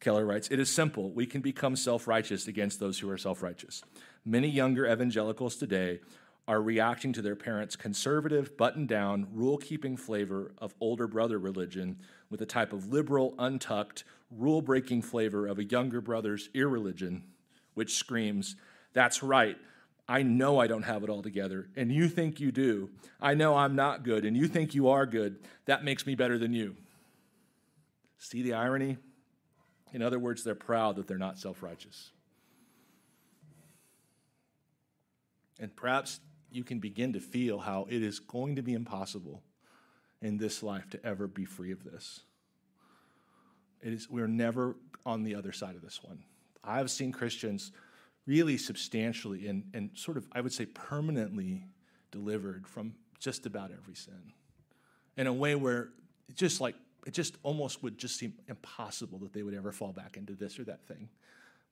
Keller 0.00 0.24
writes, 0.24 0.48
It 0.50 0.58
is 0.58 0.72
simple. 0.72 1.10
We 1.10 1.26
can 1.26 1.42
become 1.42 1.76
self 1.76 2.08
righteous 2.08 2.48
against 2.48 2.80
those 2.80 2.98
who 2.98 3.10
are 3.10 3.18
self 3.18 3.42
righteous. 3.42 3.82
Many 4.24 4.48
younger 4.48 4.90
evangelicals 4.90 5.56
today 5.56 6.00
are 6.48 6.62
reacting 6.62 7.12
to 7.12 7.22
their 7.22 7.36
parents' 7.36 7.76
conservative, 7.76 8.56
button 8.56 8.86
down, 8.86 9.28
rule 9.32 9.58
keeping 9.58 9.96
flavor 9.96 10.52
of 10.58 10.74
older 10.80 11.06
brother 11.06 11.38
religion 11.38 11.98
with 12.30 12.40
a 12.40 12.46
type 12.46 12.72
of 12.72 12.88
liberal, 12.88 13.34
untucked, 13.38 14.04
rule 14.30 14.62
breaking 14.62 15.02
flavor 15.02 15.46
of 15.46 15.58
a 15.58 15.64
younger 15.64 16.00
brother's 16.00 16.48
irreligion, 16.54 17.22
which 17.74 17.94
screams, 17.94 18.56
That's 18.94 19.22
right. 19.22 19.56
I 20.08 20.24
know 20.24 20.58
I 20.58 20.66
don't 20.66 20.82
have 20.82 21.04
it 21.04 21.10
all 21.10 21.22
together, 21.22 21.68
and 21.76 21.92
you 21.92 22.08
think 22.08 22.40
you 22.40 22.50
do. 22.50 22.90
I 23.20 23.34
know 23.34 23.56
I'm 23.56 23.76
not 23.76 24.02
good, 24.02 24.24
and 24.24 24.36
you 24.36 24.48
think 24.48 24.74
you 24.74 24.88
are 24.88 25.06
good. 25.06 25.38
That 25.66 25.84
makes 25.84 26.04
me 26.04 26.16
better 26.16 26.36
than 26.36 26.52
you. 26.52 26.74
See 28.18 28.42
the 28.42 28.54
irony? 28.54 28.96
In 29.92 30.02
other 30.02 30.18
words, 30.18 30.44
they're 30.44 30.54
proud 30.54 30.96
that 30.96 31.08
they're 31.08 31.18
not 31.18 31.38
self 31.38 31.62
righteous. 31.62 32.10
And 35.58 35.74
perhaps 35.76 36.20
you 36.50 36.64
can 36.64 36.78
begin 36.78 37.12
to 37.12 37.20
feel 37.20 37.58
how 37.58 37.86
it 37.90 38.02
is 38.02 38.18
going 38.18 38.56
to 38.56 38.62
be 38.62 38.72
impossible 38.72 39.42
in 40.22 40.38
this 40.38 40.62
life 40.62 40.88
to 40.90 41.04
ever 41.04 41.26
be 41.26 41.44
free 41.44 41.70
of 41.70 41.84
this. 41.84 42.20
It 43.82 43.92
is, 43.92 44.08
we're 44.10 44.26
never 44.26 44.76
on 45.06 45.22
the 45.22 45.34
other 45.34 45.52
side 45.52 45.76
of 45.76 45.82
this 45.82 46.02
one. 46.02 46.22
I've 46.62 46.90
seen 46.90 47.12
Christians 47.12 47.72
really 48.26 48.58
substantially 48.58 49.48
and, 49.48 49.64
and 49.72 49.90
sort 49.94 50.16
of, 50.16 50.26
I 50.32 50.40
would 50.40 50.52
say, 50.52 50.66
permanently 50.66 51.64
delivered 52.10 52.66
from 52.66 52.94
just 53.18 53.46
about 53.46 53.70
every 53.70 53.94
sin 53.94 54.32
in 55.16 55.26
a 55.26 55.32
way 55.32 55.54
where 55.54 55.90
just 56.34 56.60
like 56.60 56.74
it 57.10 57.14
just 57.14 57.38
almost 57.42 57.82
would 57.82 57.98
just 57.98 58.16
seem 58.16 58.34
impossible 58.46 59.18
that 59.18 59.32
they 59.32 59.42
would 59.42 59.52
ever 59.52 59.72
fall 59.72 59.90
back 59.92 60.16
into 60.16 60.34
this 60.34 60.60
or 60.60 60.64
that 60.64 60.86
thing. 60.86 61.08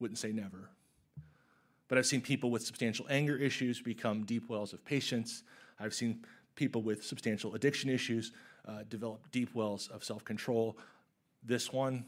Wouldn't 0.01 0.19
say 0.19 0.33
never. 0.33 0.69
But 1.87 1.97
I've 1.97 2.07
seen 2.07 2.23
people 2.23 2.51
with 2.51 2.65
substantial 2.65 3.07
anger 3.09 3.37
issues 3.37 3.81
become 3.81 4.25
deep 4.25 4.49
wells 4.49 4.73
of 4.73 4.85
patience. 4.85 5.45
I've 5.79 5.95
seen 5.95 6.25
people 6.57 6.83
with 6.83 7.05
substantial 7.05 7.55
addiction 7.55 7.89
issues 7.89 8.33
uh, 8.67 8.83
develop 8.89 9.31
deep 9.31 9.55
wells 9.55 9.87
of 9.95 10.03
self 10.03 10.25
control. 10.25 10.77
This 11.45 11.73
one, 11.73 12.05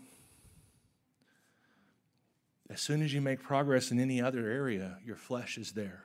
as 2.69 2.81
soon 2.81 3.01
as 3.01 3.15
you 3.15 3.21
make 3.21 3.41
progress 3.45 3.93
in 3.93 4.01
any 4.01 4.21
other 4.21 4.51
area, 4.51 4.99
your 5.07 5.15
flesh 5.15 5.57
is 5.57 5.71
there 5.71 6.03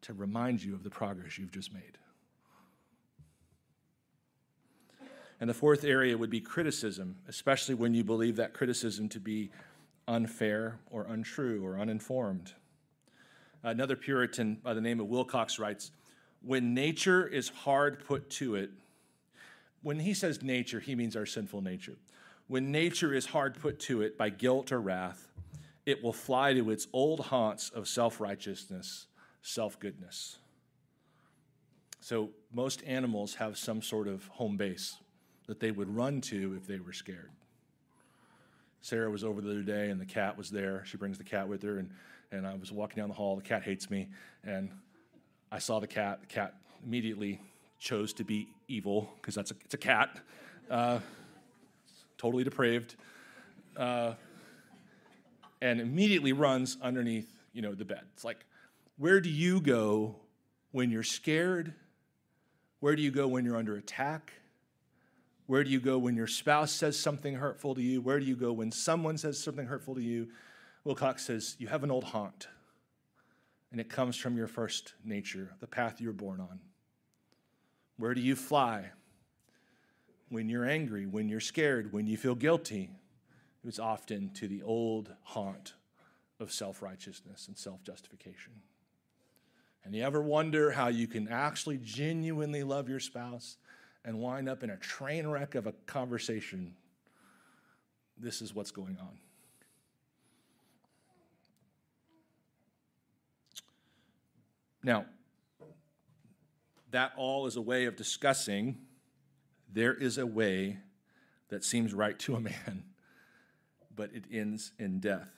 to 0.00 0.14
remind 0.14 0.64
you 0.64 0.72
of 0.72 0.82
the 0.82 0.88
progress 0.88 1.36
you've 1.36 1.52
just 1.52 1.74
made. 1.74 1.98
And 5.42 5.48
the 5.48 5.54
fourth 5.54 5.82
area 5.82 6.16
would 6.16 6.30
be 6.30 6.40
criticism, 6.40 7.16
especially 7.26 7.74
when 7.74 7.94
you 7.94 8.04
believe 8.04 8.36
that 8.36 8.52
criticism 8.52 9.08
to 9.08 9.18
be 9.18 9.50
unfair 10.06 10.78
or 10.88 11.02
untrue 11.08 11.66
or 11.66 11.80
uninformed. 11.80 12.52
Another 13.64 13.96
Puritan 13.96 14.60
by 14.62 14.72
the 14.72 14.80
name 14.80 15.00
of 15.00 15.08
Wilcox 15.08 15.58
writes 15.58 15.90
When 16.42 16.74
nature 16.74 17.26
is 17.26 17.48
hard 17.48 18.04
put 18.06 18.30
to 18.30 18.54
it, 18.54 18.70
when 19.82 19.98
he 19.98 20.14
says 20.14 20.44
nature, 20.44 20.78
he 20.78 20.94
means 20.94 21.16
our 21.16 21.26
sinful 21.26 21.60
nature. 21.60 21.96
When 22.46 22.70
nature 22.70 23.12
is 23.12 23.26
hard 23.26 23.58
put 23.60 23.80
to 23.80 24.00
it 24.02 24.16
by 24.16 24.28
guilt 24.28 24.70
or 24.70 24.80
wrath, 24.80 25.26
it 25.84 26.04
will 26.04 26.12
fly 26.12 26.54
to 26.54 26.70
its 26.70 26.86
old 26.92 27.18
haunts 27.18 27.68
of 27.70 27.88
self 27.88 28.20
righteousness, 28.20 29.06
self 29.42 29.80
goodness. 29.80 30.38
So, 31.98 32.30
most 32.52 32.84
animals 32.84 33.34
have 33.34 33.58
some 33.58 33.82
sort 33.82 34.06
of 34.06 34.28
home 34.28 34.56
base 34.56 34.98
that 35.46 35.60
they 35.60 35.70
would 35.70 35.94
run 35.94 36.20
to 36.20 36.54
if 36.56 36.66
they 36.66 36.78
were 36.78 36.92
scared. 36.92 37.30
Sarah 38.80 39.10
was 39.10 39.22
over 39.22 39.40
the 39.40 39.50
other 39.50 39.62
day 39.62 39.90
and 39.90 40.00
the 40.00 40.06
cat 40.06 40.36
was 40.36 40.50
there. 40.50 40.82
She 40.84 40.96
brings 40.96 41.18
the 41.18 41.24
cat 41.24 41.48
with 41.48 41.62
her, 41.62 41.78
and, 41.78 41.90
and 42.32 42.46
I 42.46 42.54
was 42.54 42.72
walking 42.72 43.00
down 43.00 43.08
the 43.08 43.14
hall. 43.14 43.36
The 43.36 43.42
cat 43.42 43.62
hates 43.62 43.90
me, 43.90 44.08
and 44.44 44.70
I 45.50 45.58
saw 45.58 45.78
the 45.78 45.86
cat. 45.86 46.20
The 46.20 46.26
cat 46.26 46.54
immediately 46.84 47.40
chose 47.78 48.12
to 48.14 48.24
be 48.24 48.48
evil 48.68 49.12
because 49.16 49.34
that's 49.34 49.52
a, 49.52 49.54
it's 49.64 49.74
a 49.74 49.78
cat, 49.78 50.18
uh, 50.70 50.98
totally 52.18 52.44
depraved, 52.44 52.96
uh, 53.76 54.14
and 55.60 55.80
immediately 55.80 56.32
runs 56.32 56.76
underneath 56.82 57.30
you 57.52 57.62
know 57.62 57.74
the 57.74 57.84
bed. 57.84 58.02
It's 58.14 58.24
like, 58.24 58.44
where 58.98 59.20
do 59.20 59.30
you 59.30 59.60
go 59.60 60.16
when 60.72 60.90
you're 60.90 61.02
scared? 61.02 61.74
Where 62.80 62.96
do 62.96 63.02
you 63.02 63.12
go 63.12 63.28
when 63.28 63.44
you're 63.44 63.56
under 63.56 63.76
attack? 63.76 64.32
Where 65.52 65.64
do 65.64 65.68
you 65.68 65.80
go 65.80 65.98
when 65.98 66.16
your 66.16 66.28
spouse 66.28 66.72
says 66.72 66.98
something 66.98 67.34
hurtful 67.34 67.74
to 67.74 67.82
you? 67.82 68.00
Where 68.00 68.18
do 68.18 68.24
you 68.24 68.36
go 68.36 68.54
when 68.54 68.72
someone 68.72 69.18
says 69.18 69.38
something 69.38 69.66
hurtful 69.66 69.94
to 69.96 70.00
you? 70.00 70.28
Wilcox 70.82 71.26
says, 71.26 71.56
You 71.58 71.66
have 71.66 71.84
an 71.84 71.90
old 71.90 72.04
haunt, 72.04 72.48
and 73.70 73.78
it 73.78 73.90
comes 73.90 74.16
from 74.16 74.34
your 74.34 74.46
first 74.46 74.94
nature, 75.04 75.50
the 75.60 75.66
path 75.66 76.00
you 76.00 76.06
were 76.06 76.14
born 76.14 76.40
on. 76.40 76.58
Where 77.98 78.14
do 78.14 78.22
you 78.22 78.34
fly? 78.34 78.92
When 80.30 80.48
you're 80.48 80.64
angry, 80.64 81.04
when 81.04 81.28
you're 81.28 81.38
scared, 81.38 81.92
when 81.92 82.06
you 82.06 82.16
feel 82.16 82.34
guilty, 82.34 82.88
it 83.62 83.66
was 83.66 83.78
often 83.78 84.30
to 84.30 84.48
the 84.48 84.62
old 84.62 85.12
haunt 85.22 85.74
of 86.40 86.50
self 86.50 86.80
righteousness 86.80 87.46
and 87.46 87.58
self 87.58 87.84
justification. 87.84 88.54
And 89.84 89.94
you 89.94 90.02
ever 90.02 90.22
wonder 90.22 90.70
how 90.70 90.88
you 90.88 91.06
can 91.06 91.28
actually 91.28 91.76
genuinely 91.76 92.62
love 92.62 92.88
your 92.88 93.00
spouse 93.00 93.58
and 94.04 94.18
wind 94.18 94.48
up 94.48 94.62
in 94.62 94.70
a 94.70 94.76
train 94.76 95.26
wreck 95.26 95.54
of 95.54 95.66
a 95.66 95.72
conversation, 95.86 96.74
this 98.18 98.42
is 98.42 98.54
what's 98.54 98.70
going 98.70 98.98
on. 99.00 99.18
Now, 104.82 105.06
that 106.90 107.12
all 107.16 107.46
is 107.46 107.56
a 107.56 107.60
way 107.60 107.84
of 107.86 107.96
discussing 107.96 108.78
there 109.72 109.94
is 109.94 110.18
a 110.18 110.26
way 110.26 110.78
that 111.48 111.64
seems 111.64 111.94
right 111.94 112.18
to 112.18 112.34
a 112.34 112.40
man, 112.40 112.84
but 113.94 114.10
it 114.12 114.24
ends 114.30 114.72
in 114.78 114.98
death. 114.98 115.30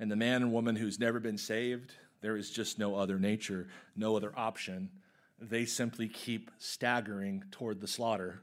And 0.00 0.10
the 0.10 0.16
man 0.16 0.42
and 0.42 0.52
woman 0.52 0.76
who's 0.76 0.98
never 0.98 1.18
been 1.18 1.36
saved, 1.36 1.92
there 2.20 2.36
is 2.36 2.50
just 2.50 2.78
no 2.78 2.94
other 2.94 3.18
nature, 3.18 3.66
no 3.96 4.16
other 4.16 4.32
option 4.36 4.90
they 5.40 5.64
simply 5.64 6.08
keep 6.08 6.50
staggering 6.58 7.44
toward 7.50 7.80
the 7.80 7.86
slaughter 7.86 8.42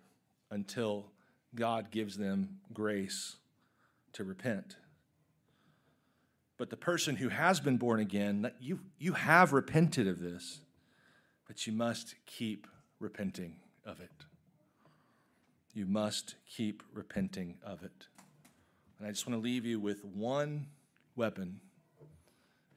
until 0.49 1.07
God 1.53 1.91
gives 1.91 2.17
them 2.17 2.59
grace 2.73 3.37
to 4.13 4.23
repent. 4.23 4.77
But 6.57 6.69
the 6.69 6.77
person 6.77 7.17
who 7.17 7.29
has 7.29 7.59
been 7.59 7.77
born 7.77 7.99
again, 7.99 8.49
you, 8.59 8.79
you 8.97 9.13
have 9.13 9.51
repented 9.51 10.07
of 10.07 10.19
this, 10.19 10.59
but 11.47 11.67
you 11.67 11.73
must 11.73 12.15
keep 12.25 12.67
repenting 12.99 13.57
of 13.85 13.99
it. 13.99 14.11
You 15.73 15.85
must 15.85 16.35
keep 16.49 16.81
repenting 16.93 17.57
of 17.61 17.83
it. 17.83 18.07
And 18.97 19.07
I 19.07 19.11
just 19.11 19.27
want 19.27 19.37
to 19.37 19.43
leave 19.43 19.65
you 19.65 19.79
with 19.79 20.05
one 20.05 20.67
weapon 21.17 21.59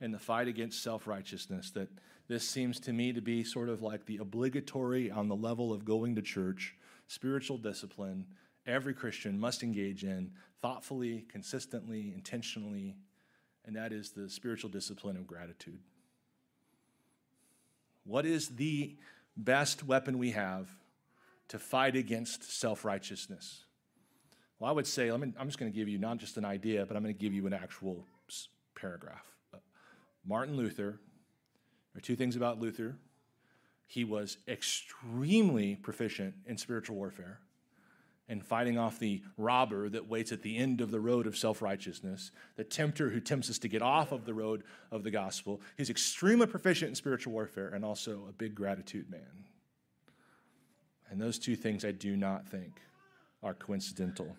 in 0.01 0.11
the 0.11 0.19
fight 0.19 0.49
against 0.49 0.83
self 0.83 1.07
righteousness 1.07 1.71
that 1.71 1.87
this 2.29 2.47
seems 2.47 2.79
to 2.81 2.93
me 2.93 3.11
to 3.11 3.21
be 3.21 3.43
sort 3.43 3.67
of 3.67 3.81
like 3.81 4.05
the 4.05 4.17
obligatory 4.17 5.09
on 5.09 5.27
the 5.27 5.35
level 5.35 5.73
of 5.73 5.83
going 5.83 6.15
to 6.15 6.21
church, 6.21 6.75
spiritual 7.07 7.57
discipline 7.57 8.25
every 8.67 8.93
Christian 8.93 9.39
must 9.39 9.63
engage 9.63 10.03
in 10.03 10.31
thoughtfully, 10.61 11.25
consistently, 11.27 12.11
intentionally, 12.13 12.95
and 13.65 13.75
that 13.75 13.91
is 13.91 14.11
the 14.11 14.29
spiritual 14.29 14.69
discipline 14.69 15.17
of 15.17 15.25
gratitude. 15.25 15.79
What 18.03 18.25
is 18.25 18.49
the 18.49 18.95
best 19.35 19.83
weapon 19.83 20.19
we 20.19 20.31
have 20.31 20.69
to 21.47 21.57
fight 21.57 21.95
against 21.95 22.51
self 22.51 22.85
righteousness? 22.85 23.65
Well, 24.59 24.69
I 24.69 24.73
would 24.73 24.87
say, 24.87 25.09
I'm 25.09 25.33
just 25.45 25.57
going 25.57 25.71
to 25.71 25.75
give 25.75 25.87
you 25.87 25.97
not 25.97 26.17
just 26.17 26.37
an 26.37 26.45
idea, 26.45 26.85
but 26.85 26.95
I'm 26.95 27.01
going 27.01 27.15
to 27.15 27.19
give 27.19 27.33
you 27.33 27.47
an 27.47 27.53
actual 27.53 28.05
paragraph. 28.75 29.25
Uh, 29.53 29.57
Martin 30.27 30.57
Luther, 30.57 30.99
are 31.99 32.01
two 32.01 32.15
things 32.15 32.37
about 32.37 32.61
Luther. 32.61 32.95
He 33.85 34.05
was 34.05 34.37
extremely 34.47 35.75
proficient 35.75 36.33
in 36.45 36.57
spiritual 36.57 36.95
warfare 36.95 37.41
and 38.29 38.41
fighting 38.41 38.77
off 38.77 38.99
the 38.99 39.21
robber 39.35 39.89
that 39.89 40.07
waits 40.07 40.31
at 40.31 40.41
the 40.41 40.55
end 40.55 40.79
of 40.79 40.91
the 40.91 40.99
road 41.01 41.27
of 41.27 41.35
self 41.35 41.61
righteousness, 41.61 42.31
the 42.55 42.63
tempter 42.63 43.09
who 43.09 43.19
tempts 43.19 43.49
us 43.49 43.57
to 43.59 43.67
get 43.67 43.81
off 43.81 44.13
of 44.13 44.23
the 44.23 44.33
road 44.33 44.63
of 44.91 45.03
the 45.03 45.11
gospel. 45.11 45.59
He's 45.75 45.89
extremely 45.89 46.47
proficient 46.47 46.89
in 46.89 46.95
spiritual 46.95 47.33
warfare 47.33 47.67
and 47.67 47.83
also 47.83 48.23
a 48.29 48.31
big 48.31 48.55
gratitude 48.55 49.09
man. 49.09 49.45
And 51.09 51.19
those 51.19 51.37
two 51.37 51.57
things 51.57 51.83
I 51.83 51.91
do 51.91 52.15
not 52.15 52.47
think 52.47 52.79
are 53.43 53.53
coincidental. 53.53 54.37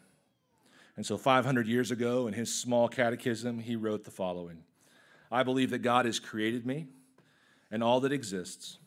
And 0.96 1.04
so, 1.04 1.18
500 1.18 1.66
years 1.66 1.90
ago, 1.90 2.26
in 2.26 2.32
his 2.32 2.54
small 2.54 2.88
catechism, 2.88 3.58
he 3.58 3.76
wrote 3.76 4.04
the 4.04 4.10
following 4.10 4.62
I 5.30 5.42
believe 5.42 5.68
that 5.70 5.80
God 5.80 6.06
has 6.06 6.18
created 6.18 6.64
me 6.64 6.86
and 7.70 7.82
all 7.82 8.00
that 8.00 8.12
exists, 8.12 8.78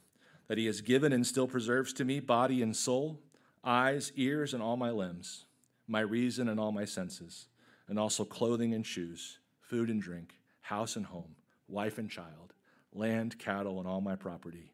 that 0.47 0.57
he 0.57 0.65
has 0.65 0.81
given 0.81 1.13
and 1.13 1.25
still 1.25 1.47
preserves 1.47 1.93
to 1.93 2.05
me 2.05 2.19
body 2.19 2.61
and 2.61 2.75
soul 2.75 3.19
eyes, 3.63 4.11
ears, 4.15 4.53
and 4.53 4.61
all 4.61 4.75
my 4.75 4.91
limbs, 4.91 5.45
my 5.87 6.01
reason 6.01 6.49
and 6.49 6.59
all 6.59 6.71
my 6.71 6.85
senses, 6.85 7.47
and 7.87 7.97
also 7.97 8.25
clothing 8.25 8.73
and 8.73 8.85
shoes, 8.85 9.39
food 9.61 9.89
and 9.89 10.01
drink, 10.01 10.37
house 10.61 10.95
and 10.95 11.05
home, 11.05 11.35
wife 11.67 11.97
and 11.97 12.09
child, 12.09 12.53
land, 12.93 13.39
cattle, 13.39 13.79
and 13.79 13.87
all 13.87 14.01
my 14.01 14.15
property. 14.15 14.71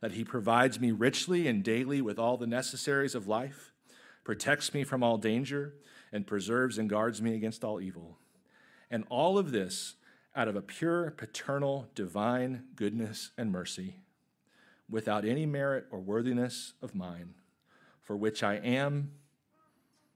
That 0.00 0.12
he 0.12 0.24
provides 0.24 0.78
me 0.78 0.92
richly 0.92 1.48
and 1.48 1.64
daily 1.64 2.00
with 2.00 2.18
all 2.18 2.36
the 2.36 2.46
necessaries 2.46 3.14
of 3.14 3.26
life, 3.26 3.72
protects 4.24 4.74
me 4.74 4.84
from 4.84 5.02
all 5.02 5.16
danger, 5.16 5.74
and 6.12 6.26
preserves 6.26 6.78
and 6.78 6.88
guards 6.88 7.20
me 7.20 7.34
against 7.34 7.64
all 7.64 7.80
evil. 7.80 8.18
And 8.90 9.04
all 9.10 9.38
of 9.38 9.50
this 9.50 9.94
out 10.38 10.46
of 10.46 10.54
a 10.54 10.62
pure, 10.62 11.10
paternal, 11.10 11.88
divine 11.96 12.62
goodness 12.76 13.32
and 13.36 13.50
mercy, 13.50 13.96
without 14.88 15.24
any 15.24 15.44
merit 15.44 15.86
or 15.90 15.98
worthiness 15.98 16.74
of 16.80 16.94
mine 16.94 17.34
for 18.04 18.16
which 18.16 18.44
I 18.44 18.54
am 18.54 19.10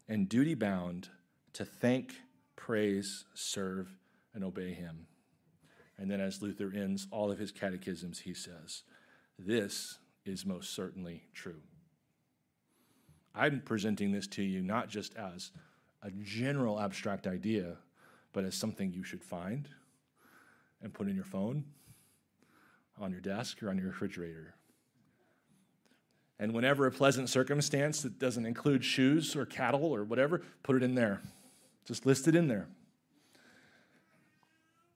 and 0.08 0.28
duty 0.28 0.54
bound 0.54 1.08
to 1.54 1.64
thank, 1.64 2.14
praise, 2.54 3.24
serve, 3.34 3.96
and 4.32 4.44
obey 4.44 4.72
him. 4.72 5.08
And 5.98 6.08
then, 6.08 6.20
as 6.20 6.40
Luther 6.40 6.72
ends 6.74 7.08
all 7.10 7.30
of 7.30 7.38
his 7.38 7.50
catechisms, 7.50 8.20
he 8.20 8.32
says, 8.32 8.84
This 9.38 9.98
is 10.24 10.46
most 10.46 10.72
certainly 10.72 11.24
true. 11.34 11.60
I'm 13.34 13.60
presenting 13.60 14.12
this 14.12 14.28
to 14.28 14.42
you 14.42 14.62
not 14.62 14.88
just 14.88 15.16
as 15.16 15.50
a 16.00 16.12
general 16.12 16.80
abstract 16.80 17.26
idea, 17.26 17.76
but 18.32 18.44
as 18.44 18.54
something 18.54 18.92
you 18.92 19.02
should 19.02 19.24
find 19.24 19.68
and 20.82 20.92
put 20.92 21.08
in 21.08 21.14
your 21.14 21.24
phone, 21.24 21.64
on 23.00 23.12
your 23.12 23.20
desk, 23.20 23.62
or 23.62 23.70
on 23.70 23.78
your 23.78 23.88
refrigerator. 23.88 24.54
And 26.38 26.52
whenever 26.52 26.86
a 26.86 26.90
pleasant 26.90 27.28
circumstance 27.28 28.02
that 28.02 28.18
doesn't 28.18 28.46
include 28.46 28.84
shoes 28.84 29.36
or 29.36 29.46
cattle 29.46 29.84
or 29.84 30.02
whatever, 30.02 30.42
put 30.62 30.76
it 30.76 30.82
in 30.82 30.94
there. 30.94 31.20
Just 31.86 32.04
list 32.04 32.26
it 32.26 32.34
in 32.34 32.48
there. 32.48 32.66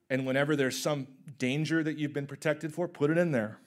And 0.08 0.26
whenever 0.26 0.56
there's 0.56 0.78
some 0.78 1.06
danger 1.38 1.82
that 1.82 1.98
you've 1.98 2.12
been 2.12 2.26
protected 2.26 2.72
for, 2.72 2.86
put 2.86 3.10
it 3.10 3.18
in 3.18 3.32
there. 3.32 3.58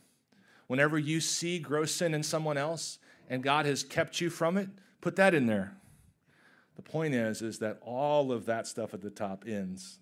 Whenever 0.68 0.98
you 0.98 1.20
see 1.20 1.60
gross 1.60 1.94
sin 1.94 2.14
in 2.14 2.24
someone 2.24 2.58
else 2.58 3.00
and 3.30 3.44
God 3.44 3.66
has 3.66 3.84
kept 3.84 4.22
you 4.22 4.30
from 4.30 4.58
it, 4.58 4.70
put 5.02 5.16
that 5.18 5.34
in 5.34 5.48
there. 5.48 5.76
The 6.76 6.82
point 6.82 7.14
is 7.14 7.42
is 7.42 7.60
that 7.60 7.80
all 7.82 8.32
of 8.32 8.46
that 8.46 8.68
stuff 8.68 8.94
at 8.94 9.02
the 9.02 9.10
top 9.10 9.44
ends. 9.48 10.00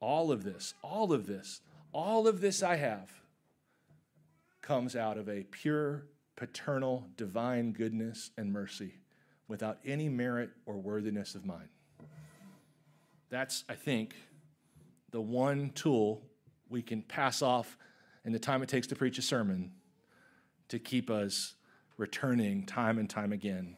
All 0.00 0.30
of 0.30 0.44
this, 0.44 0.74
all 0.82 1.12
of 1.12 1.26
this, 1.26 1.60
all 1.92 2.28
of 2.28 2.40
this 2.40 2.62
I 2.62 2.76
have 2.76 3.10
comes 4.60 4.96
out 4.96 5.16
of 5.16 5.28
a 5.28 5.44
pure 5.44 6.06
paternal, 6.36 7.06
divine 7.16 7.72
goodness 7.72 8.30
and 8.36 8.52
mercy 8.52 8.94
without 9.48 9.78
any 9.84 10.08
merit 10.08 10.50
or 10.66 10.76
worthiness 10.76 11.34
of 11.34 11.46
mine. 11.46 11.68
That's, 13.30 13.64
I 13.68 13.74
think, 13.74 14.14
the 15.10 15.20
one 15.20 15.70
tool 15.70 16.22
we 16.68 16.82
can 16.82 17.02
pass 17.02 17.42
off 17.42 17.76
in 18.24 18.32
the 18.32 18.38
time 18.38 18.62
it 18.62 18.68
takes 18.68 18.86
to 18.88 18.96
preach 18.96 19.18
a 19.18 19.22
sermon 19.22 19.72
to 20.68 20.78
keep 20.78 21.10
us 21.10 21.54
returning 21.96 22.66
time 22.66 22.98
and 22.98 23.08
time 23.08 23.32
again 23.32 23.76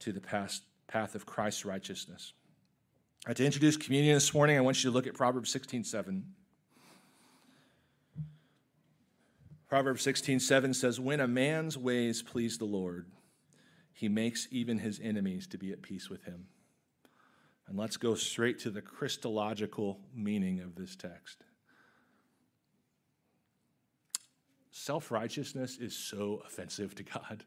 to 0.00 0.12
the 0.12 0.20
past 0.20 0.62
path 0.86 1.14
of 1.14 1.24
Christ's 1.24 1.64
righteousness. 1.64 2.32
To 3.34 3.44
introduce 3.44 3.76
communion 3.76 4.14
this 4.14 4.32
morning, 4.32 4.56
I 4.56 4.62
want 4.62 4.82
you 4.82 4.90
to 4.90 4.94
look 4.94 5.06
at 5.06 5.12
Proverbs 5.12 5.50
16 5.50 5.84
7. 5.84 6.24
Proverbs 9.68 10.00
16, 10.02 10.40
7 10.40 10.72
says, 10.72 10.98
When 10.98 11.20
a 11.20 11.28
man's 11.28 11.76
ways 11.76 12.22
please 12.22 12.56
the 12.56 12.64
Lord, 12.64 13.06
he 13.92 14.08
makes 14.08 14.48
even 14.50 14.78
his 14.78 14.98
enemies 14.98 15.46
to 15.48 15.58
be 15.58 15.72
at 15.72 15.82
peace 15.82 16.08
with 16.08 16.24
him. 16.24 16.46
And 17.68 17.76
let's 17.76 17.98
go 17.98 18.14
straight 18.14 18.58
to 18.60 18.70
the 18.70 18.80
Christological 18.80 20.00
meaning 20.14 20.60
of 20.60 20.74
this 20.74 20.96
text. 20.96 21.44
Self 24.70 25.10
righteousness 25.10 25.76
is 25.76 25.94
so 25.94 26.40
offensive 26.46 26.94
to 26.94 27.02
God. 27.02 27.44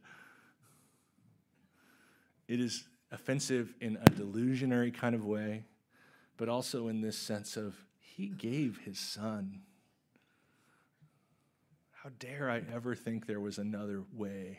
It 2.48 2.60
is 2.60 2.88
offensive 3.12 3.74
in 3.82 3.98
a 3.98 4.12
delusionary 4.12 4.94
kind 4.94 5.16
of 5.16 5.26
way, 5.26 5.66
but 6.38 6.50
also 6.50 6.88
in 6.88 7.02
this 7.02 7.18
sense 7.18 7.58
of 7.58 7.76
He 8.00 8.28
gave 8.28 8.80
His 8.86 9.00
Son 9.00 9.62
how 12.04 12.10
dare 12.18 12.50
I 12.50 12.64
ever 12.74 12.96
think 12.96 13.28
there 13.28 13.40
was 13.40 13.60
another 13.60 14.02
way? 14.12 14.58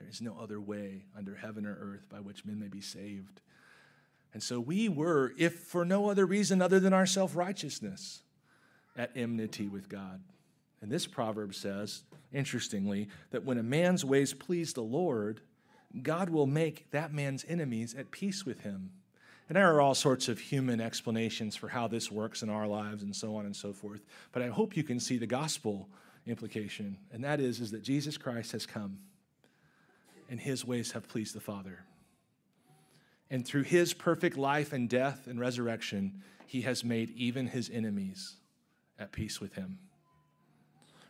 There 0.00 0.08
is 0.08 0.20
no 0.20 0.36
other 0.40 0.60
way 0.60 1.04
under 1.16 1.36
heaven 1.36 1.64
or 1.64 1.78
earth 1.80 2.08
by 2.10 2.18
which 2.18 2.44
men 2.44 2.58
may 2.58 2.66
be 2.66 2.80
saved. 2.80 3.40
And 4.34 4.42
so 4.42 4.58
we 4.58 4.88
were, 4.88 5.32
if 5.38 5.60
for 5.60 5.84
no 5.84 6.10
other 6.10 6.26
reason 6.26 6.60
other 6.60 6.80
than 6.80 6.92
our 6.92 7.06
self 7.06 7.36
righteousness, 7.36 8.22
at 8.96 9.12
enmity 9.14 9.68
with 9.68 9.88
God. 9.88 10.20
And 10.82 10.90
this 10.90 11.06
proverb 11.06 11.54
says, 11.54 12.02
interestingly, 12.32 13.08
that 13.30 13.44
when 13.44 13.58
a 13.58 13.62
man's 13.62 14.04
ways 14.04 14.34
please 14.34 14.72
the 14.72 14.82
Lord, 14.82 15.42
God 16.02 16.30
will 16.30 16.48
make 16.48 16.90
that 16.90 17.12
man's 17.12 17.44
enemies 17.46 17.94
at 17.94 18.10
peace 18.10 18.44
with 18.44 18.62
him. 18.62 18.90
And 19.50 19.56
there 19.56 19.74
are 19.74 19.80
all 19.80 19.96
sorts 19.96 20.28
of 20.28 20.38
human 20.38 20.80
explanations 20.80 21.56
for 21.56 21.66
how 21.66 21.88
this 21.88 22.08
works 22.08 22.42
in 22.42 22.48
our 22.48 22.68
lives 22.68 23.02
and 23.02 23.16
so 23.16 23.34
on 23.34 23.46
and 23.46 23.56
so 23.56 23.72
forth. 23.72 24.00
But 24.30 24.42
I 24.42 24.46
hope 24.46 24.76
you 24.76 24.84
can 24.84 25.00
see 25.00 25.18
the 25.18 25.26
gospel 25.26 25.88
implication, 26.24 26.96
and 27.12 27.24
that 27.24 27.40
is, 27.40 27.58
is 27.58 27.72
that 27.72 27.82
Jesus 27.82 28.16
Christ 28.16 28.52
has 28.52 28.64
come 28.64 28.98
and 30.30 30.38
his 30.38 30.64
ways 30.64 30.92
have 30.92 31.08
pleased 31.08 31.34
the 31.34 31.40
Father. 31.40 31.80
And 33.28 33.44
through 33.44 33.64
his 33.64 33.92
perfect 33.92 34.36
life 34.36 34.72
and 34.72 34.88
death 34.88 35.26
and 35.26 35.40
resurrection, 35.40 36.22
he 36.46 36.60
has 36.60 36.84
made 36.84 37.10
even 37.16 37.48
his 37.48 37.68
enemies 37.68 38.36
at 39.00 39.10
peace 39.10 39.40
with 39.40 39.54
him. 39.54 39.80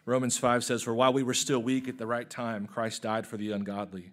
Romans 0.07 0.39
5 0.39 0.65
says, 0.65 0.83
For 0.83 0.95
while 0.95 1.13
we 1.13 1.23
were 1.23 1.35
still 1.35 1.63
weak 1.63 1.89
at 1.89 1.99
the 1.99 2.07
right 2.07 2.31
time, 2.31 2.67
Christ 2.67 3.03
died 3.03 3.27
for 3.27 3.37
the 3.37 3.53
ungodly. 3.53 4.13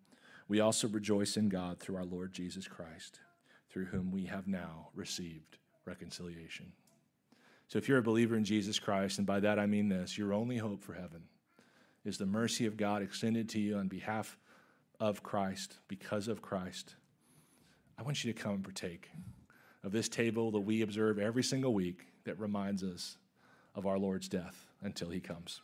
we 0.51 0.59
also 0.59 0.89
rejoice 0.89 1.37
in 1.37 1.47
God 1.47 1.79
through 1.79 1.95
our 1.95 2.03
Lord 2.03 2.33
Jesus 2.33 2.67
Christ, 2.67 3.21
through 3.69 3.85
whom 3.85 4.11
we 4.11 4.25
have 4.25 4.49
now 4.49 4.89
received 4.93 5.55
reconciliation. 5.85 6.73
So 7.69 7.77
if 7.77 7.87
you're 7.87 7.99
a 7.99 8.03
believer 8.03 8.35
in 8.35 8.43
Jesus 8.43 8.77
Christ, 8.77 9.17
and 9.17 9.25
by 9.25 9.39
that 9.39 9.57
I 9.57 9.65
mean 9.65 9.87
this, 9.87 10.17
your 10.17 10.33
only 10.33 10.57
hope 10.57 10.83
for 10.83 10.93
heaven 10.93 11.23
is 12.03 12.17
the 12.17 12.25
mercy 12.25 12.65
of 12.65 12.75
God 12.75 13.01
extended 13.01 13.47
to 13.47 13.61
you 13.61 13.77
on 13.77 13.87
behalf 13.87 14.37
of 14.99 15.23
Christ, 15.23 15.77
because 15.87 16.27
of 16.27 16.41
Christ. 16.41 16.95
I 17.97 18.03
want 18.03 18.21
you 18.21 18.33
to 18.33 18.37
come 18.37 18.55
and 18.55 18.63
partake 18.65 19.09
of 19.85 19.93
this 19.93 20.09
table 20.09 20.51
that 20.51 20.59
we 20.59 20.81
observe 20.81 21.17
every 21.17 21.43
single 21.43 21.73
week 21.73 22.07
that 22.25 22.37
reminds 22.37 22.83
us 22.83 23.15
of 23.73 23.85
our 23.85 23.97
Lord's 23.97 24.27
death 24.27 24.67
until 24.81 25.11
he 25.11 25.21
comes. 25.21 25.61